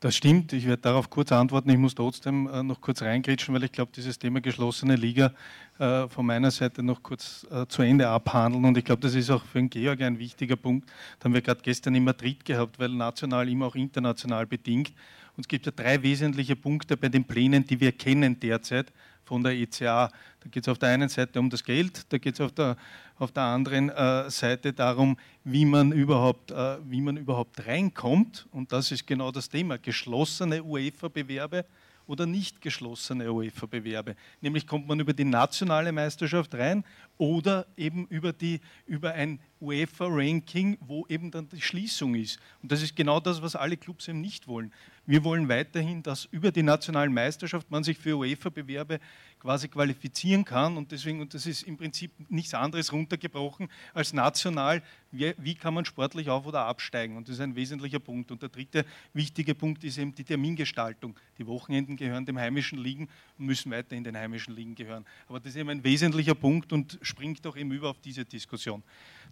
Das 0.00 0.14
stimmt, 0.14 0.52
ich 0.52 0.66
werde 0.66 0.82
darauf 0.82 1.08
kurz 1.08 1.32
antworten. 1.32 1.70
Ich 1.70 1.78
muss 1.78 1.94
trotzdem 1.94 2.46
äh, 2.48 2.62
noch 2.62 2.82
kurz 2.82 3.00
reingrätschen, 3.00 3.54
weil 3.54 3.64
ich 3.64 3.72
glaube, 3.72 3.92
dieses 3.96 4.18
Thema 4.18 4.42
geschlossene 4.42 4.94
Liga 4.94 5.32
äh, 5.78 6.06
von 6.08 6.26
meiner 6.26 6.50
Seite 6.50 6.82
noch 6.82 7.02
kurz 7.02 7.46
äh, 7.50 7.66
zu 7.66 7.80
Ende 7.80 8.06
abhandeln. 8.06 8.64
Und 8.66 8.76
ich 8.76 8.84
glaube, 8.84 9.00
das 9.00 9.14
ist 9.14 9.30
auch 9.30 9.42
für 9.44 9.58
den 9.58 9.70
Georg 9.70 10.02
ein 10.02 10.18
wichtiger 10.18 10.56
Punkt. 10.56 10.86
Das 11.18 11.24
haben 11.24 11.32
wir 11.32 11.40
gerade 11.40 11.62
gestern 11.62 11.94
in 11.94 12.04
Madrid 12.04 12.44
gehabt, 12.44 12.78
weil 12.78 12.90
national 12.90 13.48
immer 13.48 13.66
auch 13.66 13.74
international 13.74 14.46
bedingt. 14.46 14.92
Und 15.34 15.44
es 15.44 15.48
gibt 15.48 15.64
ja 15.64 15.72
drei 15.72 16.02
wesentliche 16.02 16.56
Punkte 16.56 16.98
bei 16.98 17.08
den 17.08 17.24
Plänen, 17.24 17.66
die 17.66 17.80
wir 17.80 17.92
kennen 17.92 18.38
derzeit 18.38 18.92
von 19.24 19.42
der 19.42 19.52
ECA. 19.52 20.08
Da 20.40 20.48
geht 20.50 20.62
es 20.62 20.68
auf 20.68 20.78
der 20.78 20.90
einen 20.90 21.08
Seite 21.08 21.40
um 21.40 21.50
das 21.50 21.64
Geld, 21.64 22.12
da 22.12 22.18
geht 22.18 22.34
es 22.34 22.40
auf 22.40 22.52
der, 22.52 22.76
auf 23.18 23.32
der 23.32 23.44
anderen 23.44 23.88
äh, 23.88 24.30
Seite 24.30 24.72
darum, 24.72 25.16
wie 25.44 25.64
man, 25.64 25.92
überhaupt, 25.92 26.50
äh, 26.50 26.76
wie 26.88 27.00
man 27.00 27.16
überhaupt 27.16 27.66
reinkommt. 27.66 28.46
Und 28.52 28.72
das 28.72 28.92
ist 28.92 29.06
genau 29.06 29.30
das 29.30 29.48
Thema. 29.48 29.78
Geschlossene 29.78 30.62
UEFA-Bewerbe 30.62 31.64
oder 32.06 32.26
nicht 32.26 32.60
geschlossene 32.60 33.32
UEFA-Bewerbe. 33.32 34.16
Nämlich 34.40 34.66
kommt 34.66 34.86
man 34.86 35.00
über 35.00 35.12
die 35.12 35.24
nationale 35.24 35.92
Meisterschaft 35.92 36.54
rein 36.54 36.84
oder 37.18 37.66
eben 37.76 38.06
über, 38.08 38.32
die, 38.32 38.60
über 38.86 39.12
ein 39.12 39.40
UEFA-Ranking, 39.60 40.78
wo 40.80 41.06
eben 41.08 41.30
dann 41.30 41.48
die 41.48 41.60
Schließung 41.60 42.14
ist. 42.14 42.38
Und 42.62 42.72
das 42.72 42.82
ist 42.82 42.94
genau 42.96 43.20
das, 43.20 43.42
was 43.42 43.56
alle 43.56 43.76
Clubs 43.76 44.08
eben 44.08 44.20
nicht 44.20 44.48
wollen. 44.48 44.72
Wir 45.08 45.22
wollen 45.22 45.48
weiterhin, 45.48 46.02
dass 46.02 46.24
über 46.32 46.50
die 46.50 46.64
nationalen 46.64 47.14
Meisterschaft 47.14 47.70
man 47.70 47.84
sich 47.84 47.96
für 47.96 48.16
UEFA-Bewerbe 48.16 48.98
quasi 49.38 49.68
qualifizieren 49.68 50.44
kann. 50.44 50.76
Und 50.76 50.90
deswegen, 50.90 51.20
und 51.20 51.32
das 51.32 51.46
ist 51.46 51.62
im 51.62 51.76
Prinzip 51.76 52.10
nichts 52.28 52.54
anderes 52.54 52.92
runtergebrochen 52.92 53.68
als 53.94 54.12
national, 54.12 54.82
wie, 55.12 55.32
wie, 55.38 55.54
kann 55.54 55.74
man 55.74 55.84
sportlich 55.84 56.28
auf- 56.28 56.46
oder 56.46 56.62
absteigen. 56.62 57.16
Und 57.16 57.28
das 57.28 57.36
ist 57.36 57.40
ein 57.40 57.54
wesentlicher 57.54 58.00
Punkt. 58.00 58.32
Und 58.32 58.42
der 58.42 58.48
dritte 58.48 58.84
wichtige 59.14 59.54
Punkt 59.54 59.84
ist 59.84 59.96
eben 59.96 60.12
die 60.12 60.24
Termingestaltung. 60.24 61.16
Die 61.38 61.46
Wochenenden 61.46 61.96
gehören 61.96 62.26
dem 62.26 62.38
heimischen 62.38 62.78
Ligen 62.78 63.08
und 63.38 63.46
müssen 63.46 63.70
weiterhin 63.70 64.02
den 64.02 64.16
heimischen 64.16 64.56
Ligen 64.56 64.74
gehören. 64.74 65.06
Aber 65.28 65.38
das 65.38 65.50
ist 65.50 65.56
eben 65.56 65.70
ein 65.70 65.84
wesentlicher 65.84 66.34
Punkt 66.34 66.72
und 66.72 66.98
springt 67.02 67.46
auch 67.46 67.56
eben 67.56 67.70
über 67.70 67.90
auf 67.90 68.00
diese 68.00 68.24
Diskussion. 68.24 68.82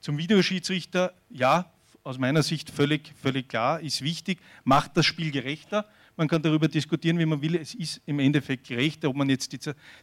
Zum 0.05 0.19
Videoschiedsrichter, 0.19 1.15
ja, 1.31 1.65
aus 2.03 2.19
meiner 2.19 2.43
Sicht 2.43 2.69
völlig, 2.69 3.15
völlig 3.23 3.49
klar, 3.49 3.81
ist 3.81 4.03
wichtig, 4.03 4.39
macht 4.63 4.99
das 4.99 5.07
Spiel 5.07 5.31
gerechter. 5.31 5.89
Man 6.17 6.29
kann 6.29 6.41
darüber 6.41 6.69
diskutieren, 6.69 7.19
wie 7.19 7.27
man 7.27 7.43
will. 7.43 7.57
Es 7.57 7.75
ist 7.75 8.01
im 8.07 8.21
Endeffekt 8.21 8.69
gerecht, 8.69 9.05
ob 9.05 9.17
man 9.17 9.29
jetzt 9.29 9.53
die, 9.53 9.59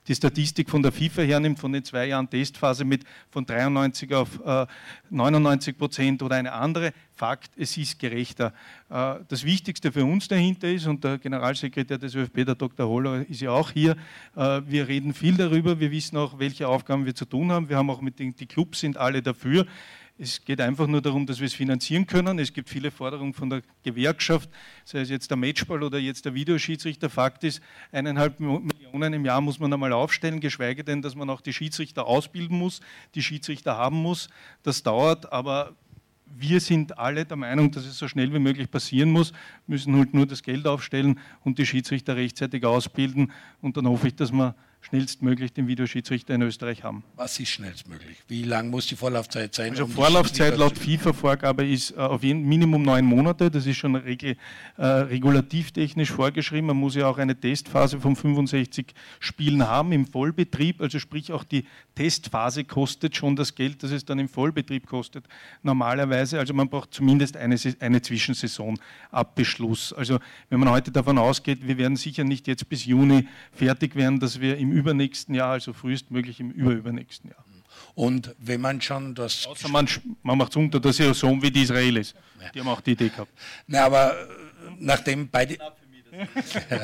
die 0.08 0.16
Statistik 0.16 0.70
von 0.70 0.84
der 0.84 0.92
FIFA 0.92 1.22
hernimmt, 1.22 1.60
von 1.60 1.72
den 1.72 1.86
zwei 1.86 2.08
Jahren 2.08 2.30
Testphase 2.30 2.84
mit 2.84 3.06
von 3.30 3.46
93 3.46 4.14
auf 4.14 4.40
äh, 4.46 4.66
99 5.10 5.78
Prozent 5.78 6.22
oder 6.22 6.36
eine 6.36 6.52
andere. 6.52 6.92
Fakt, 7.14 7.52
es 7.56 7.78
ist 7.78 7.98
gerechter. 7.98 8.54
Äh, 8.90 9.16
das 9.30 9.46
Wichtigste 9.46 9.92
für 9.92 10.04
uns 10.04 10.28
dahinter 10.28 10.70
ist, 10.70 10.86
und 10.86 11.04
der 11.04 11.18
Generalsekretär 11.18 11.98
des 11.98 12.14
ÖFB, 12.14 12.46
der 12.46 12.56
Dr. 12.56 12.88
Holler, 12.88 13.26
ist 13.30 13.40
ja 13.40 13.52
auch 13.52 13.72
hier, 13.72 13.96
äh, 14.36 14.62
wir 14.68 14.90
reden 14.90 15.14
viel 15.14 15.38
darüber, 15.38 15.80
wir 15.80 15.92
wissen 15.92 16.18
auch, 16.18 16.40
welche 16.40 16.68
Aufgaben 16.68 17.06
wir 17.06 17.16
zu 17.16 17.26
tun 17.26 17.52
haben. 17.52 17.70
Wir 17.70 17.78
haben 17.78 17.90
auch 17.90 18.02
mit 18.02 18.20
den 18.20 18.36
die 18.36 18.48
Clubs 18.48 18.82
sind 18.82 18.98
alle 18.98 19.22
dafür. 19.22 19.66
Es 20.24 20.46
geht 20.46 20.62
einfach 20.62 20.86
nur 20.86 21.02
darum, 21.02 21.26
dass 21.26 21.40
wir 21.40 21.48
es 21.48 21.56
finanzieren 21.56 22.06
können. 22.06 22.38
Es 22.38 22.54
gibt 22.54 22.70
viele 22.70 22.92
Forderungen 22.92 23.34
von 23.34 23.50
der 23.50 23.64
Gewerkschaft, 23.82 24.52
sei 24.86 25.00
es 25.00 25.10
jetzt 25.10 25.32
der 25.32 25.38
Matchball 25.38 25.82
oder 25.82 25.98
jetzt 25.98 26.26
der 26.26 26.36
Videoschiedsrichter. 26.36 27.10
Fakt 27.10 27.44
ist, 27.44 27.60
eineinhalb 27.92 28.40
Millionen 28.40 29.14
im 29.14 29.26
Jahr 29.26 29.42
muss 29.42 29.60
man 29.60 29.74
einmal 29.74 29.92
aufstellen, 29.94 30.40
geschweige 30.40 30.84
denn, 30.84 31.02
dass 31.02 31.16
man 31.16 31.28
auch 31.32 31.42
die 31.42 31.54
Schiedsrichter 31.54 32.06
ausbilden 32.06 32.56
muss, 32.56 32.82
die 33.16 33.24
Schiedsrichter 33.24 33.78
haben 33.78 33.96
muss. 33.96 34.30
Das 34.62 34.84
dauert, 34.84 35.34
aber 35.34 35.76
wir 36.28 36.60
sind 36.60 37.00
alle 37.00 37.26
der 37.26 37.38
Meinung, 37.38 37.72
dass 37.72 37.88
es 37.88 37.98
so 37.98 38.08
schnell 38.08 38.32
wie 38.32 38.38
möglich 38.38 38.70
passieren 38.70 39.10
muss, 39.10 39.34
müssen 39.66 39.96
halt 39.96 40.14
nur 40.14 40.28
das 40.28 40.44
Geld 40.44 40.68
aufstellen 40.68 41.20
und 41.44 41.58
die 41.58 41.66
Schiedsrichter 41.66 42.16
rechtzeitig 42.16 42.64
ausbilden. 42.64 43.32
Und 43.60 43.76
dann 43.76 43.88
hoffe 43.88 44.10
ich, 44.10 44.16
dass 44.16 44.32
wir 44.32 44.54
schnellstmöglich 44.82 45.54
den 45.54 45.68
Videoschiedsrichter 45.68 46.34
in 46.34 46.42
Österreich 46.42 46.84
haben. 46.84 47.04
Was 47.16 47.40
ist 47.40 47.50
schnellstmöglich? 47.50 48.18
Wie 48.28 48.44
lang 48.44 48.70
muss 48.70 48.88
die 48.88 48.96
Vorlaufzeit 48.96 49.54
sein? 49.54 49.72
Also 49.72 49.86
um 49.86 49.92
Vorlaufzeit 49.92 50.58
laut 50.58 50.78
FIFA-Vorgabe 50.78 51.68
ist 51.68 51.92
äh, 51.92 51.96
auf 51.96 52.24
jeden 52.24 52.44
Minimum 52.48 52.82
neun 52.82 53.06
Monate. 53.06 53.52
Das 53.52 53.66
ist 53.66 53.78
schon 53.78 53.96
regel, 53.96 54.38
äh, 54.78 54.86
regulativtechnisch 54.86 56.12
vorgeschrieben. 56.12 56.68
Man 56.68 56.78
muss 56.78 56.96
ja 56.96 57.08
auch 57.08 57.20
eine 57.20 57.40
Testphase 57.40 58.00
von 58.00 58.16
65 58.16 58.94
Spielen 59.20 59.68
haben 59.68 59.92
im 59.92 60.08
Vollbetrieb. 60.08 60.82
Also 60.82 61.00
sprich 61.00 61.32
auch 61.32 61.44
die 61.44 61.66
Testphase 61.96 62.64
kostet 62.64 63.16
schon 63.16 63.36
das 63.36 63.54
Geld, 63.54 63.84
das 63.84 63.92
es 63.92 64.04
dann 64.04 64.20
im 64.20 64.30
Vollbetrieb 64.30 64.88
kostet. 64.88 65.26
Normalerweise, 65.62 66.40
also 66.40 66.54
man 66.54 66.70
braucht 66.70 66.94
zumindest 66.94 67.38
eine, 67.38 67.56
eine 67.80 68.02
Zwischensaison 68.02 68.80
ab 69.12 69.36
Beschluss. 69.36 69.94
Also 69.94 70.20
wenn 70.50 70.60
man 70.60 70.70
heute 70.70 70.92
davon 70.92 71.18
ausgeht, 71.18 71.68
wir 71.68 71.78
werden 71.78 71.98
sicher 71.98 72.24
nicht 72.24 72.48
jetzt 72.48 72.68
bis 72.68 72.86
Juni 72.86 73.28
fertig 73.52 73.96
werden, 73.96 74.20
dass 74.20 74.42
wir 74.42 74.58
im 74.58 74.71
übernächsten 74.72 75.36
Jahr, 75.36 75.52
also 75.52 75.74
frühestmöglich 75.74 76.40
im 76.40 76.52
überübernächsten 76.52 77.30
Jahr. 77.30 77.44
Und 77.96 78.34
wenn 78.40 78.62
man 78.62 78.82
schon 78.82 79.16
das. 79.16 79.46
Außer 79.48 79.70
man, 79.70 79.88
man 80.24 80.38
macht 80.38 80.52
es 80.52 80.56
unter 80.56 80.80
der 80.80 80.94
Saison 80.94 81.42
wie 81.42 81.52
die 81.52 81.64
Israelis. 81.64 82.14
Die 82.54 82.60
haben 82.60 82.68
auch 82.68 82.82
die 82.82 82.92
Idee 82.92 83.10
gehabt. 83.10 83.32
Na, 83.68 83.86
aber 83.86 84.14
äh, 84.14 84.26
nachdem 84.80 85.30
beide. 85.30 85.58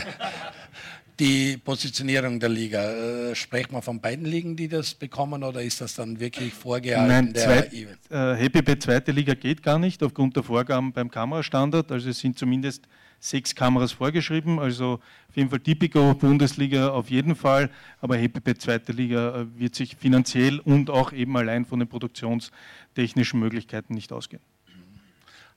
die 1.19 1.57
Positionierung 1.57 2.39
der 2.39 2.49
Liga, 2.49 2.91
äh, 2.91 3.35
sprechen 3.35 3.71
wir 3.73 3.81
von 3.81 3.99
beiden 3.99 4.25
Ligen, 4.25 4.55
die 4.55 4.67
das 4.67 4.93
bekommen, 4.93 5.43
oder 5.43 5.61
ist 5.61 5.81
das 5.81 5.95
dann 5.95 6.19
wirklich 6.19 6.53
vorgehalten? 6.53 7.07
Nein, 7.07 7.35
zweit, 7.35 7.73
äh, 7.73 8.47
HPP 8.47 8.79
zweite 8.79 9.11
Liga 9.11 9.33
geht 9.33 9.63
gar 9.63 9.79
nicht 9.79 10.03
aufgrund 10.03 10.35
der 10.35 10.43
Vorgaben 10.43 10.93
beim 10.93 11.09
Kamerastandard. 11.09 11.91
Also 11.91 12.09
es 12.09 12.19
sind 12.19 12.37
zumindest 12.37 12.87
sechs 13.19 13.55
Kameras 13.55 13.91
vorgeschrieben, 13.91 14.59
also 14.59 14.99
auf 15.29 15.35
jeden 15.35 15.49
Fall 15.49 15.59
Tipico, 15.59 16.13
Bundesliga 16.13 16.89
auf 16.89 17.09
jeden 17.09 17.35
Fall, 17.35 17.69
aber 18.01 18.17
HPP 18.17 18.59
zweite 18.59 18.91
Liga 18.91 19.41
äh, 19.41 19.59
wird 19.59 19.75
sich 19.75 19.95
finanziell 19.95 20.59
und 20.59 20.89
auch 20.89 21.11
eben 21.11 21.35
allein 21.37 21.65
von 21.65 21.79
den 21.79 21.87
produktionstechnischen 21.87 23.39
Möglichkeiten 23.39 23.93
nicht 23.93 24.11
ausgehen. 24.11 24.41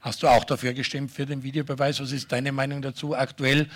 Hast 0.00 0.22
du 0.22 0.28
auch 0.28 0.44
dafür 0.44 0.72
gestimmt 0.72 1.11
für 1.11 1.26
den 1.26 1.42
Videobeweis? 1.42 2.00
Was 2.00 2.12
ist 2.12 2.32
deine 2.32 2.52
Meinung 2.52 2.80
dazu 2.80 3.14
aktuell? 3.14 3.68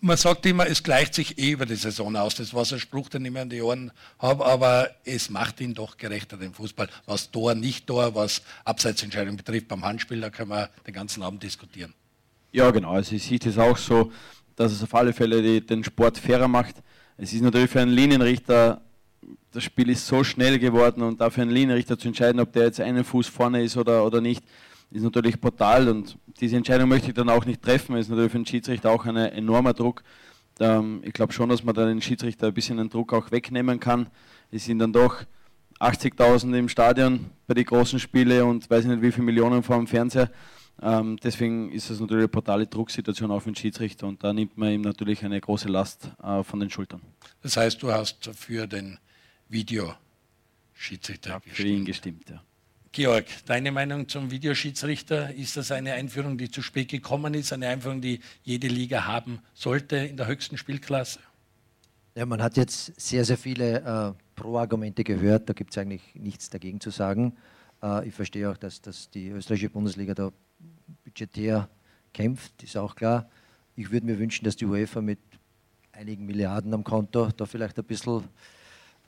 Man 0.00 0.16
sagt 0.16 0.44
immer, 0.46 0.66
es 0.66 0.82
gleicht 0.82 1.14
sich 1.14 1.38
eh 1.38 1.52
über 1.52 1.64
die 1.64 1.76
Saison 1.76 2.16
aus. 2.16 2.34
Das 2.34 2.52
war 2.52 2.64
so 2.64 2.74
ein 2.74 2.80
Spruch, 2.80 3.08
den 3.08 3.24
ich 3.24 3.30
mir 3.30 3.42
an 3.42 3.50
die 3.50 3.62
Ohren 3.62 3.92
habe, 4.18 4.44
aber 4.44 4.90
es 5.04 5.30
macht 5.30 5.60
ihn 5.60 5.74
doch 5.74 5.96
gerechter, 5.96 6.36
den 6.36 6.52
Fußball. 6.52 6.88
Was 7.06 7.30
Tor, 7.30 7.54
nicht 7.54 7.86
Tor, 7.86 8.16
was 8.16 8.42
Abseitsentscheidung 8.64 9.36
betrifft 9.36 9.68
beim 9.68 9.84
Handspiel, 9.84 10.20
da 10.20 10.30
können 10.30 10.50
wir 10.50 10.70
den 10.84 10.94
ganzen 10.94 11.22
Abend 11.22 11.44
diskutieren. 11.44 11.94
Ja, 12.52 12.70
genau. 12.70 12.90
Also 12.92 13.16
ich 13.16 13.22
sehe 13.24 13.38
das 13.38 13.56
auch 13.56 13.76
so, 13.78 14.12
dass 14.56 14.72
es 14.72 14.82
auf 14.82 14.94
alle 14.94 15.12
Fälle 15.14 15.42
die, 15.42 15.64
den 15.64 15.82
Sport 15.82 16.18
fairer 16.18 16.48
macht. 16.48 16.76
Es 17.16 17.32
ist 17.32 17.42
natürlich 17.42 17.70
für 17.70 17.80
einen 17.80 17.92
Linienrichter, 17.92 18.82
das 19.52 19.64
Spiel 19.64 19.88
ist 19.88 20.06
so 20.06 20.22
schnell 20.22 20.58
geworden 20.58 21.02
und 21.02 21.20
dafür 21.20 21.42
einen 21.42 21.52
Linienrichter 21.52 21.98
zu 21.98 22.08
entscheiden, 22.08 22.40
ob 22.40 22.52
der 22.52 22.64
jetzt 22.64 22.80
einen 22.80 23.04
Fuß 23.04 23.26
vorne 23.28 23.62
ist 23.62 23.76
oder, 23.76 24.04
oder 24.04 24.20
nicht, 24.20 24.44
ist 24.90 25.02
natürlich 25.02 25.40
brutal 25.40 25.88
und 25.88 26.18
diese 26.40 26.56
Entscheidung 26.56 26.88
möchte 26.90 27.08
ich 27.08 27.14
dann 27.14 27.30
auch 27.30 27.46
nicht 27.46 27.62
treffen. 27.62 27.96
Ist 27.96 28.10
natürlich 28.10 28.32
für 28.32 28.38
den 28.38 28.46
Schiedsrichter 28.46 28.90
auch 28.90 29.06
ein 29.06 29.16
enormer 29.16 29.72
Druck. 29.72 30.02
Ähm, 30.60 31.00
ich 31.04 31.14
glaube 31.14 31.32
schon, 31.32 31.48
dass 31.48 31.64
man 31.64 31.74
dann 31.74 31.88
den 31.88 32.02
Schiedsrichter 32.02 32.48
ein 32.48 32.54
bisschen 32.54 32.76
den 32.76 32.90
Druck 32.90 33.14
auch 33.14 33.30
wegnehmen 33.30 33.80
kann. 33.80 34.08
Es 34.50 34.66
sind 34.66 34.78
dann 34.78 34.92
doch 34.92 35.22
80.000 35.80 36.58
im 36.58 36.68
Stadion 36.68 37.30
bei 37.46 37.54
den 37.54 37.64
großen 37.64 37.98
Spielen 37.98 38.42
und 38.42 38.68
weiß 38.68 38.84
nicht 38.84 39.00
wie 39.00 39.12
viele 39.12 39.24
Millionen 39.24 39.62
vor 39.62 39.76
dem 39.76 39.86
Fernseher. 39.86 40.30
Ähm, 40.80 41.18
deswegen 41.22 41.70
ist 41.70 41.90
es 41.90 42.00
natürlich 42.00 42.22
eine 42.22 42.28
brutale 42.28 42.66
Drucksituation 42.66 43.30
auf 43.30 43.44
den 43.44 43.54
Schiedsrichter 43.54 44.06
und 44.06 44.24
da 44.24 44.32
nimmt 44.32 44.56
man 44.56 44.72
ihm 44.72 44.80
natürlich 44.80 45.24
eine 45.24 45.40
große 45.40 45.68
Last 45.68 46.10
äh, 46.22 46.42
von 46.42 46.60
den 46.60 46.70
Schultern. 46.70 47.00
Das 47.42 47.56
heißt, 47.56 47.82
du 47.82 47.92
hast 47.92 48.30
für 48.34 48.66
den 48.66 48.98
Videoschiedsrichter 49.48 51.30
ja, 51.30 51.38
gestimmt. 51.38 51.56
Für 51.56 51.68
ihn 51.68 51.84
gestimmt, 51.84 52.30
ja. 52.30 52.42
Georg, 52.92 53.24
deine 53.46 53.72
Meinung 53.72 54.06
zum 54.06 54.30
Videoschiedsrichter? 54.30 55.34
Ist 55.34 55.56
das 55.56 55.72
eine 55.72 55.94
Einführung, 55.94 56.36
die 56.36 56.50
zu 56.50 56.60
spät 56.60 56.90
gekommen 56.90 57.32
ist, 57.32 57.50
eine 57.52 57.68
Einführung, 57.68 58.02
die 58.02 58.20
jede 58.42 58.68
Liga 58.68 59.06
haben 59.06 59.38
sollte 59.54 59.96
in 59.96 60.18
der 60.18 60.26
höchsten 60.26 60.58
Spielklasse? 60.58 61.18
Ja, 62.14 62.26
man 62.26 62.42
hat 62.42 62.58
jetzt 62.58 63.00
sehr, 63.00 63.24
sehr 63.24 63.38
viele 63.38 63.80
äh, 63.80 64.12
Pro-Argumente 64.34 65.04
gehört. 65.04 65.48
Da 65.48 65.54
gibt 65.54 65.70
es 65.70 65.78
eigentlich 65.78 66.02
nichts 66.14 66.50
dagegen 66.50 66.80
zu 66.80 66.90
sagen. 66.90 67.34
Äh, 67.82 68.08
ich 68.08 68.14
verstehe 68.14 68.50
auch, 68.50 68.58
dass, 68.58 68.82
dass 68.82 69.08
die 69.08 69.28
österreichische 69.28 69.70
Bundesliga 69.70 70.12
da 70.12 70.30
budgetär 71.12 71.68
kämpft, 72.14 72.62
ist 72.62 72.76
auch 72.76 72.94
klar. 72.94 73.28
Ich 73.76 73.90
würde 73.90 74.06
mir 74.06 74.18
wünschen, 74.18 74.44
dass 74.44 74.56
die 74.56 74.64
UEFA 74.64 75.02
mit 75.02 75.18
einigen 75.92 76.24
Milliarden 76.24 76.72
am 76.72 76.84
Konto 76.84 77.28
da 77.36 77.44
vielleicht 77.44 77.78
ein 77.78 77.84
bisschen 77.84 78.24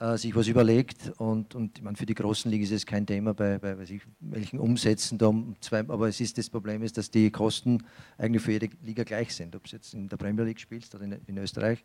äh, 0.01 0.19
sich 0.19 0.35
was 0.37 0.47
überlegt. 0.47 1.13
Und, 1.17 1.55
und 1.55 1.79
ich 1.79 1.83
meine, 1.83 1.97
für 1.97 2.05
die 2.05 2.15
großen 2.15 2.51
Ligen 2.51 2.65
ist 2.65 2.73
es 2.73 2.85
kein 2.85 3.07
Thema, 3.07 3.33
bei, 3.33 3.59
bei 3.59 3.75
ich, 3.85 4.03
welchen 4.21 4.59
Umsätzen 4.59 5.17
da 5.17 5.29
um 5.29 5.57
zwei, 5.61 5.79
aber 5.79 6.09
es 6.09 6.21
ist 6.21 6.37
das 6.37 6.51
Problem 6.51 6.83
ist, 6.83 6.99
dass 6.99 7.11
die 7.11 7.31
Kosten 7.31 7.83
eigentlich 8.19 8.43
für 8.43 8.53
jede 8.53 8.69
Liga 8.83 9.03
gleich 9.05 9.35
sind, 9.35 9.57
ob 9.57 9.65
es 9.65 9.73
jetzt 9.73 9.95
in 9.95 10.07
der 10.07 10.19
Premier 10.19 10.45
League 10.45 10.61
spielst 10.61 10.95
oder 10.95 11.05
in, 11.05 11.13
in 11.27 11.39
Österreich. 11.39 11.83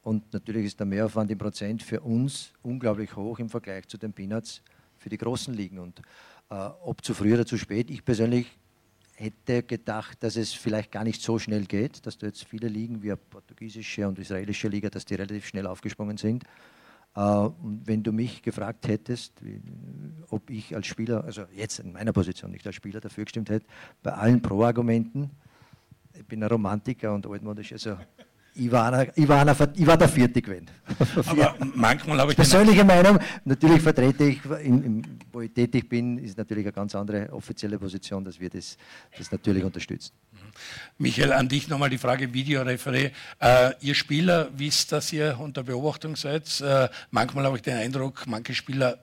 Und 0.00 0.32
natürlich 0.32 0.64
ist 0.64 0.80
der 0.80 0.86
Mehraufwand 0.86 1.30
im 1.30 1.36
Prozent 1.36 1.82
für 1.82 2.00
uns 2.00 2.54
unglaublich 2.62 3.14
hoch 3.16 3.38
im 3.38 3.50
Vergleich 3.50 3.86
zu 3.86 3.98
den 3.98 4.14
Peanuts 4.14 4.62
für 4.96 5.10
die 5.10 5.18
großen 5.18 5.52
Ligen. 5.52 5.78
Und 5.78 6.00
äh, 6.48 6.54
ob 6.54 7.04
zu 7.04 7.12
früh 7.12 7.34
oder 7.34 7.44
zu 7.44 7.58
spät, 7.58 7.90
ich 7.90 8.02
persönlich 8.02 8.46
hätte 9.18 9.64
gedacht, 9.64 10.22
dass 10.22 10.36
es 10.36 10.52
vielleicht 10.52 10.92
gar 10.92 11.02
nicht 11.02 11.20
so 11.20 11.38
schnell 11.38 11.64
geht, 11.64 12.06
dass 12.06 12.18
du 12.18 12.26
jetzt 12.26 12.44
viele 12.44 12.68
Ligen 12.68 13.02
wie 13.02 13.14
portugiesische 13.16 14.06
und 14.06 14.18
israelische 14.18 14.68
Liga, 14.68 14.90
dass 14.90 15.04
die 15.04 15.16
relativ 15.16 15.46
schnell 15.46 15.66
aufgesprungen 15.66 16.16
sind. 16.16 16.44
Äh, 17.16 17.20
wenn 17.84 18.02
du 18.04 18.12
mich 18.12 18.42
gefragt 18.42 18.86
hättest, 18.86 19.34
ob 20.30 20.48
ich 20.50 20.74
als 20.76 20.86
Spieler, 20.86 21.24
also 21.24 21.42
jetzt 21.52 21.80
in 21.80 21.92
meiner 21.92 22.12
Position 22.12 22.52
nicht 22.52 22.66
als 22.66 22.76
Spieler 22.76 23.00
dafür 23.00 23.24
gestimmt 23.24 23.50
hätte, 23.50 23.66
bei 24.02 24.12
allen 24.12 24.40
Pro-Argumenten, 24.40 25.30
ich 26.14 26.24
bin 26.24 26.42
ein 26.42 26.48
Romantiker 26.48 27.12
und 27.12 27.26
altmodisch, 27.26 27.72
also 27.72 27.96
ich 28.58 28.70
war, 28.72 28.92
einer, 28.92 29.16
ich, 29.16 29.28
war 29.28 29.40
einer, 29.40 29.56
ich 29.74 29.86
war 29.86 29.96
der 29.96 30.08
vierte 30.08 30.42
gewesen. 30.42 30.68
Aber 31.26 31.54
manchmal 31.74 32.18
habe 32.18 32.32
ich. 32.32 32.36
Persönliche 32.36 32.84
Meinung, 32.84 33.18
natürlich 33.44 33.80
vertrete 33.80 34.24
ich, 34.24 34.44
in, 34.62 34.82
in, 34.82 35.18
wo 35.32 35.40
ich 35.40 35.52
tätig 35.52 35.88
bin, 35.88 36.18
ist 36.18 36.36
natürlich 36.36 36.64
eine 36.64 36.72
ganz 36.72 36.94
andere 36.94 37.32
offizielle 37.32 37.78
Position, 37.78 38.24
dass 38.24 38.40
wir 38.40 38.50
das, 38.50 38.76
das 39.16 39.30
natürlich 39.30 39.64
unterstützen. 39.64 40.12
Mhm. 40.32 40.38
Michael, 40.98 41.32
an 41.32 41.48
dich 41.48 41.68
nochmal 41.68 41.90
die 41.90 41.98
Frage 41.98 42.26
Videoreferé. 42.26 43.12
Äh, 43.38 43.72
ihr 43.80 43.94
Spieler 43.94 44.48
wisst, 44.56 44.92
dass 44.92 45.12
ihr 45.12 45.38
unter 45.38 45.62
Beobachtung 45.62 46.16
seid. 46.16 46.60
Äh, 46.60 46.88
manchmal 47.10 47.44
habe 47.44 47.56
ich 47.56 47.62
den 47.62 47.76
Eindruck, 47.76 48.24
manche 48.26 48.54
Spieler 48.54 48.98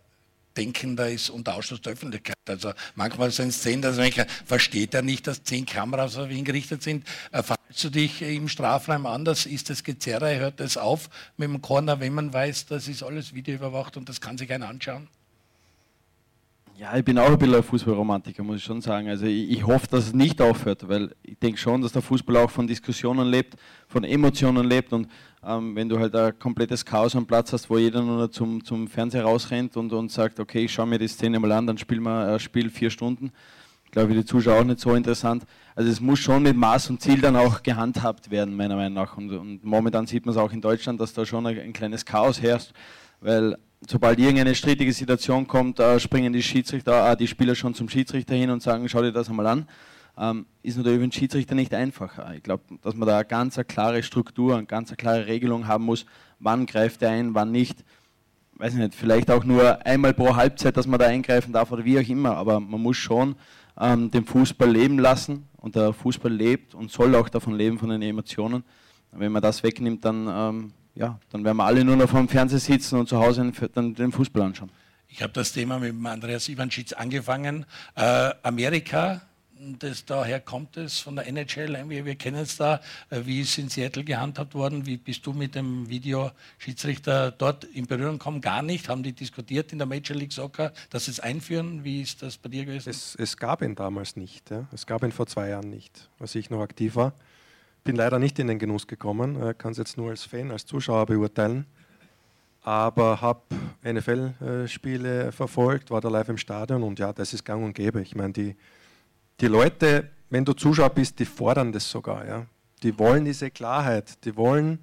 denken, 0.57 0.95
da 0.95 1.05
ist 1.05 1.29
unter 1.29 1.55
Ausschluss 1.55 1.81
der 1.81 1.93
Öffentlichkeit. 1.93 2.35
Also 2.47 2.73
manchmal 2.95 3.31
sind 3.31 3.51
Szenen, 3.51 3.81
dass 3.81 3.97
man 3.97 4.11
versteht 4.45 4.93
er 4.93 5.01
nicht, 5.01 5.27
dass 5.27 5.43
zehn 5.43 5.65
Kameras 5.65 6.17
auf 6.17 6.29
ihn 6.29 6.45
gerichtet 6.45 6.83
sind. 6.83 7.05
Äh, 7.31 7.43
verhältst 7.43 7.83
du 7.83 7.89
dich 7.89 8.21
im 8.21 8.47
Strafraum 8.47 9.05
anders? 9.05 9.45
Ist 9.45 9.69
das 9.69 9.83
Gezerre? 9.83 10.37
Hört 10.37 10.59
das 10.59 10.77
auf 10.77 11.09
mit 11.37 11.49
dem 11.49 11.61
Corner, 11.61 11.99
wenn 11.99 12.13
man 12.13 12.33
weiß, 12.33 12.67
das 12.67 12.87
ist 12.87 13.03
alles 13.03 13.33
videoüberwacht 13.33 13.97
und 13.97 14.09
das 14.09 14.21
kann 14.21 14.37
sich 14.37 14.51
einer 14.51 14.67
anschauen? 14.67 15.07
Ja, 16.77 16.97
ich 16.97 17.05
bin 17.05 17.17
auch 17.17 17.29
ein 17.29 17.37
bisschen 17.37 17.55
ein 17.55 17.63
Fußballromantiker, 17.63 18.43
muss 18.43 18.57
ich 18.57 18.63
schon 18.65 18.81
sagen. 18.81 19.07
Also 19.07 19.25
ich, 19.25 19.49
ich, 19.49 19.65
hoffe, 19.65 19.87
dass 19.87 20.07
es 20.07 20.13
nicht 20.13 20.41
aufhört, 20.41 20.85
weil 20.89 21.15
ich 21.23 21.39
denke 21.39 21.57
schon, 21.57 21.81
dass 21.81 21.93
der 21.93 22.01
Fußball 22.01 22.35
auch 22.35 22.51
von 22.51 22.67
Diskussionen 22.67 23.29
lebt, 23.29 23.55
von 23.87 24.03
Emotionen 24.03 24.67
lebt 24.67 24.91
und 24.91 25.07
ähm, 25.41 25.73
wenn 25.73 25.87
du 25.87 25.97
halt 25.97 26.13
ein 26.13 26.37
komplettes 26.37 26.83
Chaos 26.83 27.15
am 27.15 27.25
Platz 27.25 27.53
hast, 27.53 27.69
wo 27.69 27.77
jeder 27.77 28.01
nur 28.01 28.29
zum, 28.29 28.61
zum 28.61 28.89
Fernseher 28.89 29.23
rausrennt 29.23 29.77
und, 29.77 29.93
und 29.93 30.11
sagt, 30.11 30.37
okay, 30.37 30.65
ich 30.65 30.73
schaue 30.73 30.87
mir 30.87 30.99
die 30.99 31.07
Szene 31.07 31.39
mal 31.39 31.53
an, 31.53 31.65
dann 31.65 31.77
spielen 31.77 32.03
wir 32.03 32.33
ein 32.33 32.39
Spiel 32.41 32.69
vier 32.69 32.89
Stunden. 32.89 33.31
Ich 33.85 33.91
glaube, 33.91 34.09
für 34.09 34.15
die 34.15 34.25
Zuschauer 34.25 34.59
auch 34.59 34.65
nicht 34.65 34.81
so 34.81 34.95
interessant. 34.95 35.45
Also 35.75 35.89
es 35.89 36.01
muss 36.01 36.19
schon 36.19 36.43
mit 36.43 36.57
Maß 36.57 36.89
und 36.89 36.99
Ziel 36.99 37.21
dann 37.21 37.37
auch 37.37 37.63
gehandhabt 37.63 38.29
werden, 38.31 38.53
meiner 38.53 38.75
Meinung 38.75 38.95
nach. 38.95 39.15
Und, 39.15 39.31
und 39.31 39.63
momentan 39.63 40.07
sieht 40.07 40.25
man 40.25 40.35
es 40.35 40.37
auch 40.37 40.51
in 40.51 40.59
Deutschland, 40.59 40.99
dass 40.99 41.13
da 41.13 41.25
schon 41.25 41.47
ein, 41.47 41.57
ein 41.57 41.71
kleines 41.71 42.03
Chaos 42.03 42.41
herrscht, 42.41 42.73
weil 43.21 43.55
sobald 43.89 44.19
irgendeine 44.19 44.55
strittige 44.55 44.93
Situation 44.93 45.47
kommt, 45.47 45.79
äh, 45.79 45.99
springen 45.99 46.33
die 46.33 46.43
Schiedsrichter, 46.43 47.11
äh, 47.11 47.17
die 47.17 47.27
Spieler 47.27 47.55
schon 47.55 47.73
zum 47.73 47.89
Schiedsrichter 47.89 48.35
hin 48.35 48.49
und 48.49 48.61
sagen, 48.61 48.87
schau 48.89 49.01
dir 49.01 49.11
das 49.11 49.29
einmal 49.29 49.47
an. 49.47 49.67
Ähm, 50.17 50.45
ist 50.63 50.77
natürlich 50.77 50.97
für 50.99 51.07
den 51.07 51.11
Schiedsrichter 51.11 51.55
nicht 51.55 51.73
einfacher. 51.73 52.33
Ich 52.35 52.43
glaube, 52.43 52.63
dass 52.81 52.95
man 52.95 53.07
da 53.07 53.17
eine 53.17 53.25
ganz 53.25 53.57
eine 53.57 53.65
klare 53.65 54.01
Struktur, 54.01 54.55
eine 54.55 54.65
ganz 54.65 54.89
eine 54.89 54.97
klare 54.97 55.27
Regelung 55.27 55.67
haben 55.67 55.83
muss, 55.83 56.05
wann 56.39 56.65
greift 56.65 57.01
er 57.01 57.11
ein, 57.11 57.35
wann 57.35 57.51
nicht. 57.51 57.83
Weiß 58.57 58.73
ich 58.73 58.79
nicht, 58.79 58.95
vielleicht 58.95 59.29
auch 59.29 59.43
nur 59.43 59.85
einmal 59.85 60.13
pro 60.13 60.35
Halbzeit, 60.35 60.77
dass 60.77 60.87
man 60.87 60.99
da 60.99 61.07
eingreifen 61.07 61.51
darf 61.51 61.71
oder 61.71 61.83
wie 61.83 61.99
auch 61.99 62.07
immer, 62.07 62.37
aber 62.37 62.61
man 62.61 62.81
muss 62.81 62.95
schon 62.95 63.35
ähm, 63.77 64.09
den 64.09 64.23
Fußball 64.23 64.71
leben 64.71 64.97
lassen 64.97 65.47
und 65.57 65.75
der 65.75 65.91
Fußball 65.91 66.31
lebt 66.31 66.73
und 66.73 66.89
soll 66.89 67.13
auch 67.15 67.27
davon 67.27 67.53
leben, 67.55 67.77
von 67.77 67.89
den 67.89 68.01
Emotionen. 68.01 68.63
Wenn 69.11 69.33
man 69.33 69.41
das 69.41 69.63
wegnimmt, 69.63 70.05
dann 70.05 70.27
ähm, 70.29 70.73
ja, 70.95 71.19
dann 71.29 71.43
werden 71.43 71.57
wir 71.57 71.65
alle 71.65 71.83
nur 71.83 71.95
noch 71.95 72.09
vor 72.09 72.19
dem 72.19 72.29
Fernseher 72.29 72.59
sitzen 72.59 72.97
und 72.97 73.07
zu 73.07 73.19
Hause 73.19 73.51
dann 73.73 73.93
den 73.93 74.11
Fußball 74.11 74.41
anschauen. 74.41 74.71
Ich 75.07 75.21
habe 75.21 75.33
das 75.33 75.51
Thema 75.53 75.79
mit 75.79 75.93
Andreas 76.05 76.49
Ivanschitz 76.49 76.93
angefangen. 76.93 77.65
Äh, 77.95 78.31
Amerika, 78.43 79.21
das, 79.79 80.03
daher 80.05 80.41
kommt 80.41 80.75
es 80.75 80.99
von 80.99 81.15
der 81.15 81.27
NHL, 81.27 81.89
wir, 81.89 82.03
wir 82.03 82.15
kennen 82.15 82.41
es 82.41 82.57
da, 82.57 82.81
äh, 83.09 83.21
wie 83.23 83.41
ist 83.41 83.57
in 83.57 83.69
Seattle 83.69 84.03
gehandhabt 84.03 84.53
worden, 84.53 84.85
wie 84.85 84.97
bist 84.97 85.25
du 85.25 85.31
mit 85.31 85.55
dem 85.55 85.87
Videoschiedsrichter 85.87 87.31
dort 87.31 87.63
in 87.63 87.87
Berührung 87.87 88.17
gekommen? 88.17 88.41
Gar 88.41 88.61
nicht, 88.61 88.89
haben 88.89 89.03
die 89.03 89.13
diskutiert 89.13 89.71
in 89.71 89.77
der 89.77 89.87
Major 89.87 90.17
League 90.17 90.33
Soccer, 90.33 90.73
dass 90.89 91.05
sie 91.05 91.11
es 91.11 91.19
einführen, 91.19 91.83
wie 91.83 92.01
ist 92.01 92.21
das 92.21 92.37
bei 92.37 92.49
dir 92.49 92.65
gewesen? 92.65 92.89
Es, 92.89 93.15
es 93.15 93.37
gab 93.37 93.61
ihn 93.61 93.75
damals 93.75 94.17
nicht, 94.17 94.49
ja. 94.51 94.67
es 94.73 94.85
gab 94.85 95.03
ihn 95.03 95.11
vor 95.11 95.27
zwei 95.27 95.49
Jahren 95.49 95.69
nicht, 95.69 96.09
als 96.19 96.35
ich 96.35 96.49
noch 96.49 96.61
aktiv 96.61 96.95
war 96.95 97.13
bin 97.85 97.95
leider 97.95 98.19
nicht 98.19 98.37
in 98.39 98.47
den 98.47 98.59
Genuss 98.59 98.87
gekommen, 98.87 99.41
äh, 99.41 99.53
kann 99.53 99.71
es 99.71 99.77
jetzt 99.77 99.95
nur 99.95 100.09
als 100.09 100.25
Fan, 100.25 100.51
als 100.51 100.65
Zuschauer 100.65 101.05
beurteilen. 101.05 101.65
Aber 102.61 103.21
habe 103.21 103.41
NFL-Spiele 103.83 105.31
verfolgt, 105.31 105.91
war 105.91 106.01
da 106.01 106.09
live 106.09 106.29
im 106.29 106.37
Stadion 106.37 106.81
und 106.81 106.97
ja, 106.97 107.13
das 107.13 107.31
ist 107.31 107.45
gang 107.45 107.63
und 107.63 107.73
gäbe. 107.73 108.01
Ich 108.01 108.15
meine, 108.15 108.33
die, 108.33 108.55
die 109.39 109.47
Leute, 109.47 110.09
wenn 110.31 110.43
du 110.43 110.53
Zuschauer 110.53 110.89
bist, 110.89 111.19
die 111.19 111.25
fordern 111.25 111.71
das 111.71 111.89
sogar. 111.89 112.27
Ja. 112.27 112.47
Die 112.81 112.97
wollen 112.97 113.23
diese 113.23 113.51
Klarheit, 113.51 114.25
die 114.25 114.35
wollen, 114.35 114.79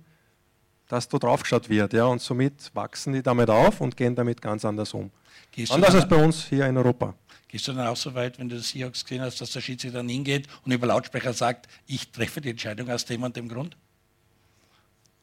dass 0.87 1.09
da 1.09 1.19
draufgeschaut 1.19 1.69
wird. 1.69 1.93
Ja, 1.93 2.05
und 2.05 2.21
somit 2.21 2.71
wachsen 2.73 3.15
die 3.15 3.23
damit 3.23 3.51
auf 3.51 3.81
und 3.81 3.97
gehen 3.97 4.15
damit 4.15 4.41
ganz 4.41 4.65
anders 4.65 4.95
um. 4.95 5.11
Anders 5.71 5.97
als 5.97 6.09
bei 6.09 6.23
uns 6.23 6.45
hier 6.45 6.67
in 6.67 6.77
Europa. 6.77 7.15
Gehst 7.53 7.69
du 7.69 7.75
dann 7.75 7.87
auch 7.87 7.97
so 7.97 8.15
weit, 8.15 8.39
wenn 8.39 8.49
du 8.49 8.57
das 8.57 8.71
Seahawks 8.71 9.05
gesehen 9.05 9.21
hast, 9.21 9.39
dass 9.39 9.53
der 9.53 9.61
Schiedsrichter 9.61 9.99
dann 9.99 10.09
hingeht 10.09 10.49
und 10.65 10.73
über 10.73 10.87
Lautsprecher 10.87 11.35
sagt, 11.35 11.69
ich 11.87 12.11
treffe 12.11 12.41
die 12.41 12.49
Entscheidung 12.49 12.89
aus 12.89 13.05
dem 13.05 13.23
und 13.23 13.37
dem 13.37 13.47
Grund? 13.47 13.77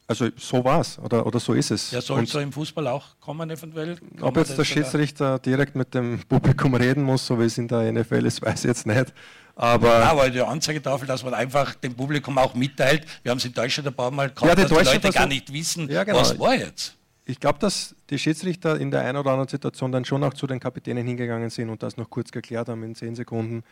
Also 0.06 0.30
so 0.38 0.64
war 0.64 0.82
es 0.82 1.00
oder, 1.00 1.26
oder 1.26 1.40
so 1.40 1.56
ist 1.56 1.72
es. 1.72 1.90
Ja, 1.90 2.02
soll 2.02 2.24
es 2.24 2.30
so 2.30 2.40
im 2.40 2.54
Fußball 2.54 2.86
auch 2.88 3.20
kommen 3.20 3.50
eventuell? 3.50 3.96
Kann 3.96 4.22
ob 4.22 4.38
jetzt 4.38 4.56
der 4.56 4.64
Schiedsrichter 4.64 5.40
direkt 5.40 5.76
mit 5.76 5.96
dem 5.96 6.20
Publikum 6.30 6.76
reden 6.76 7.02
muss, 7.02 7.26
so 7.26 7.40
wie 7.40 7.46
es 7.46 7.58
in 7.58 7.68
der 7.68 7.92
NFL 7.92 8.24
ist, 8.28 8.42
weiß 8.46 8.60
ich 8.60 8.68
jetzt 8.68 8.86
nicht. 8.86 9.12
Aber, 9.56 9.88
ja, 9.88 10.12
aber 10.12 10.30
die 10.30 10.42
Anzeigetafel, 10.42 11.08
dass 11.08 11.24
man 11.24 11.34
einfach 11.34 11.74
dem 11.74 11.96
Publikum 11.96 12.38
auch 12.38 12.54
mitteilt, 12.54 13.08
wir 13.24 13.32
haben 13.32 13.40
es 13.40 13.46
in 13.46 13.54
Deutschland 13.54 13.88
ein 13.88 13.96
paar 13.96 14.12
Mal 14.12 14.30
gehabt, 14.30 14.48
ja, 14.48 14.54
dass 14.54 14.68
die 14.68 14.86
Leute 14.86 15.12
gar 15.12 15.26
nicht 15.26 15.52
wissen, 15.52 15.90
ja, 15.90 16.04
genau. 16.04 16.20
was 16.20 16.38
war 16.38 16.56
jetzt 16.56 16.99
ich 17.30 17.40
glaube, 17.40 17.60
dass 17.60 17.96
die 18.10 18.18
Schiedsrichter 18.18 18.80
in 18.80 18.90
der 18.90 19.02
einen 19.02 19.16
oder 19.16 19.30
anderen 19.30 19.48
Situation 19.48 19.92
dann 19.92 20.04
schon 20.04 20.24
auch 20.24 20.34
zu 20.34 20.48
den 20.48 20.60
Kapitänen 20.60 21.06
hingegangen 21.06 21.52
sind 21.52 21.70
und 21.70 21.84
das 21.84 21.96
noch 21.96 22.10
kurz 22.10 22.32
geklärt 22.32 22.70
haben 22.70 22.82
in 22.82 22.96
zehn 22.96 23.14
Sekunden, 23.14 23.64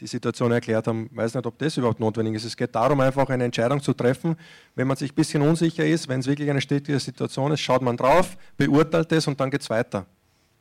die 0.00 0.08
Situation 0.08 0.50
erklärt 0.50 0.88
haben. 0.88 1.08
Ich 1.12 1.16
weiß 1.16 1.34
nicht, 1.34 1.46
ob 1.46 1.56
das 1.58 1.76
überhaupt 1.76 2.00
notwendig 2.00 2.34
ist. 2.34 2.44
Es 2.44 2.56
geht 2.56 2.74
darum, 2.74 2.98
einfach 2.98 3.28
eine 3.28 3.44
Entscheidung 3.44 3.80
zu 3.80 3.92
treffen. 3.92 4.34
Wenn 4.74 4.88
man 4.88 4.96
sich 4.96 5.12
ein 5.12 5.14
bisschen 5.14 5.42
unsicher 5.42 5.86
ist, 5.86 6.08
wenn 6.08 6.18
es 6.18 6.26
wirklich 6.26 6.50
eine 6.50 6.60
strittige 6.60 6.98
Situation 6.98 7.52
ist, 7.52 7.60
schaut 7.60 7.82
man 7.82 7.96
drauf, 7.96 8.36
beurteilt 8.56 9.12
es 9.12 9.28
und 9.28 9.38
dann 9.38 9.48
geht 9.48 9.60
es 9.60 9.70
weiter. 9.70 10.06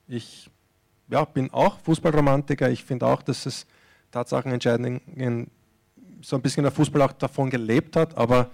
Ich 0.08 0.47
ja, 1.10 1.26
bin 1.26 1.49
auch 1.51 1.80
Fußballromantiker. 1.80 2.70
Ich 2.70 2.84
finde 2.84 3.08
auch, 3.08 3.24
dass 3.24 3.47
es 3.47 3.66
Tatsachenentscheidungen 4.12 5.49
so 6.22 6.36
ein 6.36 6.41
bisschen 6.43 6.62
der 6.62 6.72
Fußball 6.72 7.01
auch 7.01 7.14
davon 7.14 7.49
gelebt 7.49 7.95
hat, 7.95 8.16
aber 8.16 8.51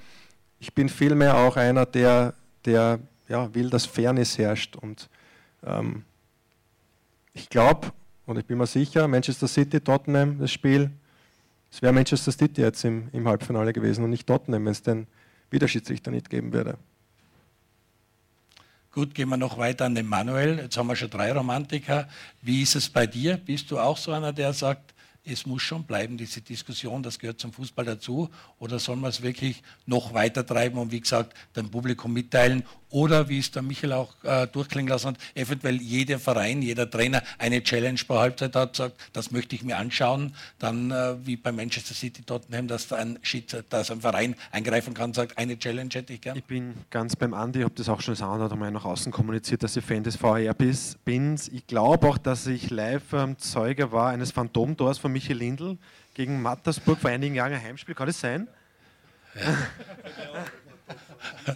ich 0.58 0.74
bin 0.74 0.88
vielmehr 0.88 1.36
auch 1.36 1.58
einer, 1.58 1.86
der, 1.86 2.34
der 2.64 3.00
ja, 3.30 3.54
will, 3.54 3.70
dass 3.70 3.86
Fairness 3.86 4.38
herrscht. 4.38 4.76
Und 4.76 5.10
ähm, 5.64 6.04
ich 7.34 7.50
glaube, 7.50 7.92
und 8.26 8.38
ich 8.38 8.46
bin 8.46 8.58
mir 8.58 8.68
sicher, 8.68 9.08
Manchester 9.08 9.48
City, 9.48 9.80
Tottenham, 9.80 10.40
das 10.40 10.52
Spiel, 10.52 10.92
es 11.72 11.82
wäre 11.82 11.94
Manchester 11.94 12.32
City 12.32 12.62
jetzt 12.62 12.84
im, 12.84 13.10
im 13.14 13.28
Halbfinale 13.28 13.74
gewesen 13.74 14.04
und 14.04 14.10
nicht 14.10 14.28
Tottenham, 14.28 14.66
wenn 14.66 14.72
es 14.72 14.82
den 14.82 15.08
Wiederschiedsrichter 15.52 16.12
nicht 16.12 16.30
geben 16.30 16.52
würde. 16.52 16.78
Gut, 18.92 19.14
gehen 19.14 19.30
wir 19.30 19.38
noch 19.38 19.58
weiter 19.58 19.86
an 19.86 19.94
den 19.94 20.08
Manuel. 20.08 20.58
Jetzt 20.58 20.76
haben 20.78 20.88
wir 20.88 20.96
schon 20.96 21.12
drei 21.12 21.32
Romantiker. 21.32 22.10
Wie 22.42 22.64
ist 22.64 22.76
es 22.76 22.90
bei 22.90 23.06
dir? 23.06 23.38
Bist 23.38 23.70
du 23.70 23.78
auch 23.78 23.98
so 23.98 24.12
einer, 24.12 24.34
der 24.34 24.52
sagt, 24.52 24.96
es 25.24 25.46
muss 25.46 25.62
schon 25.62 25.84
bleiben, 25.84 26.18
diese 26.18 26.42
Diskussion, 26.42 27.04
das 27.04 27.20
gehört 27.20 27.40
zum 27.40 27.54
Fußball 27.54 27.86
dazu, 27.86 28.30
oder 28.58 28.80
soll 28.80 28.96
man 28.96 29.10
es 29.10 29.22
wirklich 29.22 29.62
noch 29.86 30.14
weiter 30.14 30.46
treiben 30.46 30.80
und 30.80 30.92
wie 30.92 31.02
gesagt 31.02 31.36
dem 31.56 31.70
Publikum 31.70 32.14
mitteilen 32.14 32.64
oder 32.90 33.30
wie 33.30 33.40
es 33.40 33.52
der 33.52 33.62
Michael 33.62 33.94
auch 33.94 34.14
äh, 34.24 34.48
durchklingen 34.48 34.90
lassen 34.90 35.10
hat, 35.10 35.18
eventuell 35.36 35.76
jeder 35.82 36.20
Verein, 36.20 36.62
jeder 36.62 36.90
Trainer 36.90 37.22
eine 37.38 37.64
Challenge 37.64 38.00
pro 38.08 38.18
Halbzeit 38.18 38.56
hat, 38.56 38.76
sagt, 38.76 38.96
das 39.14 39.32
möchte 39.32 39.56
ich 39.56 39.64
mir 39.64 39.78
anschauen, 39.78 40.36
dann 40.58 40.92
äh, 40.92 41.16
wie 41.26 41.36
bei 41.36 41.52
Manchester 41.52 41.94
City 41.94 42.24
Tottenham, 42.24 42.68
dass 42.68 42.92
ein, 42.92 43.20
dass 43.70 43.92
ein 43.92 44.02
Verein 44.02 44.36
eingreifen 44.52 44.94
kann, 44.94 45.14
sagt, 45.14 45.38
eine 45.38 45.58
Challenge 45.58 45.90
hätte 45.94 46.14
ich 46.14 46.22
gern. 46.22 46.38
Ich 46.38 46.44
bin 46.44 46.74
ganz 46.90 47.16
beim 47.16 47.34
Andi, 47.34 47.60
ich 47.60 47.66
habe 47.66 47.76
das 47.76 47.90
auch 47.90 48.02
schon 48.02 48.16
das 48.16 48.56
Mal 48.56 48.72
nach 48.72 48.86
außen 48.86 49.12
kommuniziert, 49.12 49.64
dass 49.64 49.76
ich 49.76 49.86
Fan 49.86 50.04
des 50.04 50.16
VR 50.16 50.54
bin. 50.54 51.36
Ich 51.52 51.68
glaube 51.68 52.08
auch, 52.08 52.18
dass 52.18 52.48
ich 52.48 52.70
live 52.70 53.14
ähm, 53.14 53.38
Zeuge 53.38 53.92
war 53.92 54.10
eines 54.10 54.32
Phantomtors 54.32 54.98
von 54.98 55.12
Michael 55.12 55.38
Lindl 55.38 55.78
gegen 56.14 56.42
Mattersburg 56.42 57.00
vor 57.00 57.10
einigen 57.10 57.36
Jahren 57.36 57.54
ein 57.54 57.62
Heimspiel. 57.62 57.96
Kann 57.96 58.08
das 58.08 58.20
sein? 58.20 58.48
Ja. 59.36 59.58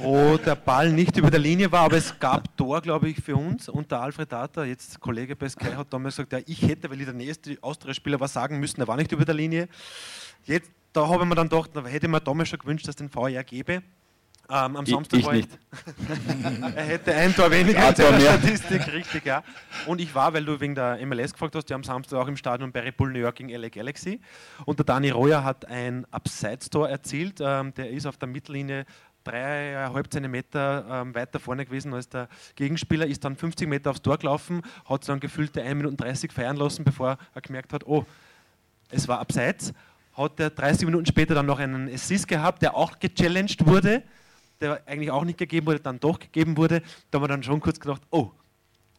wo 0.00 0.36
der 0.36 0.54
Ball 0.54 0.92
nicht 0.92 1.16
über 1.16 1.30
der 1.30 1.40
Linie 1.40 1.70
war, 1.70 1.84
aber 1.84 1.96
es 1.96 2.18
gab 2.18 2.56
Tor, 2.56 2.80
glaube 2.80 3.08
ich, 3.08 3.20
für 3.20 3.36
uns. 3.36 3.68
Und 3.68 3.90
der 3.90 4.00
Alfred 4.00 4.30
Data, 4.30 4.64
jetzt 4.64 5.00
Kollege 5.00 5.36
bei 5.36 5.48
Sky, 5.48 5.72
hat 5.76 5.92
damals 5.92 6.16
gesagt, 6.16 6.32
ja, 6.32 6.40
ich 6.46 6.62
hätte, 6.62 6.90
weil 6.90 7.00
ich 7.00 7.06
der 7.06 7.14
nächste 7.14 7.56
Austria-Spieler 7.60 8.20
war, 8.20 8.28
sagen 8.28 8.58
müssen, 8.58 8.80
er 8.80 8.88
war 8.88 8.96
nicht 8.96 9.12
über 9.12 9.24
der 9.24 9.34
Linie. 9.34 9.68
Jetzt, 10.44 10.70
da 10.92 11.08
habe 11.08 11.22
ich 11.22 11.28
mir 11.28 11.34
dann 11.34 11.48
gedacht, 11.48 11.70
da 11.74 11.84
hätte 11.84 12.06
ich 12.06 12.12
mir 12.12 12.20
damals 12.20 12.48
schon 12.48 12.58
gewünscht, 12.58 12.86
dass 12.86 12.92
es 12.92 12.96
den 12.96 13.08
VR 13.08 13.44
gäbe. 13.44 13.82
Ähm, 14.50 14.76
am 14.76 14.86
Samstag 14.86 15.20
ich, 15.20 15.26
ich 15.26 15.32
nicht. 15.32 15.50
er 16.74 16.84
hätte 16.84 17.14
ein 17.14 17.34
Tor 17.34 17.50
weniger 17.50 17.90
in 17.90 17.94
der 17.94 18.20
Statistik, 18.20 18.90
richtig, 18.94 19.26
ja. 19.26 19.42
Und 19.84 20.00
ich 20.00 20.14
war, 20.14 20.32
weil 20.32 20.42
du 20.42 20.58
wegen 20.58 20.74
der 20.74 21.04
MLS 21.04 21.34
gefragt 21.34 21.54
hast, 21.54 21.66
die 21.66 21.74
am 21.74 21.84
Samstag 21.84 22.18
auch 22.18 22.28
im 22.28 22.36
Stadion 22.36 22.72
bei 22.72 22.80
Red 22.80 22.96
Bull 22.96 23.12
New 23.12 23.18
York 23.18 23.36
gegen 23.36 23.50
LA 23.50 23.68
Galaxy. 23.68 24.20
Und 24.64 24.78
der 24.78 24.86
Dani 24.86 25.10
Royer 25.10 25.44
hat 25.44 25.66
ein 25.66 26.06
Abseits-Tor 26.10 26.88
erzielt. 26.88 27.40
Ähm, 27.42 27.74
der 27.74 27.90
ist 27.90 28.06
auf 28.06 28.16
der 28.16 28.28
Mittellinie 28.28 28.86
dreieinhalb 29.28 30.12
Zentimeter 30.12 30.86
ähm, 30.90 31.14
weiter 31.14 31.38
vorne 31.40 31.64
gewesen 31.64 31.94
als 31.94 32.08
der 32.08 32.28
Gegenspieler, 32.56 33.06
ist 33.06 33.24
dann 33.24 33.36
50 33.36 33.68
Meter 33.68 33.90
aufs 33.90 34.02
Tor 34.02 34.18
gelaufen, 34.18 34.62
hat 34.84 35.08
dann 35.08 35.20
gefühlte 35.20 35.62
1 35.62 35.74
Minute 35.76 35.96
30 35.96 36.32
feiern 36.32 36.56
lassen, 36.56 36.84
bevor 36.84 37.18
er 37.34 37.40
gemerkt 37.40 37.72
hat, 37.72 37.86
oh, 37.86 38.04
es 38.90 39.06
war 39.08 39.20
abseits. 39.20 39.72
Hat 40.14 40.40
er 40.40 40.50
30 40.50 40.86
Minuten 40.86 41.06
später 41.06 41.34
dann 41.34 41.46
noch 41.46 41.58
einen 41.58 41.92
Assist 41.92 42.26
gehabt, 42.26 42.62
der 42.62 42.74
auch 42.74 42.98
gechallenged 42.98 43.64
wurde 43.66 44.02
der 44.60 44.82
eigentlich 44.86 45.10
auch 45.10 45.24
nicht 45.24 45.38
gegeben 45.38 45.66
wurde, 45.66 45.80
dann 45.80 46.00
doch 46.00 46.18
gegeben 46.18 46.56
wurde, 46.56 46.82
da 47.10 47.16
haben 47.16 47.24
wir 47.24 47.28
dann 47.28 47.42
schon 47.42 47.60
kurz 47.60 47.78
gedacht, 47.78 48.02
oh, 48.10 48.30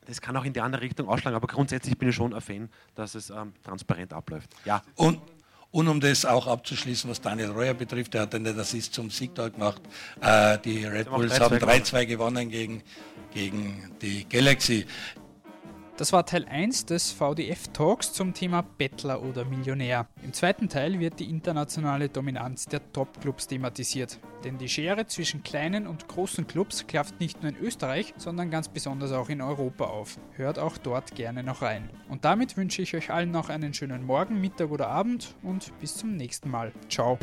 das 0.06 0.22
kann 0.22 0.36
auch 0.36 0.46
in 0.46 0.54
die 0.54 0.62
andere 0.62 0.82
Richtung 0.82 1.08
ausschlagen, 1.08 1.36
aber 1.36 1.48
grundsätzlich 1.48 1.98
bin 1.98 2.10
ich 2.10 2.16
schon 2.16 2.34
ein 2.34 2.42
Fan, 2.42 2.70
dass 2.96 3.16
es 3.16 3.30
ähm, 3.30 3.54
transparent 3.64 4.14
abläuft. 4.14 4.50
Ja. 4.66 4.82
Und, 4.96 5.22
und 5.72 5.88
um 5.88 6.00
das 6.00 6.26
auch 6.26 6.48
abzuschließen, 6.48 7.10
was 7.10 7.22
Daniel 7.22 7.52
Reuer 7.52 7.74
betrifft, 7.74 8.14
der 8.14 8.22
hat 8.22 8.34
dann 8.34 8.44
das 8.44 8.74
ist 8.74 8.94
zum 8.94 9.10
Sieg 9.12 9.36
dort 9.36 9.54
gemacht. 9.54 9.82
Äh, 10.22 10.58
die 10.60 10.86
Red 10.86 11.10
Bulls 11.10 11.40
haben 11.40 11.58
3-2 11.58 12.06
gewonnen 12.06 12.50
gegen, 12.50 12.82
gegen 13.34 13.92
die 14.02 14.28
Galaxy. 14.28 14.86
Das 16.00 16.14
war 16.14 16.26
Teil 16.26 16.46
1 16.46 16.86
des 16.86 17.12
VDF-Talks 17.12 18.14
zum 18.14 18.34
Thema 18.34 18.62
Bettler 18.62 19.22
oder 19.22 19.44
Millionär. 19.44 20.08
Im 20.24 20.32
zweiten 20.32 20.70
Teil 20.70 20.98
wird 20.98 21.20
die 21.20 21.30
internationale 21.30 22.08
Dominanz 22.08 22.68
der 22.68 22.94
Top-Clubs 22.94 23.48
thematisiert. 23.48 24.18
Denn 24.46 24.58
die 24.58 24.70
Schere 24.70 25.08
zwischen 25.08 25.44
kleinen 25.44 25.88
und 25.88 26.08
großen 26.08 26.48
Clubs 26.48 26.88
klafft 26.88 27.20
nicht 27.20 27.44
nur 27.44 27.52
in 27.52 27.58
Österreich, 27.58 28.14
sondern 28.16 28.50
ganz 28.50 28.70
besonders 28.70 29.12
auch 29.12 29.28
in 29.28 29.42
Europa 29.42 29.88
auf. 29.88 30.18
Hört 30.38 30.58
auch 30.58 30.78
dort 30.78 31.16
gerne 31.16 31.44
noch 31.44 31.62
rein. 31.62 31.90
Und 32.08 32.24
damit 32.24 32.56
wünsche 32.56 32.82
ich 32.82 32.96
euch 32.96 33.12
allen 33.12 33.32
noch 33.32 33.50
einen 33.50 33.74
schönen 33.74 34.06
Morgen, 34.06 34.40
Mittag 34.40 34.72
oder 34.72 34.88
Abend 34.88 35.36
und 35.44 35.78
bis 35.82 35.98
zum 35.98 36.16
nächsten 36.16 36.50
Mal. 36.50 36.72
Ciao. 36.88 37.20